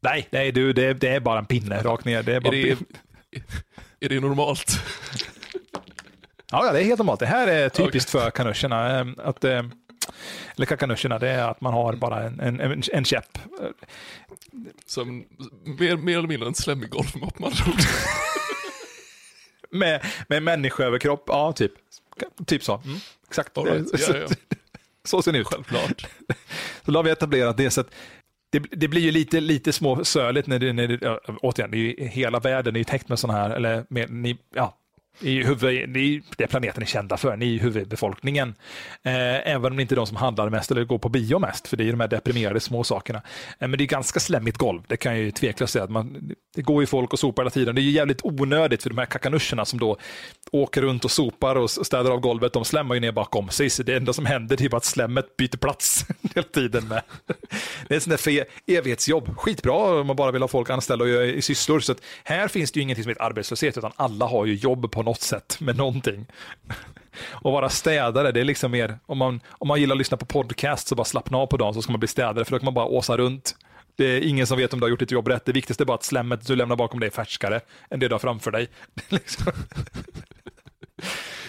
Nej, 0.00 0.28
nej 0.30 0.52
du, 0.52 0.72
det, 0.72 0.94
det 0.94 1.08
är 1.08 1.20
bara 1.20 1.38
en 1.38 1.46
pinne 1.46 1.82
rakt 1.82 2.04
ner. 2.04 2.22
Det 2.22 2.34
är, 2.34 2.40
bara 2.40 2.56
är, 2.56 2.76
det, 3.30 3.42
är 4.00 4.08
det 4.08 4.20
normalt? 4.20 4.80
Ja, 6.54 6.72
det 6.72 6.80
är 6.80 6.84
helt 6.84 6.98
normalt. 6.98 7.20
Det 7.20 7.26
här 7.26 7.48
är 7.48 7.68
typiskt 7.68 8.14
okay. 8.14 8.24
för 8.24 8.30
kanuscherna. 8.30 9.00
Eh, 9.00 9.06
att, 9.18 9.44
eh, 9.44 9.62
eller 10.56 10.66
kakanuscherna, 10.66 11.18
det 11.18 11.28
är 11.28 11.50
att 11.50 11.60
man 11.60 11.72
har 11.72 11.92
bara 11.92 12.22
en, 12.22 12.40
en, 12.40 12.82
en 12.92 13.04
käpp. 13.04 13.38
Som 14.86 15.24
mer, 15.78 15.96
mer 15.96 16.18
eller 16.18 16.28
mindre 16.28 16.48
en 16.48 16.54
slemmig 16.54 16.90
golfmopp 16.90 17.38
man 17.38 17.52
med, 19.70 20.04
med 20.28 20.42
människoöverkropp, 20.42 21.24
ja 21.26 21.52
typ. 21.52 21.72
Typ 22.46 22.64
så. 22.64 22.82
Mm, 22.84 22.98
exakt. 23.28 23.58
Right. 23.58 23.86
Ja, 24.08 24.16
ja. 24.16 24.26
så 25.04 25.22
ser 25.22 25.32
ni 25.32 25.38
ut. 25.38 25.46
Självklart. 25.46 26.06
Så 26.84 26.90
då 26.90 26.98
har 26.98 27.04
vi 27.04 27.10
etablerat 27.10 27.56
det. 27.56 27.70
Så 27.70 27.80
att 27.80 27.94
det, 28.52 28.58
det, 28.58 28.88
blir 28.88 29.00
ju 29.00 29.10
lite, 29.10 29.40
lite 29.40 29.72
småsöligt 29.72 30.48
när 30.48 30.58
det, 30.58 30.72
när 30.72 30.88
det 30.88 31.18
återigen, 31.42 31.70
det 31.70 31.76
är 31.76 31.78
ju, 31.78 32.08
hela 32.08 32.38
världen 32.38 32.74
är 32.74 32.78
ju 32.78 32.84
täckt 32.84 33.08
med 33.08 33.18
sådana 33.18 33.38
här, 33.38 33.50
eller 33.50 33.84
med, 33.88 34.10
ni, 34.10 34.38
ja, 34.54 34.78
i 35.20 35.42
huvud, 35.42 35.90
det 35.90 36.00
är 36.00 36.22
det 36.36 36.46
planeten 36.46 36.82
är 36.82 36.86
kända 36.86 37.16
för, 37.16 37.36
ni 37.36 37.56
är 37.56 37.60
huvudbefolkningen. 37.60 38.54
Eh, 39.02 39.48
även 39.48 39.72
om 39.72 39.76
det 39.76 39.82
inte 39.82 39.94
är 39.94 39.96
de 39.96 40.06
som 40.06 40.16
handlar 40.16 40.50
mest 40.50 40.70
eller 40.70 40.84
går 40.84 40.98
på 40.98 41.08
bio 41.08 41.38
mest, 41.38 41.68
för 41.68 41.76
det 41.76 41.84
är 41.84 41.90
de 41.90 42.00
här 42.00 42.08
deprimerade 42.08 42.60
små 42.60 42.84
sakerna. 42.84 43.22
Eh, 43.58 43.68
men 43.68 43.78
det 43.78 43.84
är 43.84 43.86
ganska 43.86 44.20
slemmigt 44.20 44.58
golv, 44.58 44.82
det 44.86 44.96
kan 44.96 45.12
jag 45.12 45.22
ju 45.22 45.30
tveklöst 45.30 45.72
säga. 45.72 45.86
Man, 45.86 46.34
det 46.54 46.62
går 46.62 46.82
ju 46.82 46.86
folk 46.86 47.12
och 47.12 47.18
sopar 47.18 47.42
hela 47.42 47.50
tiden. 47.50 47.74
Det 47.74 47.80
är 47.80 47.82
ju 47.82 47.90
jävligt 47.90 48.20
onödigt 48.24 48.82
för 48.82 48.90
de 48.90 48.98
här 48.98 49.06
kakanuscherna 49.06 49.64
som 49.64 49.78
då 49.78 49.96
åker 50.50 50.82
runt 50.82 51.04
och 51.04 51.10
sopar 51.10 51.56
och 51.56 51.70
städar 51.70 52.10
av 52.10 52.20
golvet, 52.20 52.52
de 52.52 52.64
slämmar 52.64 52.94
ju 52.94 53.00
ner 53.00 53.12
bakom 53.12 53.48
sig. 53.48 53.70
Så 53.70 53.82
det 53.82 53.96
enda 53.96 54.12
som 54.12 54.26
händer 54.26 54.62
är 54.62 54.76
att 54.76 54.84
slemmet 54.84 55.36
byter 55.36 55.56
plats 55.56 56.06
hela 56.34 56.46
tiden. 56.46 56.88
Med. 56.88 57.02
Det 57.88 57.94
är 57.94 57.96
ett 57.96 58.02
sånt 58.02 58.24
där 58.24 58.44
evighetsjobb. 58.66 59.36
Skitbra 59.36 60.00
om 60.00 60.06
man 60.06 60.16
bara 60.16 60.30
vill 60.30 60.42
ha 60.42 60.48
folk 60.48 60.70
anställda 60.70 61.04
och 61.04 61.10
göra 61.10 61.24
i 61.24 61.42
sysslor. 61.42 61.80
Så 61.80 61.94
här 62.24 62.48
finns 62.48 62.72
det 62.72 62.78
ju 62.78 62.82
ingenting 62.82 63.04
som 63.04 63.10
heter 63.10 63.22
arbetslöshet, 63.22 63.78
utan 63.78 63.92
alla 63.96 64.26
har 64.26 64.46
ju 64.46 64.54
jobb 64.54 64.92
på 64.92 65.02
något 65.04 65.20
sätt 65.20 65.56
med 65.60 65.76
någonting. 65.76 66.26
Och 67.30 67.52
vara 67.52 67.68
städare, 67.68 68.32
det 68.32 68.40
är 68.40 68.44
liksom 68.44 68.70
mer, 68.70 68.98
om 69.06 69.18
man, 69.18 69.40
om 69.50 69.68
man 69.68 69.80
gillar 69.80 69.94
att 69.94 69.98
lyssna 69.98 70.16
på 70.16 70.26
podcast 70.26 70.88
så 70.88 70.94
bara 70.94 71.04
slappna 71.04 71.38
av 71.38 71.46
på 71.46 71.56
dagen 71.56 71.74
så 71.74 71.82
ska 71.82 71.92
man 71.92 72.00
bli 72.00 72.08
städare, 72.08 72.44
för 72.44 72.52
då 72.52 72.58
kan 72.58 72.64
man 72.64 72.74
bara 72.74 72.86
åsa 72.86 73.16
runt. 73.16 73.56
Det 73.96 74.04
är 74.04 74.20
ingen 74.20 74.46
som 74.46 74.58
vet 74.58 74.72
om 74.72 74.80
du 74.80 74.84
har 74.84 74.90
gjort 74.90 75.00
ditt 75.00 75.10
jobb 75.10 75.28
rätt. 75.28 75.44
Det 75.44 75.52
viktigaste 75.52 75.82
är 75.82 75.86
bara 75.86 75.94
att 75.94 76.04
slemmet 76.04 76.46
du 76.46 76.56
lämnar 76.56 76.76
bakom 76.76 77.00
dig 77.00 77.06
är 77.06 77.10
färskare 77.10 77.60
än 77.90 78.00
det 78.00 78.08
du 78.08 78.14
har 78.14 78.18
framför 78.18 78.50
dig. 78.50 78.68
liksom. 79.08 79.52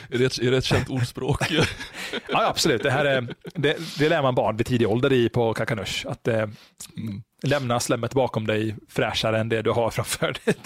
Är 0.10 0.18
det, 0.18 0.26
ett, 0.26 0.40
är 0.40 0.52
det 0.52 0.58
ett 0.58 0.66
känt 0.66 0.90
ordspråk? 0.90 1.52
ja, 2.30 2.48
absolut. 2.48 2.84
Det, 2.84 2.92
här 2.92 3.06
är, 3.06 3.28
det, 3.44 3.78
det 4.00 4.10
lär 4.10 4.22
man 4.22 4.36
barn 4.36 4.58
vid 4.58 4.66
tidig 4.66 4.90
ålder 4.90 5.14
i 5.14 5.30
på 5.30 5.54
Kakanush. 5.54 6.08
Att 6.08 6.28
eh, 6.28 6.36
mm. 6.36 6.52
lämna 7.44 7.80
slemmet 7.80 8.14
bakom 8.14 8.48
dig 8.48 8.76
fräschare 8.90 9.40
än 9.40 9.50
det 9.50 9.62
du 9.62 9.72
har 9.72 9.90
framför 9.90 10.36
dig. 10.46 10.56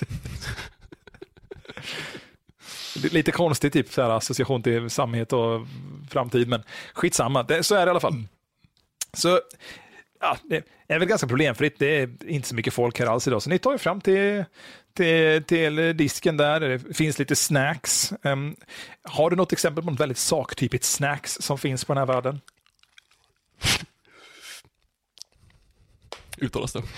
Lite 3.04 3.32
konstig 3.32 3.74
typ, 3.74 3.92
så 3.92 4.02
här, 4.02 4.10
association 4.10 4.64
till 4.64 4.90
samhet 4.90 5.34
och 5.34 5.68
framtid, 6.10 6.48
men 6.48 6.64
skitsamma. 6.94 7.44
Det, 7.44 7.64
så 7.64 7.76
är 7.76 7.80
det 7.80 7.90
i 7.90 7.90
alla 7.90 8.00
fall. 8.00 8.28
Så 9.14 9.42
ja, 10.20 10.38
det 10.44 10.64
är 10.88 11.00
väl 11.00 11.08
ganska 11.08 11.28
problemfritt. 11.28 11.80
Det 11.80 12.02
är 12.02 12.10
inte 12.28 12.48
så 12.48 12.56
mycket 12.56 12.74
folk 12.74 13.00
här 13.00 13.06
alls 13.06 13.28
idag, 13.28 13.42
så 13.42 13.50
ni 13.50 13.60
tar 13.60 13.74
er 13.74 13.78
fram 13.78 14.02
till, 14.02 14.46
till, 14.94 15.44
till 15.44 15.98
disken 15.98 16.38
där. 16.38 16.60
Det 16.60 16.98
finns 16.98 17.20
lite 17.20 17.36
snacks. 17.36 18.14
Um, 18.22 18.56
har 19.04 19.30
du 19.30 19.36
något 19.36 19.54
exempel 19.54 19.84
på 19.84 19.92
något 19.92 20.00
väldigt 20.00 20.18
saktypigt 20.18 20.84
snacks 20.84 21.38
som 21.42 21.58
finns 21.58 21.86
på 21.86 21.94
den 21.94 22.08
här 22.08 22.14
världen? 22.14 22.42
Uttalas 26.42 26.74
det. 26.74 26.84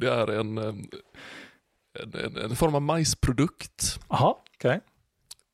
det 0.00 0.10
är 0.10 0.26
en, 0.26 0.58
en, 0.58 0.88
en, 1.94 2.36
en 2.36 2.56
form 2.56 2.74
av 2.74 2.82
majsprodukt. 2.82 4.00
Jaha, 4.08 4.34
okej. 4.56 4.80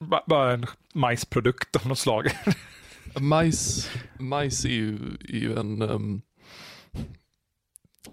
Okay. 0.00 0.20
Bara 0.26 0.52
en 0.52 0.66
majsprodukt 0.94 1.76
av 1.76 1.86
något 1.86 1.98
slag. 1.98 2.30
majs, 3.20 3.90
majs 4.18 4.64
är 4.64 4.68
ju, 4.68 4.94
är 5.20 5.38
ju 5.38 5.58
en, 5.58 5.82
um, 5.82 6.22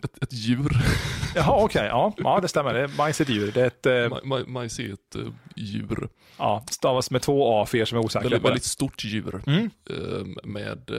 ett, 0.04 0.24
ett 0.24 0.34
djur. 0.34 0.72
Jaha, 1.36 1.64
okej. 1.64 1.66
Okay. 1.66 1.88
Ja, 1.88 2.14
ja, 2.18 2.40
det 2.42 2.48
stämmer. 2.48 2.88
majs 2.98 3.20
är 3.20 3.24
ett 3.26 3.30
djur. 3.30 3.52
Det 3.52 3.86
är 3.86 4.06
ett. 4.06 4.26
Ma, 4.26 4.40
majs 4.48 4.80
är 4.80 4.94
ett 4.94 5.16
uh, 5.16 5.30
djur. 5.56 6.10
Ja, 6.38 6.64
stavas 6.70 7.12
med 7.12 7.22
två 7.22 7.62
A 7.62 7.66
för 7.66 7.78
er 7.78 7.86
som 7.86 7.98
är 7.98 8.06
osäkra. 8.06 8.30
Väldigt, 8.30 8.46
väldigt 8.46 8.64
stort 8.64 9.04
djur. 9.04 9.42
Mm. 9.48 9.70
Uh, 9.90 10.26
med 10.44 10.90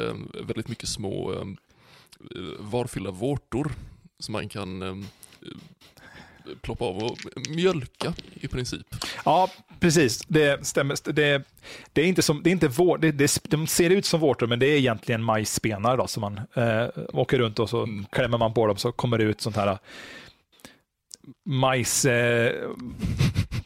väldigt 0.44 0.68
mycket 0.68 0.88
små 0.88 1.44
varfyllda 2.58 3.10
vårtor 3.10 3.72
som 4.18 4.32
man 4.32 4.48
kan 4.48 4.82
ploppa 6.62 6.84
av 6.84 6.96
och 6.96 7.18
mjölka 7.48 8.14
i 8.34 8.48
princip. 8.48 8.86
Ja, 9.24 9.50
precis. 9.80 10.24
Det 10.26 10.66
stämmer. 10.66 11.12
Det, 11.12 11.42
det 11.92 12.02
är 12.02 12.06
inte 12.06 12.22
som, 12.22 12.42
det 12.42 12.50
är 12.50 12.52
inte 12.52 12.68
vår, 12.68 12.98
det, 12.98 13.12
det, 13.12 13.40
de 13.42 13.66
ser 13.66 13.90
ut 13.90 14.06
som 14.06 14.20
vårtor, 14.20 14.46
men 14.46 14.58
det 14.58 14.66
är 14.66 14.76
egentligen 14.76 15.22
majsspenar 15.22 15.96
då, 15.96 16.06
som 16.06 16.20
man 16.20 16.40
eh, 16.54 16.88
åker 17.12 17.38
runt 17.38 17.58
och 17.58 17.70
så 17.70 17.82
mm. 17.82 18.06
klämmer 18.10 18.38
man 18.38 18.54
på 18.54 18.66
dem 18.66 18.76
så 18.76 18.92
kommer 18.92 19.18
det 19.18 19.24
ut 19.24 19.40
sånt 19.40 19.56
här 19.56 19.78
majs, 21.44 22.04
eh, 22.04 22.68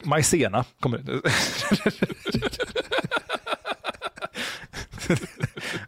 majsena. 0.03 0.65
Kommer 0.79 0.97
ut. 0.97 1.25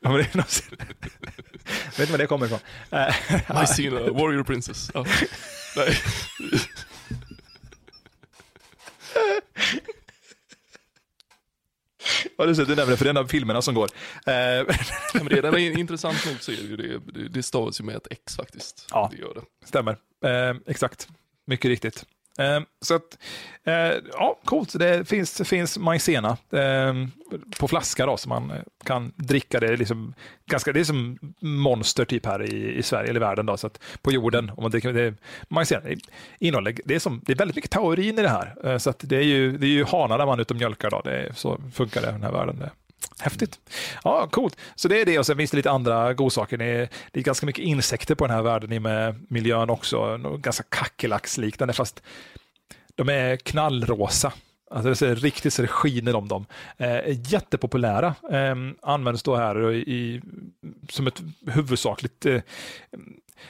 ja, 0.02 0.10
men 0.10 0.14
det 0.14 0.34
är 0.34 0.38
något, 0.38 0.64
jag 0.70 1.98
vet 1.98 2.00
inte 2.00 2.12
var 2.12 2.18
det 2.18 2.28
kommer 2.28 2.46
ifrån. 2.46 2.60
Majsena, 3.56 4.00
Warrior 4.00 4.44
Princess. 4.44 4.92
Ja. 4.94 5.06
Nej. 5.76 5.98
Ja, 12.38 12.46
du, 12.46 12.54
du 12.54 12.76
nämner 12.76 12.96
för 12.96 13.06
det 13.06 13.10
är 13.10 13.14
en 13.14 13.18
av 13.18 13.28
filmerna 13.28 13.62
som 13.62 13.76
går. 13.76 13.90
ja, 14.26 14.66
men 15.14 15.26
det, 15.26 15.42
det 15.42 15.48
är 15.48 15.78
intressant 15.78 16.26
nog 16.26 16.42
så 16.42 16.52
är 16.52 16.56
det 16.56 16.84
ju 16.84 17.00
det, 17.02 17.30
det 17.30 17.44
stavas 17.44 17.80
ju 17.80 17.84
med 17.84 17.96
ett 17.96 18.08
X 18.10 18.36
faktiskt. 18.36 18.88
Ja, 18.92 19.10
det 19.12 19.18
gör 19.18 19.34
det. 19.34 19.68
stämmer. 19.68 19.98
Eh, 20.26 20.56
exakt, 20.68 21.08
mycket 21.46 21.70
riktigt. 21.70 22.06
Ehm, 22.42 22.66
så 22.82 22.96
att, 22.96 23.18
eh, 23.64 23.74
ja, 24.14 24.40
coolt. 24.46 24.80
Det 24.80 25.08
finns, 25.08 25.42
finns 25.46 25.78
majsena 25.78 26.38
ehm, 26.52 27.12
på 27.60 27.68
flaska 27.68 28.06
då, 28.06 28.18
så 28.18 28.30
man 28.30 28.52
eh, 28.52 28.58
kan 28.84 29.14
dricka 29.16 29.60
det. 29.60 29.78
Liksom, 29.78 30.14
ganska, 30.46 30.74
det 30.74 30.80
är 30.80 30.84
som 30.84 31.20
monster 31.40 32.06
typ 32.06 32.26
här 32.26 32.54
i, 32.54 32.78
i 32.78 32.84
Sverige 32.84 33.10
eller 33.10 33.20
världen. 33.20 33.46
Då, 33.46 33.58
så 33.58 33.68
att 33.68 33.80
på 34.02 34.12
jorden, 34.12 34.52
om 34.58 34.62
man 34.64 34.72
dricker 34.72 34.94
det, 34.94 35.14
majsena, 35.50 35.82
innehåller, 36.40 36.76
det, 36.86 36.96
är 36.96 37.00
som, 37.00 37.22
det 37.26 37.32
är 37.32 37.38
väldigt 37.38 37.56
mycket 37.56 37.72
taurin 37.72 38.20
i 38.20 38.22
det 38.22 38.30
här. 38.30 38.56
Eh, 38.64 38.78
så 38.78 38.90
att 38.90 39.00
det, 39.00 39.18
är 39.18 39.24
ju, 39.24 39.58
det 39.58 39.66
är 39.66 39.70
ju 39.70 39.86
hanarna 39.86 40.26
man 40.26 40.40
utom 40.40 40.58
mjölkar. 40.58 40.90
Då. 40.90 41.02
Det 41.02 41.18
är, 41.18 41.34
så 41.34 41.62
funkar 41.74 42.02
det 42.02 42.10
i 42.10 42.12
den 42.12 42.24
här 42.24 42.32
världen. 42.32 42.64
Häftigt. 43.20 43.60
Ja, 44.04 44.28
coolt. 44.28 44.58
Så 44.76 44.88
det 44.88 45.02
är 45.02 45.06
det 45.06 45.20
och 45.20 45.26
sen 45.26 45.38
finns 45.38 45.52
det 45.52 45.58
lite 45.58 45.72
andra 45.72 46.14
godsaker. 46.14 46.58
Det 46.58 46.66
är, 46.66 46.90
det 47.12 47.20
är 47.20 47.24
ganska 47.24 47.46
mycket 47.46 47.64
insekter 47.66 48.16
på 48.16 48.28
den 48.28 48.36
här 48.36 48.44
världen 48.44 48.72
i 48.72 48.80
med 48.80 49.26
miljön 49.30 49.70
också. 49.70 50.18
Ganska 50.38 50.64
kackerlacksliknande 50.70 51.74
fast 51.74 52.04
de 52.96 53.10
är 53.10 53.36
knallrosa. 53.36 54.34
Alltså 54.72 54.90
det 54.90 54.96
ser 54.96 55.16
riktigt 55.16 55.54
så 55.54 55.62
det 55.62 55.68
skiner 55.68 56.16
om 56.16 56.28
dem. 56.28 56.46
Eh, 56.78 57.32
jättepopulära. 57.32 58.16
Eh, 58.32 58.56
används 58.82 59.24
då 59.24 59.36
här 59.36 59.74
i, 59.74 60.22
som 60.90 61.08
ett 61.08 61.22
huvudsakligt 61.48 62.26
eh, 62.26 62.42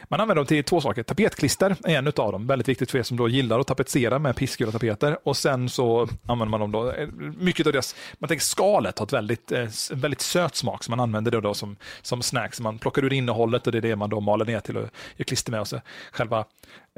man 0.08 0.20
använder 0.20 0.36
dem 0.36 0.46
till 0.46 0.64
två 0.64 0.82
saker. 0.82 1.04
Tapetklister 1.04 1.76
är 1.84 1.98
en 1.98 2.08
av 2.08 2.14
dem, 2.14 2.48
väldigt 2.48 2.70
viktigt 2.70 2.92
för 2.92 3.00
er 3.00 3.04
som 3.04 3.18
då 3.18 3.30
gillar 3.30 3.60
att 3.60 3.68
tapetsera 3.68 4.20
med 4.20 4.36
och 4.68 4.72
tapeter. 4.72 5.18
Och 5.24 5.38
sen 5.38 5.70
så 5.70 6.08
använder 6.28 6.58
man 6.58 6.60
dem 6.60 6.72
då, 6.72 6.94
mycket 7.38 7.68
av 7.68 7.74
deras, 7.74 7.96
man 8.20 8.28
tänker 8.28 8.44
skalet 8.44 9.00
har 9.00 9.06
ett 9.06 9.14
väldigt, 9.14 9.52
eh, 9.52 9.68
väldigt 9.92 10.22
söt 10.22 10.56
smak, 10.56 10.84
så 10.84 10.92
man 10.92 11.00
använder 11.00 11.32
det 11.32 11.42
då 11.42 11.54
som, 11.54 11.76
som 12.02 12.22
snacks. 12.22 12.60
Man 12.60 12.80
plockar 12.80 13.06
ur 13.06 13.14
innehållet 13.14 13.66
och 13.68 13.72
det 13.72 13.78
är 13.78 13.82
det 13.82 13.96
man 13.96 14.10
då 14.10 14.20
maler 14.20 14.46
ner 14.46 14.60
till 14.60 14.78
och 14.78 14.90
gör 15.18 15.24
klister 15.24 15.52
med. 15.52 15.62
Och 15.62 15.68
så 15.68 15.82
själva 16.12 16.46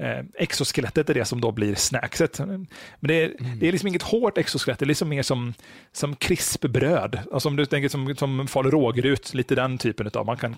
eh, 0.02 0.26
exoskelettet 0.34 1.10
är 1.10 1.14
det 1.14 1.26
som 1.26 1.42
då 1.42 1.52
blir 1.52 1.76
snackset. 1.76 2.40
Men 2.40 2.68
det 3.00 3.24
är, 3.24 3.36
mm. 3.40 3.60
det 3.60 3.68
är 3.68 3.72
liksom 3.72 3.88
inget 3.88 4.02
hårt 4.02 4.38
exoskelett, 4.38 4.80
det 4.80 4.86
är 4.86 4.88
liksom 4.88 5.10
mer 5.10 5.24
som, 5.24 5.54
som 5.92 6.16
krispbröd. 6.16 7.20
Alltså 7.32 7.50
om 7.50 7.56
du 7.56 7.66
tänker 7.66 7.90
som, 7.90 8.16
som 8.16 8.48
Falu 8.48 8.70
rågrut, 8.70 9.34
lite 9.34 9.56
den 9.56 9.78
typen 9.78 10.10
av, 10.14 10.26
man 10.26 10.38
kan 10.38 10.56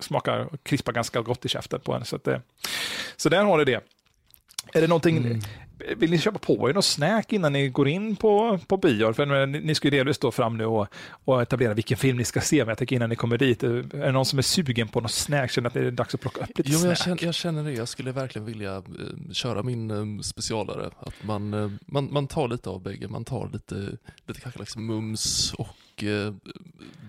smaka 0.00 0.44
och 0.44 0.64
krispa 0.64 0.92
ganska 0.92 1.15
gott 1.22 1.44
i 1.44 1.48
käften 1.48 1.80
på 1.80 1.94
en. 1.94 2.04
Så, 2.04 2.16
att 2.16 2.24
det, 2.24 2.42
så 3.16 3.28
där 3.28 3.44
har 3.44 3.58
du 3.58 3.64
det. 3.64 3.80
Är 4.72 4.80
det 4.80 4.86
någonting, 4.86 5.16
mm. 5.16 5.40
vill 5.96 6.10
ni 6.10 6.18
köpa 6.18 6.38
på 6.38 6.70
er 6.70 6.74
något 6.74 6.84
snack 6.84 7.32
innan 7.32 7.52
ni 7.52 7.68
går 7.68 7.88
in 7.88 8.16
på, 8.16 8.58
på 8.66 8.76
bio? 8.76 9.12
För 9.12 9.46
ni 9.46 9.74
ska 9.74 9.88
ju 9.88 9.90
delvis 9.90 10.16
stå 10.16 10.30
fram 10.30 10.56
nu 10.56 10.64
och, 10.64 10.88
och 11.24 11.42
etablera 11.42 11.74
vilken 11.74 11.96
film 11.96 12.16
ni 12.18 12.24
ska 12.24 12.40
se, 12.40 12.58
men 12.58 12.68
jag 12.68 12.78
tänker 12.78 12.96
innan 12.96 13.10
ni 13.10 13.16
kommer 13.16 13.38
dit, 13.38 13.62
är 13.62 13.82
det 13.90 14.12
någon 14.12 14.24
som 14.24 14.38
är 14.38 14.42
sugen 14.42 14.88
på 14.88 15.00
något 15.00 15.10
snack, 15.10 15.50
känner 15.50 15.68
att 15.68 15.74
det 15.74 15.80
är 15.80 15.90
dags 15.90 16.14
att 16.14 16.20
plocka 16.20 16.40
upp 16.40 16.58
lite 16.58 16.70
jo, 16.72 16.78
snack? 16.78 16.90
Jag 16.90 16.98
känner, 16.98 17.24
jag 17.24 17.34
känner 17.34 17.64
det, 17.64 17.72
jag 17.72 17.88
skulle 17.88 18.12
verkligen 18.12 18.46
vilja 18.46 18.76
uh, 18.76 18.82
köra 19.32 19.62
min 19.62 20.22
specialare, 20.22 20.90
att 21.00 21.22
man, 21.22 21.78
man, 21.86 22.12
man 22.12 22.26
tar 22.26 22.48
lite 22.48 22.70
av 22.70 22.82
bägge, 22.82 23.08
man 23.08 23.24
tar 23.24 23.50
lite, 23.52 23.96
lite 24.26 24.40
kackerlacksmums 24.40 25.54
och 25.54 26.04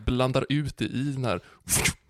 blandar 0.05 0.45
ut 0.49 0.77
det 0.77 0.85
i 0.85 1.03
den 1.03 1.25
här 1.25 1.41
Eh, 1.67 2.06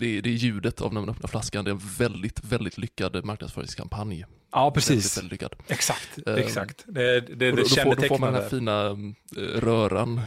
det 0.00 0.06
är, 0.06 0.22
det 0.22 0.28
är 0.28 0.34
ljudet 0.34 0.80
av 0.80 0.94
när 0.94 1.00
man 1.00 1.10
öppnar 1.10 1.28
flaskan. 1.28 1.64
Det 1.64 1.70
är 1.70 1.72
en 1.72 1.80
väldigt, 1.98 2.44
väldigt 2.44 2.78
lyckad 2.78 3.24
marknadsföringskampanj. 3.24 4.24
Ja, 4.52 4.70
precis. 4.70 5.18
Väldigt, 5.18 5.42
väldigt. 5.42 5.54
Exakt, 5.68 6.18
uh, 6.28 6.34
exakt. 6.34 6.84
Det, 6.86 7.20
det, 7.20 7.34
det 7.34 7.50
då, 7.50 7.56
då, 7.56 7.64
får, 7.64 7.96
då 7.96 8.02
får 8.02 8.18
man 8.18 8.32
den 8.32 8.42
här 8.42 8.48
fina 8.48 8.90
uh, 8.90 9.60
röran 9.60 10.20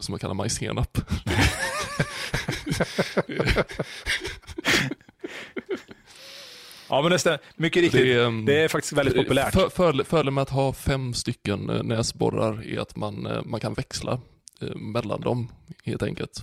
som 0.00 0.12
man 0.12 0.18
kallar 0.18 0.34
majssenap. 0.34 0.98
Ja, 6.88 7.02
men 7.02 7.10
det 7.10 7.38
mycket 7.56 7.82
riktigt. 7.82 8.00
Det 8.00 8.12
är, 8.12 8.46
det 8.46 8.60
är 8.60 8.68
faktiskt 8.68 8.92
väldigt 8.92 9.16
populärt. 9.16 9.52
För, 9.52 9.68
för, 9.68 10.04
fördelen 10.04 10.34
med 10.34 10.42
att 10.42 10.50
ha 10.50 10.72
fem 10.72 11.14
stycken 11.14 11.60
näsborrar 11.66 12.66
är 12.66 12.80
att 12.80 12.96
man, 12.96 13.42
man 13.44 13.60
kan 13.60 13.74
växla 13.74 14.20
mellan 14.76 15.20
dem 15.20 15.52
helt 15.84 16.02
enkelt 16.02 16.42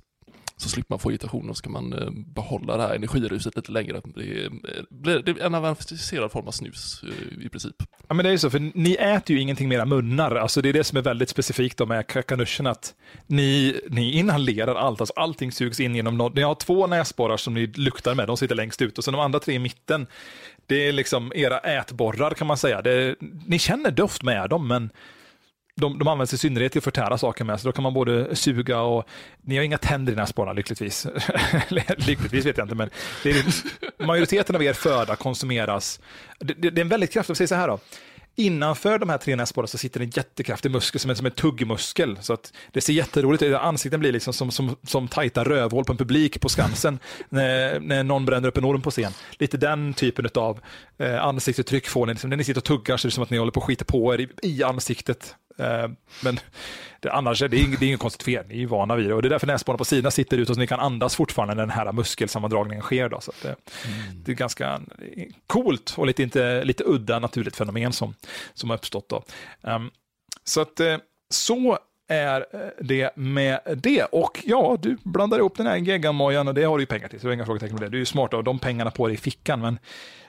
så 0.61 0.69
slipper 0.69 0.93
man 0.93 0.99
få 0.99 1.11
irritation 1.11 1.49
och 1.49 1.57
så 1.57 1.63
kan 1.63 1.71
man 1.71 1.93
eh, 1.93 2.09
behålla 2.11 2.77
det 2.77 2.83
här 2.83 2.95
energiruset 2.95 3.55
lite 3.55 3.71
längre. 3.71 4.01
Det 4.15 4.21
är, 4.21 4.45
eh, 4.45 5.21
det 5.23 5.31
är 5.31 5.45
en 5.45 5.55
avancerad 5.55 6.31
form 6.31 6.47
av 6.47 6.51
snus 6.51 7.03
eh, 7.03 7.45
i 7.45 7.49
princip. 7.49 7.75
Ja, 8.07 8.13
men 8.13 8.23
det 8.23 8.29
är 8.29 8.31
ju 8.31 8.37
så, 8.37 8.49
för 8.49 8.71
ni 8.73 8.93
äter 8.93 9.35
ju 9.35 9.41
ingenting 9.41 9.69
mera 9.69 9.85
munnar. 9.85 10.35
Alltså, 10.35 10.61
det 10.61 10.69
är 10.69 10.73
det 10.73 10.83
som 10.83 10.97
är 10.97 11.01
väldigt 11.01 11.29
specifikt 11.29 11.87
med 11.87 12.07
kakanuschen, 12.07 12.67
att 12.67 12.93
ni, 13.27 13.81
ni 13.89 14.11
inhalerar 14.11 14.75
allt. 14.75 15.01
Alltså, 15.01 15.13
allting 15.15 15.51
sugs 15.51 15.79
in 15.79 15.95
genom 15.95 16.17
något. 16.17 16.35
Ni 16.35 16.41
har 16.41 16.55
två 16.55 16.87
näsborrar 16.87 17.37
som 17.37 17.53
ni 17.53 17.67
luktar 17.67 18.15
med, 18.15 18.27
de 18.27 18.37
sitter 18.37 18.55
längst 18.55 18.81
ut 18.81 18.97
och 18.97 19.03
sen 19.03 19.11
de 19.11 19.19
andra 19.19 19.39
tre 19.39 19.55
i 19.55 19.59
mitten, 19.59 20.07
det 20.67 20.87
är 20.87 20.91
liksom 20.91 21.31
era 21.35 21.59
ätborrar 21.59 22.31
kan 22.31 22.47
man 22.47 22.57
säga. 22.57 22.81
Det, 22.81 23.15
ni 23.47 23.59
känner 23.59 23.91
doft 23.91 24.23
med 24.23 24.49
dem, 24.49 24.67
men 24.67 24.89
de, 25.79 25.99
de 25.99 26.07
används 26.07 26.33
i 26.33 26.37
synnerhet 26.37 26.71
till 26.71 26.79
att 26.79 26.83
förtära 26.83 27.17
saker 27.17 27.43
med, 27.43 27.59
så 27.59 27.67
då 27.67 27.71
kan 27.71 27.83
man 27.83 27.93
både 27.93 28.35
suga 28.35 28.81
och... 28.81 29.05
Ni 29.41 29.57
har 29.57 29.63
inga 29.63 29.77
tänder 29.77 30.13
i 30.13 30.15
näsborrarna 30.15 30.53
lyckligtvis. 30.53 31.07
lyckligtvis 31.97 32.45
vet 32.45 32.57
jag 32.57 32.65
inte, 32.65 32.75
men 32.75 32.89
det 33.23 33.29
är, 33.29 33.45
majoriteten 34.05 34.55
av 34.55 34.63
er 34.63 34.73
föda 34.73 35.15
konsumeras. 35.15 35.99
Det, 36.39 36.53
det, 36.53 36.69
det 36.69 36.81
är 36.81 36.83
en 36.83 36.89
väldigt 36.89 37.13
kraftig, 37.13 37.37
säg 37.37 37.47
så 37.47 37.55
här 37.55 37.67
då. 37.67 37.79
Innanför 38.35 38.99
de 38.99 39.09
här 39.09 39.17
tre 39.17 39.35
näsborrarna 39.35 39.67
så 39.67 39.77
sitter 39.77 39.99
en 39.99 40.09
jättekraftig 40.09 40.71
muskel 40.71 40.99
som 40.99 41.11
är 41.11 41.15
som 41.15 41.25
en 41.25 41.31
tuggmuskel. 41.31 42.17
Så 42.21 42.33
att 42.33 42.53
det 42.71 42.81
ser 42.81 42.93
jätteroligt 42.93 43.43
ut. 43.43 43.55
Ansikten 43.55 43.99
blir 43.99 44.11
liksom 44.11 44.33
som, 44.33 44.51
som, 44.51 44.75
som 44.83 45.07
tajta 45.07 45.43
rövhål 45.43 45.85
på 45.85 45.91
en 45.91 45.97
publik 45.97 46.41
på 46.41 46.49
Skansen 46.49 46.99
när, 47.29 47.79
när 47.79 48.03
någon 48.03 48.25
bränner 48.25 48.47
upp 48.47 48.57
en 48.57 48.65
orm 48.65 48.81
på 48.81 48.91
scen. 48.91 49.11
Lite 49.31 49.57
den 49.57 49.93
typen 49.93 50.29
av 50.35 50.59
eh, 50.97 51.25
ansiktsuttryck 51.25 51.87
får 51.87 52.05
ni. 52.05 52.13
Liksom, 52.13 52.29
när 52.29 52.37
ni 52.37 52.43
sitter 52.43 52.59
och 52.59 52.65
tuggar 52.65 52.97
så 52.97 53.07
är 53.07 53.09
det 53.09 53.13
som 53.13 53.23
att 53.23 53.29
ni 53.29 53.37
håller 53.37 53.51
på 53.51 53.59
att 53.59 53.65
skita 53.65 53.85
på 53.85 54.13
er 54.13 54.19
i, 54.19 54.29
i 54.41 54.63
ansiktet. 54.63 55.35
Eh, 55.59 55.89
men 56.23 56.39
det, 56.99 57.11
annars 57.11 57.41
är 57.41 57.47
det, 57.47 57.57
det 57.79 57.85
är 57.85 57.87
inget 57.87 57.99
konstigt 57.99 58.23
fel, 58.23 58.45
ni 58.47 58.53
är 58.53 58.59
ju 58.59 58.65
vana 58.65 58.95
vid 58.95 59.07
det. 59.07 59.13
Och 59.13 59.21
det 59.21 59.27
är 59.27 59.29
därför 59.29 59.47
näsborrarna 59.47 59.77
på 59.77 59.85
sidan 59.85 60.11
sitter 60.11 60.37
ut 60.37 60.49
och 60.49 60.55
så 60.55 60.59
ni 60.59 60.67
kan 60.67 60.79
andas 60.79 61.15
fortfarande 61.15 61.55
när 61.55 61.61
den 61.61 61.69
här 61.69 61.91
muskelsammandragningen 61.91 62.81
sker. 62.81 63.09
Då, 63.09 63.21
så 63.21 63.31
det, 63.41 63.47
mm. 63.47 64.23
det, 64.23 64.31
är 64.31 64.35
ganska 64.35 64.81
coolt 65.47 65.93
och 65.97 66.07
lite, 66.07 66.23
inte, 66.23 66.63
lite 66.63 66.83
udda 66.83 67.19
naturligt 67.19 67.55
fenomen 67.55 67.93
som, 67.93 68.13
som 68.53 68.69
har 68.69 68.77
uppstått. 68.77 69.09
Då. 69.09 69.23
Um, 69.61 69.91
så 70.43 70.61
att, 70.61 70.79
eh, 70.79 70.97
så 71.29 71.79
är 72.07 72.45
eh, 72.53 72.59
det 72.79 73.15
med 73.15 73.59
det. 73.77 74.03
Och 74.03 74.43
ja, 74.45 74.77
du 74.81 74.97
blandar 75.03 75.37
ihop 75.37 75.57
den 75.57 75.67
här 75.67 75.77
geggamojan 75.77 76.47
och 76.47 76.53
det 76.53 76.63
har 76.63 76.77
du 76.77 76.81
ju 76.81 76.87
pengar 76.87 77.07
till, 77.07 77.19
så 77.19 77.27
det 77.27 77.31
är 77.31 77.35
inga 77.35 77.45
frågetecken 77.45 77.75
med 77.75 77.83
det. 77.83 77.89
Du 77.89 77.97
är 77.97 77.99
ju 77.99 78.05
smart 78.05 78.33
och 78.33 78.43
de 78.43 78.59
pengarna 78.59 78.91
på 78.91 79.07
dig 79.07 79.13
i 79.13 79.17
fickan. 79.17 79.61
Men 79.61 79.73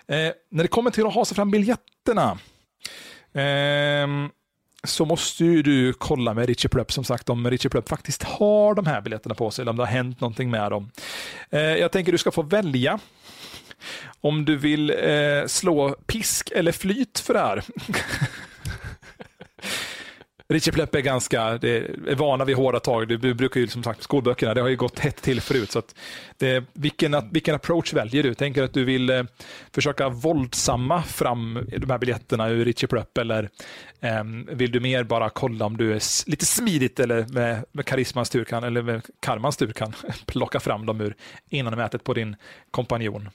eh, 0.06 0.32
när 0.50 0.62
det 0.62 0.68
kommer 0.68 0.90
till 0.90 1.06
att 1.06 1.14
ha 1.14 1.24
sig 1.24 1.34
fram 1.34 1.50
biljetterna, 1.50 2.38
eh, 3.32 4.30
så 4.84 5.04
måste 5.04 5.44
ju 5.44 5.62
du 5.62 5.92
kolla 5.92 6.34
med 6.34 6.46
Richie 6.46 6.68
Plupp 6.68 6.92
som 6.92 7.04
sagt 7.04 7.30
om 7.30 7.50
Richie 7.50 7.70
Plupp 7.70 7.88
faktiskt 7.88 8.22
har 8.22 8.74
de 8.74 8.86
här 8.86 9.00
biljetterna 9.00 9.34
på 9.34 9.50
sig 9.50 9.62
eller 9.62 9.70
om 9.70 9.76
det 9.76 9.82
har 9.82 9.92
hänt 9.92 10.20
någonting 10.20 10.50
med 10.50 10.70
dem. 10.70 10.90
Eh, 11.50 11.60
jag 11.60 11.92
tänker 11.92 12.12
du 12.12 12.18
ska 12.18 12.30
få 12.30 12.42
välja 12.42 12.98
om 14.20 14.44
du 14.44 14.56
vill 14.56 14.90
eh, 14.90 15.46
slå 15.46 15.96
pisk 16.06 16.50
eller 16.54 16.72
flyt 16.72 17.18
för 17.18 17.34
det 17.34 17.40
här. 17.40 17.64
Richie 20.50 20.72
Plepp 20.72 20.94
är 20.94 21.00
ganska 21.00 21.42
är 21.42 22.14
vana 22.14 22.44
vid 22.44 22.56
hårda 22.56 22.80
tag. 22.80 23.08
Det 23.08 23.34
brukar 23.34 23.60
ju 23.60 23.68
som 23.68 23.82
sagt 23.82 24.02
skolböckerna, 24.02 24.54
det 24.54 24.60
har 24.60 24.68
ju 24.68 24.76
gått 24.76 24.98
hett 24.98 25.22
till 25.22 25.40
förut. 25.40 25.70
Så 25.70 25.78
att 25.78 25.94
det, 26.38 26.64
vilken, 26.72 27.30
vilken 27.30 27.54
approach 27.54 27.92
väljer 27.92 28.22
du? 28.22 28.34
Tänker 28.34 28.62
att 28.62 28.74
du 28.74 28.84
vill 28.84 29.10
eh, 29.10 29.22
försöka 29.72 30.08
våldsamma 30.08 31.02
fram 31.02 31.66
de 31.76 31.90
här 31.90 31.98
biljetterna 31.98 32.48
ur 32.48 32.64
Richie 32.64 32.88
Plepp 32.88 33.18
eller 33.18 33.50
eh, 34.00 34.24
vill 34.52 34.72
du 34.72 34.80
mer 34.80 35.04
bara 35.04 35.30
kolla 35.30 35.64
om 35.64 35.76
du 35.76 35.92
är 35.92 36.30
lite 36.30 36.46
smidigt 36.46 37.00
eller 37.00 37.26
med, 37.28 37.64
med 37.72 37.86
karismans 37.86 38.30
tur 38.30 38.44
kan, 38.44 38.64
eller 38.64 38.82
med 38.82 39.02
karmans 39.20 39.56
tur 39.56 39.72
kan 39.72 39.92
plocka 40.26 40.60
fram 40.60 40.86
dem 40.86 41.00
ur 41.00 41.14
innan 41.48 41.76
mätet 41.76 42.04
på 42.04 42.14
din 42.14 42.36
kompanjon? 42.70 43.28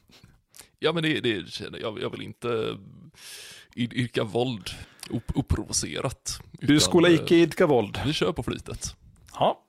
Ja 0.79 0.91
men 0.91 1.03
det, 1.03 1.19
det 1.19 1.61
jag, 1.81 2.01
jag 2.01 2.09
vill 2.09 2.21
inte 2.21 2.77
yrka 3.75 4.23
våld 4.23 4.69
oprovocerat. 5.35 6.39
Du 6.51 6.79
skulle 6.79 7.11
icke 7.11 7.35
idka 7.35 7.65
våld. 7.65 7.99
Vi 8.05 8.13
kör 8.13 8.31
på 8.31 8.43
flytet. 8.43 8.95
Ja. 9.33 9.61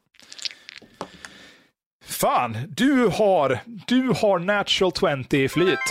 Fan, 2.04 2.56
du 2.68 3.06
har, 3.06 3.60
du 3.86 4.08
har 4.08 4.38
natural 4.38 5.24
20 5.24 5.44
i 5.44 5.48
flyt. 5.48 5.78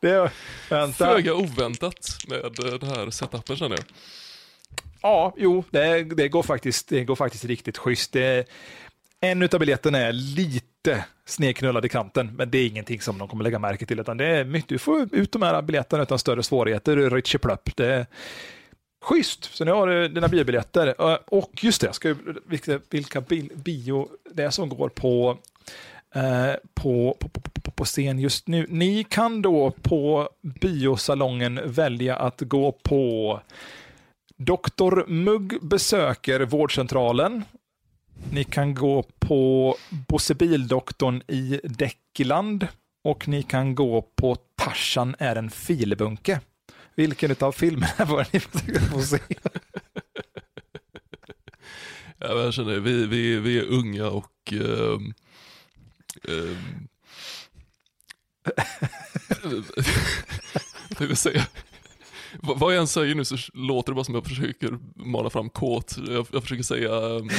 det, 0.00 0.30
vänta. 0.68 1.06
Föga 1.06 1.34
oväntat 1.34 2.18
med 2.28 2.52
den 2.80 2.88
här 2.90 3.10
setupen 3.10 3.56
känner 3.56 3.76
jag. 3.76 3.84
Ja, 5.02 5.34
jo, 5.36 5.64
det, 5.70 6.04
det, 6.04 6.28
går 6.28 6.42
faktiskt, 6.42 6.88
det 6.88 7.04
går 7.04 7.16
faktiskt 7.16 7.44
riktigt 7.44 7.78
schysst. 7.78 8.12
Det, 8.12 8.48
en 9.20 9.42
av 9.42 9.58
biljetterna 9.58 9.98
är 9.98 10.12
lite 10.12 10.69
snedknullad 11.24 11.84
i 11.84 11.88
kanten, 11.88 12.30
men 12.36 12.50
det 12.50 12.58
är 12.58 12.66
ingenting 12.66 13.00
som 13.00 13.18
de 13.18 13.28
kommer 13.28 13.44
lägga 13.44 13.58
märke 13.58 13.86
till, 13.86 14.00
utan 14.00 14.16
det 14.16 14.26
är 14.26 14.44
mycket, 14.44 14.68
du 14.68 14.78
får 14.78 15.08
ut 15.14 15.32
de 15.32 15.42
här 15.42 15.62
biljetterna 15.62 16.02
utan 16.02 16.18
större 16.18 16.42
svårigheter. 16.42 17.10
Richie 17.10 17.38
Plupp, 17.38 17.76
det 17.76 17.86
är 17.86 18.06
schysst. 19.04 19.44
Så 19.44 19.64
nu 19.64 19.72
har 19.72 19.86
du 19.86 20.08
dina 20.08 20.28
biobiljetter. 20.28 20.94
Eh, 20.98 21.18
och 21.26 21.64
just 21.64 21.80
det, 21.80 21.92
ska, 21.92 22.14
vilka, 22.46 22.80
vilka 22.90 23.20
bio 23.54 24.08
det 24.30 24.42
är 24.42 24.50
som 24.50 24.68
går 24.68 24.88
på 24.88 25.38
eh, 26.14 26.54
på, 26.74 27.16
på, 27.20 27.28
på, 27.28 27.70
på, 27.70 27.84
scen 27.84 28.18
just 28.18 28.48
nu. 28.48 28.66
Ni 28.68 29.04
kan 29.04 29.42
då 29.42 29.70
på 29.82 30.28
biosalongen 30.60 31.60
välja 31.64 32.16
att 32.16 32.40
gå 32.40 32.72
på 32.72 33.40
Dr. 34.36 35.06
Mugg 35.06 35.58
besöker 35.62 36.40
vårdcentralen 36.40 37.44
ni 38.32 38.44
kan 38.44 38.74
gå 38.74 39.02
på 39.18 39.76
Bosse 40.08 40.34
Bildoktorn 40.34 41.22
i 41.26 41.60
Däckland 41.64 42.66
och 43.04 43.28
ni 43.28 43.42
kan 43.42 43.74
gå 43.74 44.02
på 44.02 44.36
Tarsan 44.56 45.16
är 45.18 45.36
en 45.36 45.50
filbunke. 45.50 46.40
Vilken 46.94 47.36
av 47.40 47.52
filmerna 47.52 48.04
var 48.04 48.26
ni 48.32 48.40
få 48.40 49.02
se? 49.02 49.18
Ja, 52.22 52.28
jag 52.28 52.54
känner, 52.54 52.80
vi, 52.80 53.06
vi, 53.06 53.36
vi 53.36 53.58
är 53.58 53.64
unga 53.64 54.06
och 54.06 54.32
um, 54.52 55.14
um, 56.28 56.88
jag 60.98 61.06
vill 61.06 61.16
säga, 61.16 61.46
vad 62.38 62.74
jag 62.74 62.80
än 62.80 62.86
säger 62.86 63.14
nu 63.14 63.24
så 63.24 63.36
låter 63.54 63.92
det 63.92 63.94
bara 63.94 64.04
som 64.04 64.14
jag 64.14 64.24
försöker 64.26 64.78
mala 64.94 65.30
fram 65.30 65.50
kåt. 65.50 65.96
Jag, 66.08 66.26
jag 66.32 66.42
försöker 66.42 66.62
säga 66.62 66.90
um, 66.90 67.30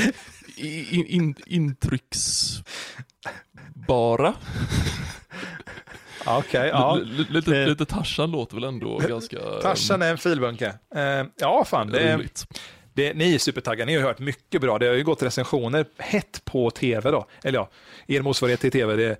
in, 0.57 1.05
in, 1.05 1.35
intrycksbara. 1.45 2.63
Okej, 6.25 6.39
okay, 6.39 6.67
ja. 6.67 6.99
lite, 7.29 7.51
det... 7.51 7.67
lite 7.67 7.85
Tarzan 7.85 8.31
låter 8.31 8.55
väl 8.55 8.63
ändå 8.63 8.97
ganska... 8.97 9.37
Tarzan 9.61 10.01
är 10.01 10.11
en 10.11 10.17
filbunke. 10.17 10.73
Uh, 10.95 11.23
ja, 11.37 11.65
fan. 11.65 11.87
Det 11.87 11.99
är, 11.99 12.25
det, 12.93 13.13
ni 13.13 13.35
är 13.35 13.39
supertaggade, 13.39 13.91
ni 13.91 13.97
har 13.97 14.03
hört 14.03 14.19
mycket 14.19 14.61
bra. 14.61 14.79
Det 14.79 14.87
har 14.87 14.93
ju 14.93 15.03
gått 15.03 15.23
recensioner 15.23 15.85
hett 15.97 16.41
på 16.45 16.71
tv 16.71 17.11
då. 17.11 17.25
Eller 17.43 17.59
ja, 17.59 17.69
er 18.07 18.21
motsvarighet 18.21 18.59
till 18.59 18.71
tv. 18.71 18.95
Det, 18.95 19.17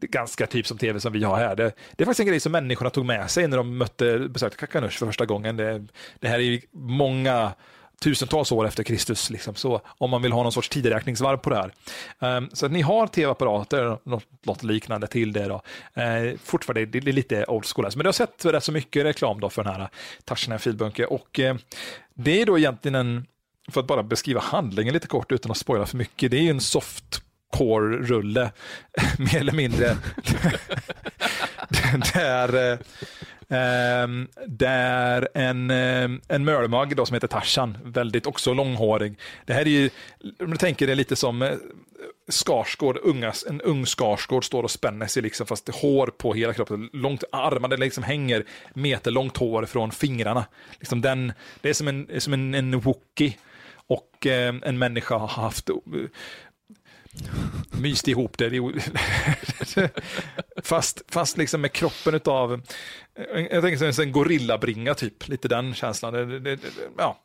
ganska 0.00 0.46
typ 0.46 0.66
som 0.66 0.78
tv 0.78 1.00
som 1.00 1.12
vi 1.12 1.24
har 1.24 1.36
här. 1.36 1.56
Det, 1.56 1.72
det, 1.96 2.04
är 2.04 2.04
faktiskt 2.04 2.20
en 2.20 2.26
grej 2.26 2.40
som 2.40 2.52
människorna 2.52 2.90
tog 2.90 3.06
med 3.06 3.30
sig 3.30 3.48
när 3.48 3.56
de 3.56 3.78
mötte, 3.78 4.18
besökte 4.18 4.58
Kakanush 4.58 4.98
för 4.98 5.06
första 5.06 5.26
gången. 5.26 5.56
Det, 5.56 5.86
det 6.20 6.28
här 6.28 6.38
är 6.38 6.42
ju 6.42 6.60
många 6.72 7.52
tusentals 8.00 8.52
år 8.52 8.66
efter 8.66 8.82
Kristus, 8.82 9.30
liksom. 9.30 9.54
så 9.54 9.80
om 9.86 10.10
man 10.10 10.22
vill 10.22 10.32
ha 10.32 10.42
någon 10.42 10.52
sorts 10.52 10.68
tideräkningsvarv 10.68 11.36
på 11.36 11.50
det 11.50 11.56
här. 11.56 11.72
Um, 12.36 12.50
så 12.52 12.66
att 12.66 12.72
ni 12.72 12.82
har 12.82 13.06
tv-apparater, 13.06 13.98
något, 14.02 14.24
något, 14.42 14.62
liknande 14.62 15.06
till 15.06 15.32
det. 15.32 15.44
Då. 15.44 15.54
Uh, 15.54 16.36
fortfarande 16.44 16.86
det 16.86 17.08
är 17.08 17.12
lite 17.12 17.44
old 17.44 17.66
school, 17.66 17.84
alltså. 17.84 17.98
men 17.98 18.04
du 18.04 18.08
har 18.08 18.12
sett 18.12 18.44
rätt 18.44 18.64
så 18.64 18.72
mycket 18.72 19.04
reklam 19.04 19.40
då 19.40 19.50
för 19.50 19.64
den 19.64 19.72
här 19.72 19.80
eh, 19.80 19.88
Tarzan 20.24 20.58
filbunke 20.58 21.06
och 21.06 21.38
uh, 21.38 21.54
det 22.14 22.42
är 22.42 22.46
då 22.46 22.58
egentligen 22.58 22.94
en, 22.94 23.26
för 23.72 23.80
att 23.80 23.86
bara 23.86 24.02
beskriva 24.02 24.40
handlingen 24.40 24.94
lite 24.94 25.06
kort 25.06 25.32
utan 25.32 25.50
att 25.50 25.56
spoila 25.56 25.86
för 25.86 25.96
mycket, 25.96 26.30
det 26.30 26.36
är 26.36 26.42
ju 26.42 26.50
en 26.50 26.60
soft 26.60 27.22
core-rulle, 27.50 28.52
mer 29.18 29.36
eller 29.36 29.52
mindre. 29.52 29.96
där, 32.14 32.72
eh, 32.72 32.78
ehm, 33.58 34.28
där 34.46 35.28
en, 35.34 35.70
eh, 35.70 36.10
en 36.28 36.44
mölmagg 36.44 37.06
som 37.06 37.14
heter 37.14 37.28
Tarzan, 37.28 37.78
väldigt 37.84 38.26
också 38.26 38.54
långhårig. 38.54 39.18
Det 39.44 39.52
här 39.52 39.60
är 39.60 39.70
ju, 39.70 39.90
om 40.40 40.50
du 40.50 40.56
tänker 40.56 40.86
det 40.86 40.94
lite 40.94 41.16
som 41.16 41.42
eh, 41.42 41.52
Skarsgård, 42.28 42.98
ungas, 43.02 43.46
en 43.48 43.60
ung 43.60 43.86
Skarsgård 43.86 44.44
står 44.44 44.62
och 44.62 44.70
spänner 44.70 45.06
sig 45.06 45.22
liksom 45.22 45.46
fast 45.46 45.68
hår 45.68 46.06
på 46.06 46.34
hela 46.34 46.52
kroppen, 46.52 46.90
långt 46.92 47.24
armar, 47.32 47.68
det 47.68 47.76
liksom 47.76 48.04
hänger 48.04 48.44
meterlångt 48.74 49.36
hår 49.36 49.64
från 49.64 49.90
fingrarna. 49.90 50.44
Liksom 50.78 51.00
den, 51.00 51.32
det 51.60 51.68
är 51.68 51.74
som 51.74 51.88
en, 51.88 52.20
som 52.20 52.32
en, 52.32 52.54
en 52.54 52.80
wookie 52.80 53.34
och 53.86 54.26
eh, 54.26 54.54
en 54.62 54.78
människa 54.78 55.16
har 55.16 55.28
haft 55.28 55.70
eh, 55.70 55.76
myst 57.70 58.08
ihop 58.08 58.38
det. 58.38 58.62
fast, 60.62 61.02
fast 61.08 61.36
liksom 61.38 61.60
med 61.60 61.72
kroppen 61.72 62.20
av, 62.24 62.52
eh, 62.52 63.40
jag 63.50 63.62
tänker 63.62 63.92
som 63.92 64.04
en 64.04 64.12
gorillabringa 64.12 64.94
typ, 64.94 65.28
lite 65.28 65.48
den 65.48 65.74
känslan. 65.74 66.12
Det, 66.12 66.40
det, 66.40 66.58
ja. 66.98 67.18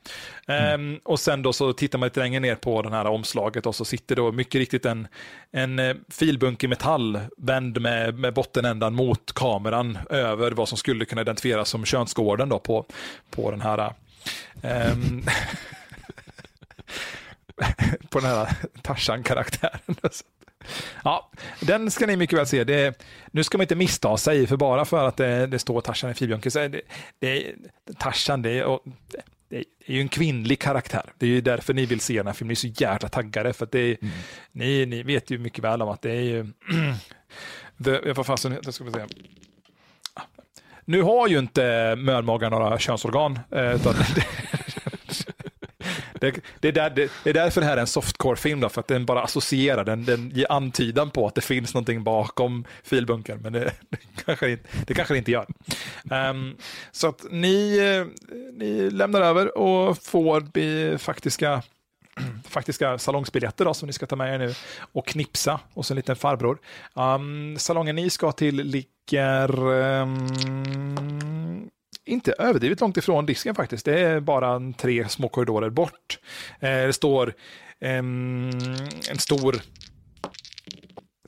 Mm. 0.48 0.92
Um, 0.92 1.00
och 1.04 1.20
sen 1.20 1.42
då 1.42 1.54
så 1.54 1.74
tittar 1.74 2.00
man 2.00 2.08
lite 2.08 2.20
längre 2.20 2.40
ner 2.40 2.56
på 2.56 2.82
den 2.82 2.94
här 2.94 3.06
omslaget 3.06 3.66
och 3.66 3.76
så 3.76 3.86
sitter 3.86 4.16
då 4.16 4.32
mycket 4.32 4.60
riktigt 4.60 4.86
en, 4.86 5.08
en 5.52 5.80
eh, 5.80 5.96
filbunk 6.10 6.64
i 6.64 6.68
metall 6.68 7.20
vänd 7.38 7.82
med, 7.82 8.20
med 8.20 8.34
bottenändan 8.34 8.94
mot 8.94 9.34
kameran 9.34 9.98
över 10.10 10.52
vad 10.52 10.70
som 10.70 10.78
skulle 10.78 11.06
kunna 11.06 11.22
identifieras 11.22 11.70
som 11.70 11.86
könsgården 11.86 12.50
då 12.50 12.60
på, 12.60 12.86
på 13.32 13.52
den 13.52 13.62
här 13.62 13.94
um, 14.62 15.24
på 18.10 18.20
den 18.20 18.30
här 18.30 18.56
Tarzan-karaktären. 18.82 19.96
Ja, 21.04 21.32
den 21.60 21.92
ska 21.92 22.08
ni 22.08 22.16
mycket 22.16 22.40
väl 22.40 22.48
se. 22.48 22.64
Det, 22.64 23.04
nu 23.32 23.44
ska 23.44 23.58
man 23.58 23.64
inte 23.64 23.76
missta 23.76 24.18
sig, 24.18 24.48
för 24.48 24.58
bara 24.58 24.86
för 24.86 25.08
att 25.08 25.18
det, 25.18 25.48
det 25.48 25.60
står 25.60 25.82
Tarzan 25.82 26.12
i 26.12 26.14
Filbjörnke, 26.14 26.52
så 26.52 26.60
är 26.60 26.70
det, 26.70 26.82
det, 27.20 27.56
Tarzan, 28.00 28.42
det, 28.42 28.64
och, 28.64 28.84
det 29.50 29.58
är 29.58 29.94
ju 29.94 30.02
en 30.02 30.10
kvinnlig 30.10 30.60
karaktär. 30.60 31.14
Det 31.18 31.26
är 31.26 31.30
ju 31.30 31.42
därför 31.42 31.74
ni 31.74 31.86
vill 31.86 32.00
se 32.00 32.18
den 32.18 32.28
här 32.28 32.34
filmen. 32.34 32.48
Ni 32.48 32.54
är 32.54 32.56
så 32.56 32.84
jävla 32.84 33.10
taggade, 33.10 33.54
för 33.54 33.66
att 33.66 33.72
det 33.72 33.80
är, 33.80 33.98
mm. 34.02 34.14
ni, 34.52 34.86
ni 34.86 35.04
vet 35.04 35.30
ju 35.30 35.38
mycket 35.38 35.64
väl 35.64 35.82
om 35.82 35.90
att 35.90 36.02
det 36.02 36.12
är 36.12 36.22
ju... 36.22 36.48
the, 37.84 38.14
vad 38.14 38.26
fasen, 38.26 38.58
det 38.64 38.72
ska 38.72 38.84
vi 38.84 38.92
säga. 38.92 39.08
Nu 40.86 41.02
har 41.02 41.28
ju 41.28 41.40
inte 41.40 41.96
mölmagar 41.96 42.50
några 42.50 42.80
könsorgan, 42.80 43.40
eh, 43.52 43.76
utan 43.76 43.94
det, 46.22 46.40
det, 46.60 46.68
är 46.68 46.72
där, 46.72 46.90
det, 46.90 47.12
det, 47.24 47.30
är 47.30 47.34
därför 47.34 47.62
det 47.62 47.68
här 47.68 47.78
är 47.78 47.82
en 47.82 47.88
softcore-film, 47.88 48.70
för 48.70 48.80
att 48.80 48.88
den 48.88 49.06
bara 49.06 49.24
associerar, 49.24 49.84
den, 49.84 50.06
den 50.06 50.30
ger 50.30 50.52
antydan 50.52 51.10
på 51.10 51.28
att 51.28 51.36
det 51.36 51.42
finns 51.42 51.74
någonting 51.74 52.04
bakom 52.04 52.66
filbunkern, 52.84 53.40
men 53.42 53.54
det, 53.54 53.72
det, 53.90 53.98
kanske, 54.26 54.48
det, 54.48 54.60
det 54.88 54.94
kanske 54.94 55.14
det 55.14 55.18
inte 55.18 55.32
gör. 55.32 55.46
Um, 56.30 56.58
så 56.92 57.08
att 57.08 57.26
ni, 57.32 57.78
eh, 57.78 58.06
ni 58.54 58.90
lämnar 58.90 59.22
över 59.22 59.58
och 59.58 59.98
får 59.98 60.98
faktiska 60.98 61.62
faktiska 62.50 62.98
salongsbiljetter 62.98 63.66
då, 63.66 63.74
som 63.74 63.88
ni 63.88 63.94
ska 63.94 64.06
ta 64.06 64.16
med 64.16 64.34
er 64.34 64.40
nu 64.40 64.54
och 64.92 65.08
knipsa 65.08 65.60
och 65.74 65.86
så 65.86 65.94
en 65.94 65.96
liten 65.96 66.16
farbror. 66.16 66.58
Um, 66.94 67.58
salongen 67.58 67.96
ni 67.96 68.10
ska 68.10 68.32
till 68.32 68.56
ligger 68.56 69.70
um, 69.70 71.41
inte 72.06 72.32
överdrivet 72.32 72.82
långt 72.82 72.98
ifrån 72.98 73.26
disken 73.26 73.56
faktiskt. 73.56 73.86
Det 73.86 74.00
är 74.00 74.20
bara 74.20 74.74
tre 74.78 75.10
små 75.10 75.30
korridorer 75.30 75.70
bort. 75.70 76.20
Eh, 76.60 76.70
det 76.70 76.94
står 76.94 77.34
en 77.80 78.52
stor 79.18 79.62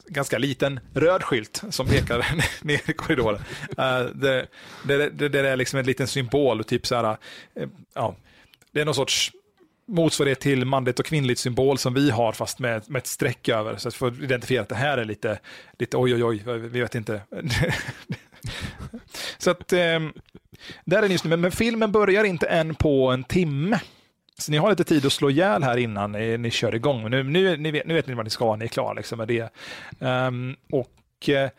ganska 0.08 0.38
liten 0.38 0.80
röd 0.94 1.24
skylt 1.24 1.64
som 1.70 1.88
pekar 1.88 2.26
ner 2.66 2.90
i 2.90 2.94
korridoren. 2.94 3.42
Uh, 3.70 4.16
det, 4.16 4.48
det, 4.84 5.10
det, 5.10 5.30
det, 5.30 5.50
är 5.50 5.58
liksom 5.58 5.80
en 5.80 5.86
liten 5.86 6.08
symbol, 6.08 6.64
typ 6.64 6.88
så 6.88 6.96
här, 6.96 7.18
uh, 7.60 7.68
ja, 7.94 8.16
det 8.72 8.82
är 8.82 8.86
någon 8.86 8.96
sorts 8.96 9.32
motsvarighet 9.88 10.40
till 10.40 10.66
manligt 10.66 11.00
och 11.00 11.06
kvinnligt 11.06 11.40
symbol 11.40 11.78
som 11.78 11.94
vi 11.94 12.10
har 12.10 12.32
fast 12.32 12.60
med, 12.60 12.90
med 12.90 13.00
ett 13.00 13.08
streck 13.08 13.50
över. 13.50 13.78
Så 13.78 13.88
att 13.88 13.96
få 13.96 14.08
identifiera 14.08 14.62
att 14.62 14.70
det 14.70 14.76
här 14.76 14.98
är 14.98 15.06
lite, 15.06 15.40
lite 15.80 15.98
oj 15.98 16.14
oj 16.14 16.24
oj, 16.24 16.58
vi 16.58 16.82
vet 16.82 16.96
inte. 16.96 17.22
så 19.38 19.52
att 19.52 19.74
eh, 19.74 20.00
där 20.86 21.04
är 21.04 21.08
just 21.08 21.24
nu, 21.24 21.30
men, 21.30 21.42
men 21.42 21.52
filmen 21.52 21.92
börjar 21.92 22.24
inte 22.24 22.48
än 22.48 22.76
på 22.76 23.12
en 23.12 23.24
timme. 23.24 23.80
Så 24.38 24.52
ni 24.52 24.58
har 24.58 24.70
lite 24.70 24.84
tid 24.84 25.06
att 25.06 25.14
slå 25.14 25.30
ihjäl 25.30 25.64
här 25.64 25.78
innan 25.78 26.12
ni, 26.12 26.38
ni 26.38 26.52
kör 26.52 26.76
igång. 26.76 27.10
Nu, 27.10 27.24
nu, 27.24 27.58
ni 27.58 27.72
vet, 27.72 27.86
nu 27.86 27.94
vet 27.94 28.08
ni 28.08 28.14
vad 28.14 28.26
ni 28.26 28.30
ska, 28.30 28.56
ni 28.56 28.66
är 28.66 28.70
klara 28.70 28.94
liksom 28.94 29.18
med 29.18 29.28
det. 29.28 29.50
Um, 30.00 30.56
och 30.72 31.30
eh, 31.30 31.50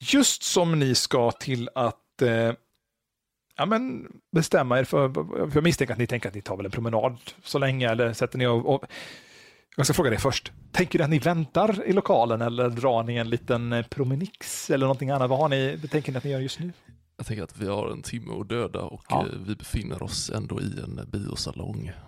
just 0.00 0.42
som 0.42 0.78
ni 0.78 0.94
ska 0.94 1.30
till 1.30 1.70
att 1.74 1.96
uh, 2.22 2.52
ja, 3.56 3.66
men 3.66 4.12
bestämma 4.32 4.78
er 4.78 4.84
för, 4.84 5.08
för 5.50 5.56
jag 5.56 5.64
misstänker 5.64 5.92
att 5.92 5.98
ni 5.98 6.06
tänker 6.06 6.28
att 6.28 6.34
ni 6.34 6.42
tar 6.42 6.56
väl 6.56 6.66
en 6.66 6.72
promenad 6.72 7.16
så 7.44 7.58
länge 7.58 7.90
eller 7.90 8.12
sätter 8.12 8.38
ni 8.38 8.46
och, 8.46 8.74
och 8.74 8.84
jag 9.76 9.86
ska 9.86 9.94
fråga 9.94 10.10
dig 10.10 10.18
först. 10.18 10.52
Tänker 10.72 10.98
du 10.98 11.04
att 11.04 11.10
ni 11.10 11.18
väntar 11.18 11.86
i 11.86 11.92
lokalen 11.92 12.42
eller 12.42 12.68
drar 12.68 13.02
ni 13.02 13.16
en 13.16 13.30
liten 13.30 13.72
eh, 13.72 13.86
promenix 13.86 14.70
eller 14.70 14.86
någonting 14.86 15.10
annat? 15.10 15.30
Vad 15.30 15.38
har 15.38 15.48
ni, 15.48 15.78
tänker 15.90 16.12
ni 16.12 16.18
att 16.18 16.24
ni 16.24 16.30
gör 16.30 16.40
just 16.40 16.58
nu? 16.58 16.72
Jag 17.20 17.26
tänker 17.26 17.44
att 17.44 17.58
vi 17.58 17.66
har 17.66 17.90
en 17.90 18.02
timme 18.02 18.40
att 18.40 18.48
döda 18.48 18.80
och 18.80 19.04
ja. 19.08 19.26
Eh, 19.26 19.38
vi 19.46 19.54
befinner 19.54 20.02
oss 20.02 20.30
ändå 20.30 20.60
i 20.60 20.80
en 20.84 21.00
biosalong. 21.10 21.92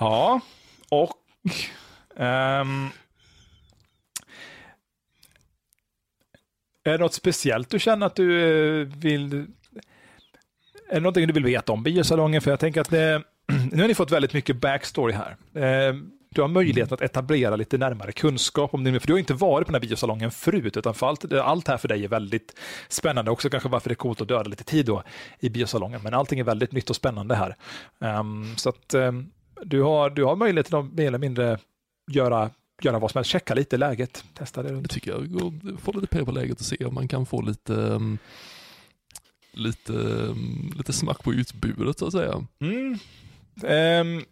Ja, 0.00 0.40
och 0.88 1.14
um, 2.16 2.90
är 6.84 6.92
det 6.92 6.98
något 6.98 7.14
speciellt 7.14 7.70
du 7.70 7.78
känner 7.78 8.06
att 8.06 8.16
du 8.16 8.42
eh, 8.80 8.86
vill 8.86 9.34
är 10.88 10.94
det 10.94 11.00
någonting 11.00 11.26
du 11.26 11.32
vill 11.32 11.44
veta 11.44 11.72
om 11.72 11.82
biosalongen? 11.82 12.42
För 12.42 12.50
jag 12.50 12.60
tänker 12.60 12.80
att 12.80 12.90
det, 12.90 13.22
nu 13.72 13.80
har 13.80 13.88
ni 13.88 13.94
fått 13.94 14.10
väldigt 14.10 14.32
mycket 14.32 14.56
backstory 14.56 15.14
här. 15.14 15.36
Ehm, 15.54 16.17
du 16.30 16.40
har 16.40 16.48
möjlighet 16.48 16.92
att 16.92 17.00
etablera 17.00 17.56
lite 17.56 17.78
närmare 17.78 18.12
kunskap 18.12 18.74
om 18.74 18.84
det, 18.84 19.00
för 19.00 19.06
du 19.06 19.12
har 19.12 19.18
inte 19.18 19.34
varit 19.34 19.66
på 19.66 19.72
den 19.72 19.82
här 19.82 19.88
biosalongen 19.88 20.30
förut, 20.30 20.76
utan 20.76 20.94
för 20.94 21.06
allt, 21.06 21.32
allt 21.32 21.68
här 21.68 21.76
för 21.76 21.88
dig 21.88 22.04
är 22.04 22.08
väldigt 22.08 22.58
spännande. 22.88 23.30
Också 23.30 23.50
kanske 23.50 23.68
varför 23.68 23.88
det 23.88 23.92
är 23.92 23.96
coolt 23.96 24.20
att 24.20 24.28
döda 24.28 24.50
lite 24.50 24.64
tid 24.64 24.86
då 24.86 25.02
i 25.40 25.50
biosalongen, 25.50 26.00
men 26.02 26.14
allting 26.14 26.38
är 26.38 26.44
väldigt 26.44 26.72
nytt 26.72 26.90
och 26.90 26.96
spännande 26.96 27.34
här. 27.34 27.56
Um, 27.98 28.56
så 28.56 28.68
att 28.68 28.94
um, 28.94 29.30
du, 29.62 29.82
har, 29.82 30.10
du 30.10 30.24
har 30.24 30.36
möjlighet 30.36 30.72
att 30.72 30.92
mer 30.92 31.06
eller 31.06 31.18
mindre 31.18 31.58
göra 32.10 32.50
göra 32.82 32.98
vad 32.98 33.10
som 33.10 33.18
helst, 33.18 33.30
checka 33.30 33.54
lite 33.54 33.76
läget, 33.76 34.24
testa 34.34 34.62
det. 34.62 34.80
Det 34.80 34.88
tycker 34.88 35.10
jag, 35.10 35.52
få 35.82 35.92
lite 35.92 36.06
pengar 36.06 36.24
på 36.24 36.32
läget 36.32 36.60
och 36.60 36.66
se 36.66 36.84
om 36.84 36.94
man 36.94 37.08
kan 37.08 37.26
få 37.26 37.40
lite 37.40 37.72
um 37.72 38.18
lite, 39.52 39.92
lite 40.76 40.92
smack 40.92 41.22
på 41.22 41.32
utbudet 41.34 41.98
så 41.98 42.06
att 42.06 42.12
säga. 42.12 42.46
Mm. 42.60 42.98
Um, 43.62 44.24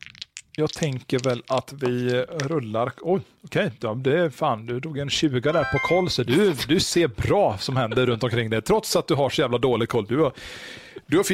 jag 0.59 0.73
tänker 0.73 1.19
väl 1.19 1.43
att 1.47 1.73
vi 1.73 2.25
rullar. 2.29 2.93
Oj, 3.01 3.21
okej, 3.45 3.71
okay. 3.81 3.95
det 3.95 4.19
är 4.19 4.31
fan, 4.31 4.67
du 4.67 4.81
drog 4.81 4.99
en 4.99 5.11
20 5.11 5.41
där 5.41 5.65
på 5.65 5.79
koll, 5.79 6.11
så 6.11 6.23
du, 6.23 6.55
du 6.69 6.81
ser 6.81 7.09
bra 7.09 7.59
som 7.59 7.77
händer 7.77 8.07
runt 8.07 8.23
omkring 8.23 8.51
dig, 8.51 8.63
trots 8.63 8.97
att 8.97 9.09
du 9.09 9.15
har 9.15 9.31
så 9.31 9.41
jävla 9.41 9.59
dålig 9.59 9.89
koll. 9.89 10.07
Du 10.07 10.19
har, 10.19 10.33
du 11.07 11.17
har 11.17 11.25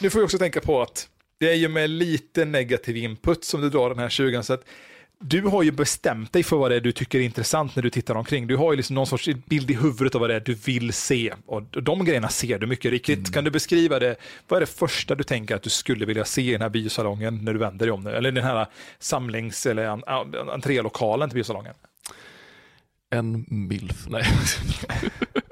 nu 0.00 0.10
får 0.10 0.18
vi 0.18 0.24
också 0.24 0.38
tänka 0.38 0.60
på 0.60 0.82
att 0.82 1.08
det 1.38 1.50
är 1.50 1.54
ju 1.54 1.68
med 1.68 1.90
lite 1.90 2.44
negativ 2.44 2.96
input 2.96 3.44
som 3.44 3.60
du 3.60 3.70
drar 3.70 3.88
den 3.88 3.98
här 3.98 4.08
20 4.08 4.42
så 4.42 4.52
att 4.52 4.64
du 5.24 5.42
har 5.42 5.62
ju 5.62 5.70
bestämt 5.70 6.32
dig 6.32 6.42
för 6.42 6.56
vad 6.56 6.70
det 6.70 6.76
är 6.76 6.80
du 6.80 6.92
tycker 6.92 7.18
är 7.18 7.22
intressant 7.22 7.76
när 7.76 7.82
du 7.82 7.90
tittar 7.90 8.14
omkring. 8.14 8.46
Du 8.46 8.56
har 8.56 8.72
ju 8.72 8.76
liksom 8.76 8.94
någon 8.94 9.06
sorts 9.06 9.28
bild 9.46 9.70
i 9.70 9.74
huvudet 9.74 10.14
av 10.14 10.20
vad 10.20 10.30
det 10.30 10.36
är 10.36 10.40
du 10.40 10.54
vill 10.54 10.92
se. 10.92 11.34
Och 11.46 11.62
de 11.62 12.04
grejerna 12.04 12.28
ser 12.28 12.58
du 12.58 12.66
mycket 12.66 12.90
riktigt. 12.90 13.18
Mm. 13.18 13.32
Kan 13.32 13.44
du 13.44 13.50
beskriva 13.50 13.98
det? 13.98 14.16
Vad 14.48 14.56
är 14.56 14.60
det 14.60 14.72
första 14.72 15.14
du 15.14 15.24
tänker 15.24 15.54
att 15.54 15.62
du 15.62 15.70
skulle 15.70 16.06
vilja 16.06 16.24
se 16.24 16.42
i 16.42 16.52
den 16.52 16.62
här 16.62 16.68
biosalongen 16.68 17.44
när 17.44 17.52
du 17.52 17.58
vänder 17.58 17.86
dig 17.86 17.92
om 17.92 18.00
nu? 18.00 18.10
Eller 18.10 18.32
den 18.32 18.44
här 18.44 18.66
samlings 18.98 19.66
eller 19.66 19.84
entrélokalen 20.54 21.28
till 21.28 21.36
biosalongen? 21.36 21.74
En 23.10 23.44
milf, 23.48 24.06
nej. 24.08 24.24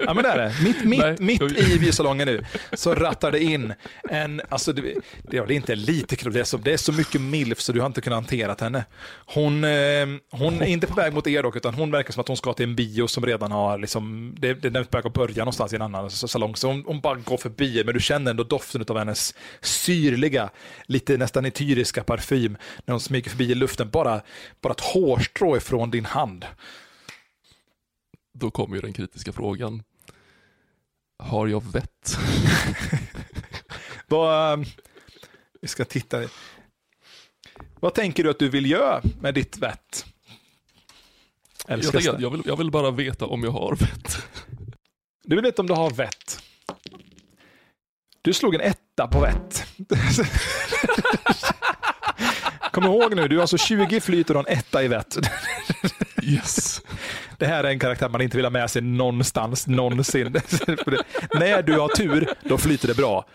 Ja 0.09 0.13
men 0.13 0.23
det 0.23 0.29
är 0.29 0.37
det. 0.37 0.53
Mitt, 0.63 0.83
mitt, 0.83 1.19
mitt 1.19 1.57
i 1.59 1.79
biosalongen 1.79 2.27
nu 2.27 2.45
så 2.73 2.95
rattar 2.95 3.31
det 3.31 3.43
in 3.43 3.73
en, 4.09 4.41
alltså 4.49 4.73
det, 4.73 4.93
det 5.23 5.37
är 5.37 5.51
inte 5.51 5.75
lite 5.75 6.15
kul, 6.15 6.33
det 6.33 6.39
är, 6.39 6.43
så, 6.43 6.57
det 6.57 6.73
är 6.73 6.77
så 6.77 6.91
mycket 6.91 7.21
milf 7.21 7.59
så 7.59 7.71
du 7.71 7.79
har 7.79 7.87
inte 7.87 8.01
kunnat 8.01 8.17
hantera 8.17 8.55
henne. 8.59 8.85
Hon, 9.25 9.63
eh, 9.63 10.07
hon 10.31 10.61
är 10.61 10.65
inte 10.65 10.87
på 10.87 10.93
väg 10.93 11.13
mot 11.13 11.27
er 11.27 11.43
dock, 11.43 11.55
utan 11.55 11.73
hon 11.73 11.91
verkar 11.91 12.13
som 12.13 12.21
att 12.21 12.27
hon 12.27 12.37
ska 12.37 12.53
till 12.53 12.63
en 12.63 12.75
bio 12.75 13.07
som 13.07 13.25
redan 13.25 13.51
har, 13.51 13.77
liksom, 13.77 14.35
det, 14.39 14.53
det 14.53 14.79
är 14.79 14.83
på 14.83 14.97
väg 14.97 15.05
att 15.05 15.13
börja 15.13 15.37
någonstans 15.37 15.73
i 15.73 15.75
en 15.75 15.81
annan 15.81 16.09
salong. 16.11 16.55
Så 16.55 16.67
hon, 16.67 16.83
hon 16.87 16.99
bara 17.01 17.15
går 17.15 17.37
förbi 17.37 17.83
men 17.85 17.93
du 17.93 17.99
känner 17.99 18.31
ändå 18.31 18.43
doften 18.43 18.85
av 18.87 18.97
hennes 18.97 19.35
syrliga, 19.61 20.49
lite 20.85 21.17
nästan 21.17 21.45
etyriska 21.45 22.03
parfym 22.03 22.57
när 22.85 22.91
hon 22.91 23.01
smyger 23.01 23.29
förbi 23.29 23.51
i 23.51 23.55
luften, 23.55 23.89
bara, 23.89 24.21
bara 24.61 24.73
ett 24.73 24.81
hårstrå 24.81 25.57
ifrån 25.57 25.91
din 25.91 26.05
hand 26.05 26.45
då 28.39 28.51
kommer 28.51 28.75
ju 28.75 28.81
den 28.81 28.93
kritiska 28.93 29.31
frågan. 29.31 29.83
Har 31.17 31.47
jag 31.47 31.71
vett? 31.71 32.17
Vad, 34.07 34.65
vi 35.61 35.67
ska 35.67 35.85
titta. 35.85 36.21
Vad 37.79 37.93
tänker 37.93 38.23
du 38.23 38.29
att 38.29 38.39
du 38.39 38.49
vill 38.49 38.71
göra 38.71 39.01
med 39.21 39.33
ditt 39.33 39.57
vett? 39.57 40.05
Jag, 41.67 41.81
tänker, 41.81 42.19
jag, 42.19 42.29
vill, 42.29 42.41
jag 42.45 42.57
vill 42.57 42.71
bara 42.71 42.91
veta 42.91 43.25
om 43.25 43.43
jag 43.43 43.51
har 43.51 43.75
vett. 43.75 44.17
Du 45.23 45.35
vill 45.35 45.45
veta 45.45 45.61
om 45.61 45.67
du 45.67 45.73
har 45.73 45.89
vett. 45.89 46.43
Du 48.21 48.33
slog 48.33 48.55
en 48.55 48.61
etta 48.61 49.07
på 49.07 49.19
vett. 49.19 49.65
Kom 52.71 52.83
ihåg 52.83 53.15
nu, 53.15 53.27
du 53.27 53.35
har 53.35 53.41
alltså 53.41 53.57
20 53.57 54.01
flyt 54.01 54.29
och 54.29 54.39
en 54.39 54.57
etta 54.57 54.83
i 54.83 54.87
vett. 54.87 55.17
Yes. 56.23 56.81
Det 57.39 57.45
här 57.45 57.63
är 57.63 57.69
en 57.69 57.79
karaktär 57.79 58.09
man 58.09 58.21
inte 58.21 58.37
vill 58.37 58.45
ha 58.45 58.49
med 58.49 58.71
sig 58.71 58.81
någonstans, 58.81 59.67
någonsin. 59.67 60.31
När 61.33 61.61
du 61.61 61.79
har 61.79 61.87
tur, 61.87 62.29
då 62.43 62.57
flyter 62.57 62.87
det 62.87 62.95
bra. 62.95 63.25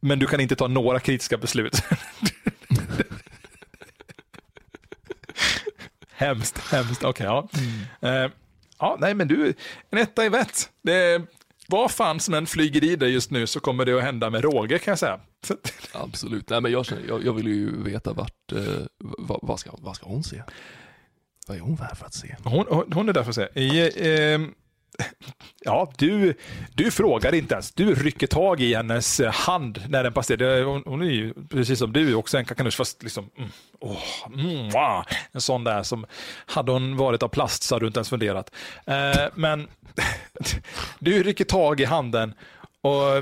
Men 0.00 0.18
du 0.18 0.26
kan 0.26 0.40
inte 0.40 0.56
ta 0.56 0.68
några 0.68 1.00
kritiska 1.00 1.36
beslut. 1.36 1.82
hemskt, 6.12 6.72
hemskt. 6.72 7.04
Okej, 7.04 7.08
okay, 7.08 7.26
ja. 7.26 7.48
Mm. 8.02 8.24
Uh, 8.24 8.30
ja. 8.78 8.96
Nej, 9.00 9.14
men 9.14 9.28
du, 9.28 9.54
en 9.90 9.98
etta 9.98 10.24
i 10.24 10.28
vett. 10.28 10.70
Det, 10.82 11.22
vad 11.68 11.90
fan 11.90 12.20
som 12.20 12.34
än 12.34 12.46
flyger 12.46 12.84
i 12.84 12.96
dig 12.96 13.10
just 13.12 13.30
nu 13.30 13.46
så 13.46 13.60
kommer 13.60 13.84
det 13.84 13.98
att 13.98 14.02
hända 14.02 14.30
med 14.30 14.42
råge 14.42 14.78
kan 14.78 14.92
jag 14.92 14.98
säga. 14.98 15.20
Absolut, 15.92 16.50
Nej, 16.50 16.60
men 16.60 16.72
jag, 16.72 16.86
jag, 17.08 17.24
jag 17.24 17.32
vill 17.32 17.46
ju 17.46 17.82
veta 17.82 18.12
vart, 18.12 18.52
eh, 18.52 18.82
vad, 18.98 19.38
vad, 19.42 19.60
ska, 19.60 19.70
vad 19.78 19.96
ska 19.96 20.06
hon 20.06 20.24
se? 20.24 20.42
Vad 21.46 21.56
är 21.56 21.60
hon 21.60 21.76
där 21.76 21.94
för 21.94 22.06
att 22.06 22.14
se? 22.14 22.36
Hon, 22.44 22.66
hon, 22.68 22.92
hon 22.92 23.08
är 23.08 23.12
där 23.12 23.22
för 23.22 23.30
att 23.30 23.34
se. 23.54 23.60
I, 23.60 23.80
eh, 24.34 24.40
ja, 25.64 25.92
du, 25.98 26.34
du 26.74 26.90
frågar 26.90 27.34
inte 27.34 27.54
ens. 27.54 27.72
Du 27.72 27.94
rycker 27.94 28.26
tag 28.26 28.60
i 28.60 28.74
hennes 28.74 29.20
hand 29.20 29.82
när 29.88 30.04
den 30.04 30.12
passerar. 30.12 30.62
Hon, 30.62 30.82
hon 30.86 31.02
är 31.02 31.06
ju 31.06 31.34
precis 31.50 31.78
som 31.78 31.92
du 31.92 32.14
också 32.14 32.38
en 32.38 32.44
kakanusch 32.44 32.76
fast 32.76 33.02
liksom, 33.02 33.30
mm, 33.36 33.50
oh, 33.80 33.98
mm, 34.26 34.70
wow. 34.70 35.04
en 35.32 35.40
sån 35.40 35.64
där 35.64 35.82
som 35.82 36.06
hade 36.46 36.72
hon 36.72 36.96
varit 36.96 37.22
av 37.22 37.28
plast 37.28 37.62
så 37.62 37.74
hade 37.74 37.84
du 37.84 37.86
inte 37.86 37.98
ens 37.98 38.08
funderat. 38.08 38.50
Eh, 38.86 39.26
men 39.34 39.68
du 40.98 41.22
rycker 41.22 41.44
tag 41.44 41.80
i 41.80 41.84
handen 41.84 42.34
och, 42.80 43.16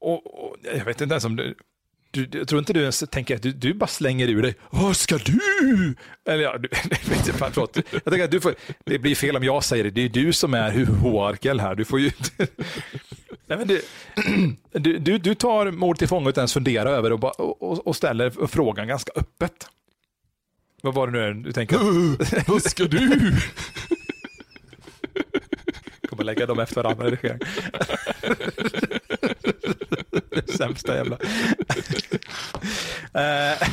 och, 0.00 0.44
och 0.44 0.56
jag 0.62 0.84
vet 0.84 1.00
inte 1.00 1.12
ens 1.12 1.24
om 1.24 1.36
du 1.36 1.54
du, 2.12 2.28
jag 2.38 2.48
tror 2.48 2.58
inte 2.58 2.72
du 2.72 2.80
ens 2.80 3.04
tänker 3.10 3.36
att 3.36 3.42
du, 3.42 3.52
du 3.52 3.74
bara 3.74 3.86
slänger 3.86 4.28
ur 4.28 4.42
dig, 4.42 4.54
vad 4.70 4.96
ska 4.96 5.18
du? 5.18 5.94
Eller 6.28 6.42
ja, 6.42 6.58
du, 6.58 6.68
vet 6.88 7.34
förlåt. 7.38 7.76
Jag 7.90 8.04
tänker 8.04 8.24
att 8.24 8.30
du 8.30 8.40
får, 8.40 8.54
det 8.84 8.98
blir 8.98 9.14
fel 9.14 9.36
om 9.36 9.44
jag 9.44 9.64
säger 9.64 9.84
det, 9.84 9.90
det 9.90 10.04
är 10.04 10.08
du 10.08 10.32
som 10.32 10.54
är 10.54 10.70
huvudarkel 10.70 11.60
här. 11.60 11.74
Du 11.74 11.84
får 11.84 12.00
ju 12.00 12.10
Nej, 13.46 13.58
men 13.58 13.68
du, 13.68 13.82
du, 14.80 14.98
du, 14.98 15.18
du 15.18 15.34
tar 15.34 15.70
mord 15.70 15.98
till 15.98 16.08
fånga 16.08 16.28
utan 16.28 16.42
ens 16.42 16.52
fundera 16.52 16.90
över 16.90 17.12
och, 17.12 17.40
och, 17.40 17.86
och 17.86 17.96
ställer 17.96 18.46
frågan 18.46 18.88
ganska 18.88 19.12
öppet. 19.16 19.66
Vad 20.82 20.94
var 20.94 21.06
det 21.06 21.12
nu 21.12 21.18
är 21.18 21.32
du 21.32 21.52
tänker? 21.52 21.78
vad 22.50 22.62
ska 22.62 22.84
du? 22.84 23.32
Kommer 26.12 26.24
lägga 26.24 26.46
dem 26.46 26.58
efter 26.58 26.82
varandra 26.82 27.06
i 27.06 27.10
redigering. 27.10 27.38
Sämsta 30.56 30.96
jävla. 30.96 31.16
uh, 33.16 33.68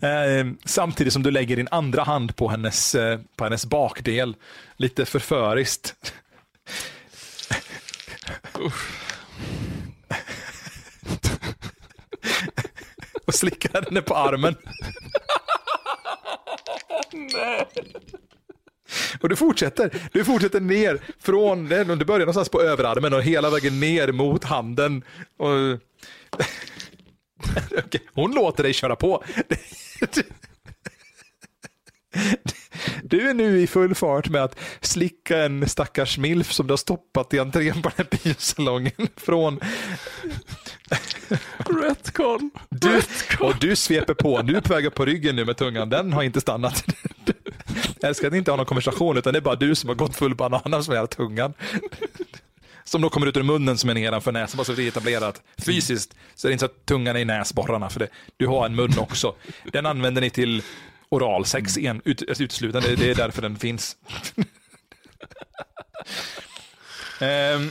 Eh, 0.00 0.46
samtidigt 0.64 1.12
som 1.12 1.22
du 1.22 1.30
lägger 1.30 1.56
din 1.56 1.68
andra 1.70 2.02
hand 2.02 2.36
på 2.36 2.48
hennes, 2.48 2.94
eh, 2.94 3.20
på 3.36 3.44
hennes 3.44 3.66
bakdel. 3.66 4.36
Lite 4.76 5.06
förföriskt. 5.06 5.94
och 13.26 13.34
slickar 13.34 13.82
henne 13.82 14.02
på 14.02 14.14
armen. 14.14 14.56
Och 19.20 19.28
du 19.28 19.36
fortsätter, 19.36 19.90
du 20.12 20.24
fortsätter 20.24 20.60
ner 20.60 21.00
från, 21.20 21.68
du 21.68 22.04
börjar 22.04 22.20
någonstans 22.20 22.48
på 22.48 22.62
överarmen 22.62 23.14
och 23.14 23.22
hela 23.22 23.50
vägen 23.50 23.80
ner 23.80 24.12
mot 24.12 24.44
handen. 24.44 25.04
Och... 25.38 25.80
Hon 28.14 28.34
låter 28.34 28.62
dig 28.62 28.72
köra 28.72 28.96
på. 28.96 29.24
Du 33.02 33.30
är 33.30 33.34
nu 33.34 33.60
i 33.60 33.66
full 33.66 33.94
fart 33.94 34.28
med 34.28 34.44
att 34.44 34.58
slicka 34.80 35.38
en 35.38 35.68
stackars 35.68 36.18
milf 36.18 36.52
som 36.52 36.66
du 36.66 36.72
har 36.72 36.76
stoppat 36.76 37.34
i 37.34 37.38
entrén 37.38 37.82
på 37.82 37.90
den 37.96 38.06
här 38.10 38.18
biosalongen 38.22 39.08
från... 39.16 39.60
Retcon. 41.58 42.50
Du, 42.70 43.00
och 43.40 43.54
du 43.60 43.76
sveper 43.76 44.14
på, 44.14 44.42
du 44.42 44.56
är 44.56 44.60
på 44.60 44.74
väg 44.74 44.86
upp 44.86 44.94
på 44.94 45.04
ryggen 45.04 45.36
nu 45.36 45.44
med 45.44 45.56
tungan, 45.56 45.88
den 45.88 46.12
har 46.12 46.22
inte 46.22 46.40
stannat. 46.40 46.84
Jag 48.00 48.08
älskar 48.08 48.26
att 48.26 48.32
ni 48.32 48.38
inte 48.38 48.50
har 48.50 48.56
någon 48.56 48.66
konversation 48.66 49.16
utan 49.16 49.32
det 49.32 49.38
är 49.38 49.40
bara 49.40 49.56
du 49.56 49.74
som 49.74 49.88
har 49.88 49.94
gått 49.94 50.16
full 50.16 50.34
bananas 50.34 50.88
med 50.88 50.96
hela 50.96 51.06
tungan. 51.06 51.54
Som 52.84 53.00
då 53.00 53.10
kommer 53.10 53.26
ut 53.26 53.36
ur 53.36 53.42
munnen 53.42 53.78
som 53.78 53.90
är 53.90 53.94
nedanför 53.94 54.32
näsan, 54.32 54.56
bara 54.56 54.64
så 54.64 54.72
det 54.72 54.82
är 54.82 54.88
etablerat. 54.88 55.42
Fysiskt 55.58 56.16
så 56.34 56.46
är 56.46 56.50
det 56.50 56.52
inte 56.52 56.60
så 56.60 56.66
att 56.66 56.86
tungan 56.86 57.16
är 57.16 57.20
i 57.20 57.24
näsborrarna, 57.24 57.90
för 57.90 58.00
det, 58.00 58.08
du 58.36 58.46
har 58.46 58.66
en 58.66 58.74
mun 58.74 58.98
också. 58.98 59.34
Den 59.72 59.86
använder 59.86 60.20
ni 60.20 60.30
till 60.30 60.62
oralsex 61.08 61.78
en, 61.78 62.02
ut, 62.04 62.22
alltså 62.28 62.44
uteslutande, 62.44 62.96
det 62.96 63.10
är 63.10 63.14
därför 63.14 63.42
den 63.42 63.56
finns. 63.56 63.96
um, 67.20 67.70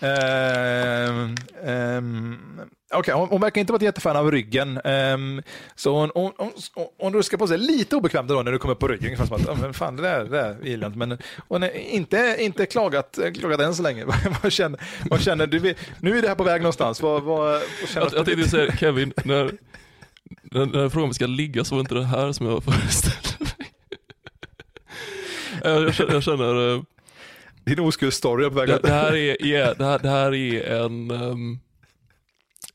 um, 0.00 1.36
um, 1.70 2.60
okay, 2.98 3.14
hon, 3.14 3.28
hon, 3.28 3.40
verkar 3.40 3.60
inte 3.60 3.72
vara 3.72 3.76
ett 3.76 3.82
jättefan 3.82 4.16
av 4.16 4.30
ryggen. 4.30 4.80
Um, 4.84 5.42
så 5.74 5.98
hon, 5.98 6.10
hon, 6.14 6.32
hon, 6.36 6.52
hon 6.98 7.14
ruskar 7.14 7.38
på 7.38 7.46
sig 7.46 7.58
lite 7.58 7.96
obekvämt 7.96 8.28
då 8.28 8.42
när 8.42 8.52
du 8.52 8.58
kommer 8.58 8.74
på 8.74 8.88
ryggen. 8.88 9.16
Fast 9.16 9.32
att, 9.32 9.48
oh, 9.48 9.72
fan, 9.72 9.96
det 9.96 10.02
där, 10.02 10.24
det 10.24 10.30
där 10.30 10.56
gillar 10.62 10.86
inte. 10.86 10.98
Men 10.98 11.18
hon 11.48 11.62
är 11.62 11.70
inte, 11.70 12.36
inte 12.38 12.66
klagat, 12.66 13.18
klagat 13.34 13.60
än 13.60 13.74
så 13.74 13.82
länge. 13.82 14.04
vad, 14.42 14.52
känner, 14.52 14.80
vad 15.10 15.20
känner 15.20 15.46
du? 15.46 15.74
Nu 16.00 16.18
är 16.18 16.22
det 16.22 16.28
här 16.28 16.34
på 16.34 16.44
väg 16.44 16.60
någonstans. 16.60 17.02
Vad, 17.02 17.22
vad, 17.22 17.38
vad 17.40 17.88
känner 17.88 18.06
jag, 18.06 18.18
jag 18.18 18.26
tänkte 18.26 18.50
säga, 18.50 18.76
Kevin, 18.76 19.12
när, 19.24 19.50
när, 20.42 20.66
när 20.66 21.06
vi 21.06 21.14
ska 21.14 21.26
ligga 21.26 21.64
så 21.64 21.74
var 21.74 21.80
inte 21.80 21.94
det 21.94 22.04
här 22.04 22.32
som 22.32 22.46
jag 22.46 22.64
föreställde 22.64 23.28
mig. 23.38 23.72
jag, 25.72 25.82
jag, 25.82 25.94
känner, 25.94 26.12
jag 26.12 26.22
känner 26.22 26.56
uh, 26.56 26.82
Din 27.64 27.80
oskuldsstory 27.80 28.44
är 28.44 28.50
på 28.50 28.54
väg 28.54 28.68
det, 28.68 28.78
det, 28.78 28.92
här 28.92 29.16
är, 29.16 29.46
yeah, 29.46 29.76
det, 29.76 29.84
här, 29.84 29.98
det 29.98 30.08
här 30.08 30.34
är 30.34 30.84
en 30.84 31.10
um, 31.10 31.60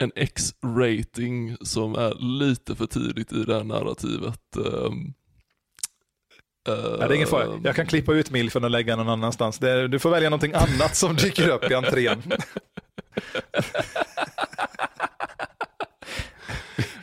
en 0.01 0.11
X-rating 0.15 1.57
som 1.61 1.95
är 1.95 2.39
lite 2.39 2.75
för 2.75 2.85
tidigt 2.85 3.33
i 3.33 3.43
det 3.43 3.53
här 3.53 3.63
narrativet. 3.63 4.39
Um, 4.57 5.13
Uh, 6.69 6.75
det 6.75 7.05
är 7.05 7.13
ingen 7.13 7.27
fara. 7.27 7.59
Jag 7.63 7.75
kan 7.75 7.85
klippa 7.85 8.13
ut 8.13 8.31
milfen 8.31 8.63
och 8.63 8.69
lägga 8.69 8.95
någon 8.95 9.09
annanstans. 9.09 9.59
Det, 9.59 9.87
du 9.87 9.99
får 9.99 10.09
välja 10.09 10.29
någonting 10.29 10.53
annat 10.53 10.95
som 10.95 11.15
dyker 11.15 11.49
upp 11.49 11.71
i 11.71 11.73
entrén. 11.73 12.23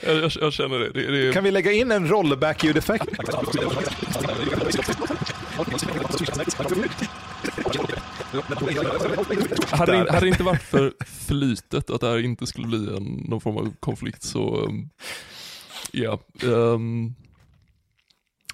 jag, 0.01 0.33
jag, 0.41 0.53
känner 0.53 0.79
det. 0.79 0.91
det, 0.91 1.27
det... 1.27 1.33
Kan 1.33 1.45
vi 1.45 1.51
lägga 1.51 1.73
in 1.73 1.93
en 1.93 2.09
rollback-ljudeffekt? 2.09 3.07
Hade, 9.71 9.93
det, 9.93 10.13
hade 10.13 10.21
det 10.21 10.29
inte 10.29 10.43
varit 10.43 10.63
för 10.63 10.95
flytet, 11.27 11.91
att 11.91 12.01
det 12.01 12.09
här 12.09 12.19
inte 12.19 12.47
skulle 12.47 12.67
bli 12.67 12.97
en, 12.97 13.05
någon 13.05 13.41
form 13.41 13.57
av 13.57 13.75
konflikt 13.81 14.23
så, 14.23 14.65
um, 14.65 14.91
ja. 15.93 16.21
Um, 16.43 17.15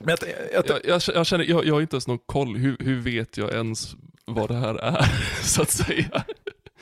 jag, 0.01 0.19
jag, 0.53 0.81
jag, 0.85 1.03
jag, 1.15 1.27
känner, 1.27 1.45
jag, 1.45 1.67
jag 1.67 1.75
har 1.75 1.81
inte 1.81 1.97
ens 1.97 2.09
någon 2.09 2.19
koll, 2.27 2.57
hur, 2.57 2.77
hur 2.81 3.01
vet 3.01 3.37
jag 3.37 3.53
ens 3.53 3.97
vad 4.27 4.49
det 4.49 4.57
här 4.57 4.75
är, 4.75 5.09
så 5.43 5.63
att 5.63 5.71
säga? 5.71 6.25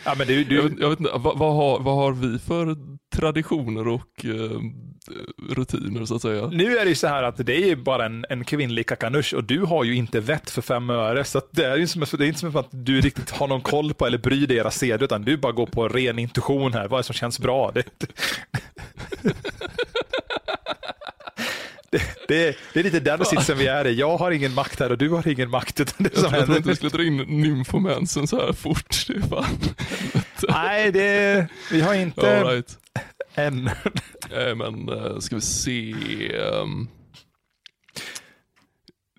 Ja, 0.05 0.15
men 0.19 0.27
du, 0.27 0.45
du... 0.45 0.57
Jag, 0.57 0.81
jag, 0.81 0.91
vet 0.91 1.01
inte, 1.01 1.13
vad, 1.15 1.39
vad, 1.39 1.55
har, 1.55 1.81
vad 1.81 1.95
har 1.95 2.13
vi 2.13 2.39
för 2.39 2.77
traditioner 3.15 3.89
och 3.89 4.25
eh, 4.25 4.61
rutiner 5.51 6.05
så 6.05 6.15
att 6.15 6.23
säga? 6.23 6.47
Nu 6.47 6.79
är 6.79 6.85
det 6.85 6.89
ju 6.89 6.95
så 6.95 7.07
här 7.07 7.23
att 7.23 7.47
det 7.47 7.63
är 7.63 7.67
ju 7.67 7.77
bara 7.77 8.07
en, 8.07 8.27
en 8.29 8.45
kvinnlig 8.45 8.87
kakanush 8.87 9.35
och 9.35 9.45
du 9.45 9.61
har 9.61 9.85
ju 9.85 9.95
inte 9.95 10.21
vett 10.21 10.51
för 10.51 10.63
fem 10.63 10.91
öre. 10.91 11.25
Så 11.25 11.41
det 11.51 11.65
är 11.65 11.77
ju 11.77 11.87
som, 11.87 12.01
det 12.01 12.25
är 12.25 12.29
inte 12.29 12.41
som 12.41 12.57
att 12.57 12.69
du 12.71 13.01
riktigt 13.01 13.31
har 13.31 13.49
någon 13.49 13.61
koll 13.61 13.95
på 13.95 14.07
eller 14.07 14.19
bryr 14.19 14.47
dig 14.47 14.57
era 14.57 14.71
seder, 14.71 15.05
utan 15.05 15.23
du 15.23 15.37
bara 15.37 15.53
går 15.53 15.67
på 15.67 15.89
ren 15.89 16.19
intuition 16.19 16.73
här. 16.73 16.89
Vad 16.89 16.99
är 16.99 17.03
det 17.03 17.07
som 17.07 17.15
känns 17.15 17.39
bra? 17.39 17.73
Det, 17.75 17.85
det, 21.93 22.29
det, 22.29 22.57
det, 22.73 22.81
är 22.81 22.85
lite 22.85 23.01
den 23.01 23.25
sitsen 23.25 23.59
vi 23.59 23.67
är 23.67 23.87
i. 23.87 23.95
Jag 23.95 24.17
har 24.17 24.31
ingen 24.31 24.55
makt 24.55 24.81
här 24.81 24.93
och 24.93 24.99
du 24.99 25.09
har 25.09 25.29
ingen 25.29 25.51
makt. 25.51 25.81
Utan 25.81 26.05
det 26.05 26.17
jag 26.17 26.31
trodde 26.31 26.57
inte 26.57 26.69
vi 26.69 26.77
skulle 26.77 26.91
dra 26.91 27.05
in 27.05 27.17
nymfomansen 27.17 28.27
så 28.27 28.37
här 28.37 28.53
fort. 28.53 29.07
Det. 29.07 29.47
Nej, 30.49 30.93
det, 30.93 31.47
vi 31.71 31.81
har 31.81 31.95
inte 31.95 32.41
All 32.41 32.47
right. 32.47 32.79
än. 33.35 33.71
Nej, 34.31 34.55
men 34.55 34.89
uh, 34.89 35.19
ska 35.19 35.35
vi 35.35 35.41
se. 35.41 35.95
Um, 36.39 36.89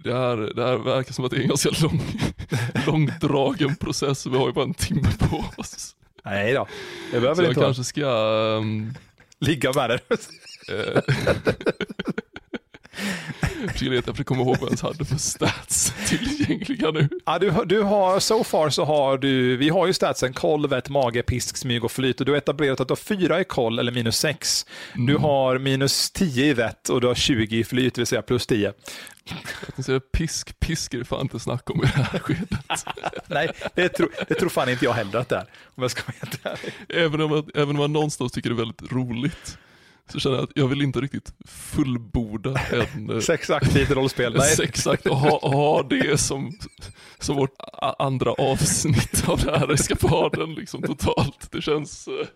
det, 0.03 0.13
här, 0.13 0.37
det 0.37 0.63
här 0.63 0.77
verkar 0.77 1.13
som 1.13 1.25
att 1.25 1.31
det 1.31 1.37
är 1.37 1.41
en 1.41 1.47
ganska 1.47 1.69
lång, 1.81 2.01
långdragen 2.87 3.75
process. 3.75 4.25
Vi 4.25 4.37
har 4.37 4.47
ju 4.47 4.53
bara 4.53 4.65
en 4.65 4.73
timme 4.73 5.09
på 5.19 5.45
oss. 5.57 5.95
Nej 6.25 6.53
då, 6.53 6.67
det 7.11 7.19
behöver 7.19 7.43
så 7.43 7.49
inte 7.49 7.59
jag 7.59 7.67
kanske 7.67 7.83
ska... 7.83 8.05
Um, 8.05 8.93
Ligga 9.39 9.73
med 9.73 9.89
det. 9.89 9.99
Jag 13.81 14.03
försöker 14.03 14.23
komma 14.23 14.41
ihåg 14.41 14.57
vad 14.57 14.61
jag 14.61 14.67
ens 14.67 14.81
hade 14.81 15.05
för 15.05 15.17
stats 15.17 15.93
tillgängliga 16.07 16.91
nu. 16.91 17.09
Ja, 17.25 17.39
du, 17.39 17.53
du 17.65 17.81
har, 17.81 18.19
so 18.19 18.43
far 18.43 18.69
så 18.69 18.85
har 18.85 19.17
du, 19.17 19.57
vi 19.57 19.69
har 19.69 19.87
ju 19.87 19.93
statsen 19.93 20.33
koll, 20.33 20.67
vett, 20.67 20.89
mage, 20.89 21.23
pisk, 21.23 21.57
smyg 21.57 21.83
och 21.83 21.91
flyt 21.91 22.19
och 22.19 22.25
du 22.25 22.31
har 22.31 22.37
etablerat 22.37 22.79
att 22.79 22.87
du 22.87 22.91
har 22.91 22.95
fyra 22.95 23.41
i 23.41 23.43
koll 23.43 23.79
eller 23.79 23.91
minus 23.91 24.17
sex. 24.17 24.65
Mm. 24.93 25.05
Du 25.05 25.17
har 25.17 25.57
minus 25.57 26.11
tio 26.11 26.45
i 26.45 26.53
vett 26.53 26.89
och 26.89 27.01
du 27.01 27.07
har 27.07 27.15
20 27.15 27.57
i 27.57 27.63
flyt, 27.63 27.95
det 27.95 28.01
vill 28.01 28.07
säga 28.07 28.21
plus 28.21 28.47
tio. 28.47 28.73
Jag 29.75 29.85
säga 29.85 29.99
pisk, 29.99 30.59
pisk 30.59 30.93
är 30.93 30.97
det 30.97 31.05
fan 31.05 31.21
inte 31.21 31.39
snack 31.39 31.69
om 31.69 31.83
i 31.83 31.85
det 31.95 32.03
här 32.03 32.19
skedet. 32.19 32.85
Nej, 33.27 33.49
det 33.75 33.89
tror, 33.89 34.09
det 34.27 34.33
tror 34.33 34.49
fan 34.49 34.69
inte 34.69 34.85
jag 34.85 34.93
heller 34.93 35.19
att 35.19 35.29
det 35.29 35.35
är. 35.35 35.45
Om 35.75 35.83
jag 35.83 35.91
ska 35.91 36.01
vara 36.43 36.57
även 36.89 37.21
om, 37.21 37.29
man, 37.29 37.49
även 37.55 37.69
om 37.69 37.77
man 37.77 37.93
någonstans 37.93 38.31
tycker 38.31 38.49
det 38.49 38.53
är 38.53 38.57
väldigt 38.57 38.91
roligt 38.91 39.57
så 40.09 40.19
känner 40.19 40.35
jag 40.35 40.43
att 40.43 40.51
jag 40.55 40.67
vill 40.67 40.81
inte 40.81 41.01
riktigt 41.01 41.33
fullborda 41.47 42.61
en 42.71 43.09
eh, 43.09 43.19
sexaktivt 43.19 43.91
rollspel. 43.91 44.33
Nej. 44.37 44.55
Sexakt 44.55 45.05
och 45.05 45.17
ha, 45.17 45.39
ha 45.49 45.83
det 45.83 46.19
som, 46.19 46.51
som 47.19 47.35
vårt 47.35 47.55
andra 47.99 48.31
avsnitt 48.31 49.29
av 49.29 49.39
den 49.39 49.59
här 49.59 49.73
eskapaden 49.73 50.53
liksom 50.53 50.81
totalt. 50.81 51.51
Det 51.51 51.61
känns 51.61 52.07
eh, 52.07 52.27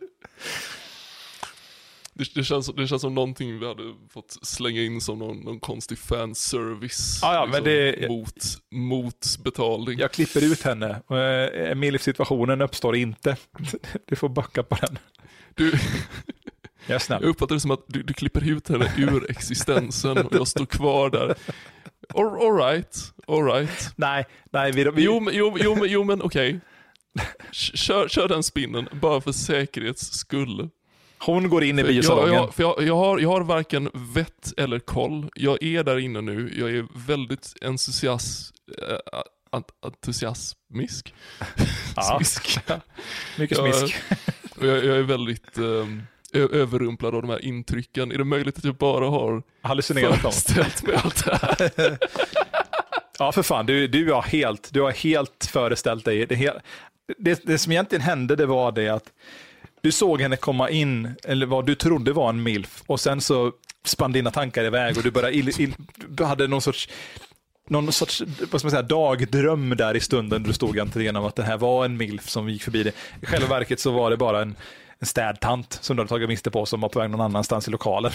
det, 2.17 2.33
det, 2.35 2.43
känns, 2.43 2.67
det 2.75 2.87
känns 2.87 3.01
som 3.01 3.15
någonting 3.15 3.59
vi 3.59 3.67
hade 3.67 3.93
fått 4.09 4.37
slänga 4.41 4.81
in 4.81 5.01
som 5.01 5.19
någon, 5.19 5.39
någon 5.39 5.59
konstig 5.59 5.97
fanservice. 5.97 7.23
Ah, 7.23 7.33
ja, 7.33 7.45
liksom, 7.45 7.63
men 7.63 7.73
det... 7.73 8.09
mot, 8.09 8.45
mot 8.71 9.37
betalning. 9.43 9.99
Jag 9.99 10.11
klipper 10.11 10.43
ut 10.43 10.61
henne. 10.61 11.01
Uh, 11.11 11.75
Milf-situationen 11.75 12.61
uppstår 12.61 12.95
inte. 12.95 13.37
Du 14.05 14.15
får 14.15 14.29
backa 14.29 14.63
på 14.63 14.75
den. 14.75 14.99
Du, 15.55 15.79
jag, 16.87 17.01
jag 17.09 17.23
uppfattar 17.23 17.55
det 17.55 17.61
som 17.61 17.71
att 17.71 17.83
du, 17.87 18.03
du 18.03 18.13
klipper 18.13 18.49
ut 18.49 18.69
henne 18.69 18.93
ur 18.97 19.31
existensen 19.31 20.17
och 20.17 20.35
jag 20.35 20.47
står 20.47 20.65
kvar 20.65 21.09
där. 21.09 21.35
All, 22.15 22.25
all 22.25 22.57
right, 22.57 23.13
all 23.27 23.45
right. 23.45 23.93
Nej, 23.95 24.25
nej. 24.51 24.71
Vi, 24.71 24.83
vi... 24.83 25.03
Jo, 25.03 25.29
jo, 25.31 25.57
jo, 25.59 25.85
jo 25.85 26.03
men 26.03 26.21
okej. 26.21 26.49
Okay. 26.49 26.59
Kör, 27.51 28.07
kör 28.07 28.27
den 28.27 28.43
spinnen, 28.43 28.87
bara 28.91 29.21
för 29.21 29.31
säkerhets 29.31 30.11
skull. 30.11 30.69
Hon 31.19 31.49
går 31.49 31.63
in 31.63 31.79
i 31.79 31.83
biosalongen. 31.83 32.33
Jag, 32.33 32.53
jag, 32.57 32.75
jag, 32.77 32.87
jag, 32.87 32.95
har, 32.95 33.19
jag 33.19 33.29
har 33.29 33.41
varken 33.41 33.89
vett 33.93 34.53
eller 34.57 34.79
koll. 34.79 35.29
Jag 35.35 35.63
är 35.63 35.83
där 35.83 35.99
inne 35.99 36.21
nu. 36.21 36.53
Jag 36.57 36.69
är 36.69 36.87
väldigt 37.07 37.53
entusiast, 37.61 38.53
äh, 39.51 39.61
entusiasmisk. 39.85 41.13
Ja. 41.95 42.03
smisk. 42.03 42.59
Mycket 43.37 43.57
smisk. 43.57 43.95
Jag, 44.61 44.85
jag 44.85 44.97
är 44.97 45.03
väldigt... 45.03 45.57
Um, 45.57 46.03
överrumplad 46.33 47.15
av 47.15 47.21
de 47.21 47.29
här 47.29 47.45
intrycken. 47.45 48.11
Är 48.11 48.17
det 48.17 48.23
möjligt 48.23 48.57
att 48.57 48.63
jag 48.63 48.75
bara 48.75 49.09
har 49.09 49.43
föreställt 50.21 50.83
mig 50.83 50.95
allt 51.03 51.25
det 51.25 51.39
här? 51.41 51.97
ja, 53.19 53.31
för 53.31 53.43
fan. 53.43 53.65
Du, 53.65 53.87
du, 53.87 54.11
har 54.11 54.21
helt, 54.21 54.73
du 54.73 54.81
har 54.81 54.91
helt 54.91 55.49
föreställt 55.51 56.05
dig. 56.05 56.25
Det, 56.25 56.53
det, 57.17 57.41
det 57.43 57.57
som 57.57 57.71
egentligen 57.71 58.01
hände 58.01 58.35
det 58.35 58.45
var 58.45 58.71
det 58.71 58.89
att 58.89 59.11
du 59.81 59.91
såg 59.91 60.21
henne 60.21 60.35
komma 60.35 60.69
in, 60.69 61.15
eller 61.23 61.45
vad 61.45 61.65
du 61.65 61.75
trodde 61.75 62.13
var 62.13 62.29
en 62.29 62.43
milf, 62.43 62.83
och 62.85 62.99
sen 62.99 63.21
så 63.21 63.51
spann 63.85 64.11
dina 64.11 64.31
tankar 64.31 64.63
iväg 64.63 64.97
och 64.97 65.03
du 65.03 65.11
började, 65.11 65.35
il, 65.35 65.49
il, 65.61 65.73
du 66.07 66.23
hade 66.23 66.47
någon 66.47 66.61
sorts 66.61 66.89
någon 67.69 67.91
sorts 67.91 68.23
vad 68.51 68.61
ska 68.61 68.65
man 68.65 68.71
säga, 68.71 68.81
dagdröm 68.81 69.69
där 69.77 69.95
i 69.95 69.99
stunden 69.99 70.43
du 70.43 70.53
stod 70.53 70.77
i 70.77 70.79
entrén 70.79 71.15
om 71.15 71.25
att 71.25 71.35
det 71.35 71.43
här 71.43 71.57
var 71.57 71.85
en 71.85 71.97
milf 71.97 72.29
som 72.29 72.49
gick 72.49 72.63
förbi 72.63 72.83
dig. 72.83 72.93
I 73.21 73.25
själva 73.25 73.47
verket 73.47 73.79
så 73.79 73.91
var 73.91 74.09
det 74.09 74.17
bara 74.17 74.41
en, 74.41 74.55
en 74.99 75.07
städtant 75.07 75.79
som 75.81 75.95
du 75.95 76.01
hade 76.01 76.09
tagit 76.09 76.29
miste 76.29 76.51
på 76.51 76.65
som 76.65 76.81
var 76.81 76.89
på 76.89 76.99
väg 76.99 77.09
någon 77.09 77.21
annanstans 77.21 77.67
i 77.67 77.71
lokalen. 77.71 78.11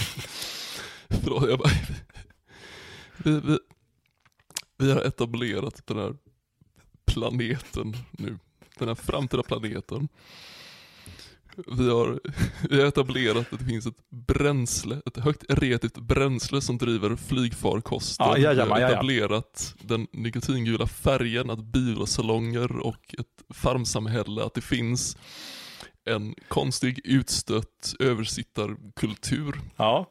Förlåt, 1.09 1.49
jag 1.49 1.59
bara... 1.59 1.71
Vi, 3.17 3.41
vi, 3.41 3.59
vi 4.79 4.93
har 4.93 5.03
etablerat 5.03 5.87
den 5.87 5.99
här 5.99 6.15
planeten 7.05 7.97
nu. 8.11 8.39
Den 8.79 8.89
här 8.89 8.95
framtida 8.95 9.43
planeten. 9.43 10.09
Vi 11.57 11.91
har, 11.91 12.21
vi 12.71 12.81
har 12.81 12.89
etablerat 12.89 13.53
att 13.53 13.59
det 13.59 13.65
finns 13.65 13.87
ett 13.87 14.11
bränsle, 14.11 15.01
ett 15.07 15.17
högt 15.17 15.45
reaktivt 15.49 15.99
bränsle 15.99 16.61
som 16.61 16.79
driver 16.79 17.17
flygfarkoster. 17.17 18.25
Ja, 18.25 18.39
jajamän, 18.39 18.77
vi 18.77 18.83
har 18.83 18.91
etablerat 18.91 19.75
den 19.81 20.07
nikotingula 20.13 20.87
färgen, 20.87 21.51
att 21.51 21.65
biosalonger 21.65 22.77
och 22.77 23.15
ett 23.19 23.57
farmsamhälle, 23.57 24.45
att 24.45 24.55
det 24.55 24.61
finns 24.61 25.17
en 26.05 26.35
konstig, 26.49 27.01
utstött 27.05 27.95
översittarkultur. 27.99 29.61
Ja. 29.77 30.07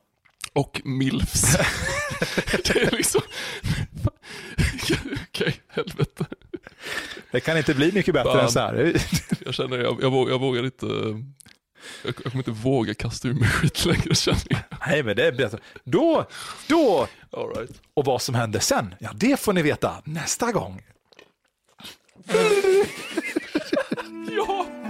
Och 0.54 0.82
milfs. 0.84 1.58
det 2.52 2.76
är 2.76 2.92
liksom... 2.92 3.22
Okej, 5.30 5.62
helvete. 5.68 6.26
Det 7.32 7.40
kan 7.40 7.58
inte 7.58 7.74
bli 7.74 7.92
mycket 7.92 8.14
bättre 8.14 8.32
Fan. 8.32 8.40
än 8.40 8.52
så 8.52 8.60
här. 8.60 8.94
jag 9.46 9.54
känner, 9.54 9.78
jag, 9.78 10.02
jag, 10.02 10.12
vågar, 10.12 10.32
jag 10.32 10.40
vågar 10.40 10.66
inte... 10.66 10.86
Jag, 10.86 11.24
jag, 12.04 12.16
kommer 12.16 12.38
inte 12.38 12.52
våga 12.52 12.94
kasta 12.94 13.28
ur 13.28 13.34
mig 13.34 13.50
skit 13.50 13.86
längre 13.86 14.16
känner 14.16 14.42
jag. 14.50 14.60
Nej, 14.88 15.04
men 15.04 15.16
det 15.16 15.28
är 15.28 15.32
bättre. 15.32 15.60
Då, 15.84 16.26
då! 16.68 17.08
All 17.32 17.56
right. 17.56 17.82
Och 17.94 18.06
vad 18.06 18.22
som 18.22 18.36
händer 18.36 18.60
sen, 18.60 18.96
ja 19.00 19.12
det 19.16 19.40
får 19.40 19.54
ni 19.54 19.62
veta 19.62 20.02
nästa 20.06 20.52
gång. 20.52 20.82
ja! 24.38 24.81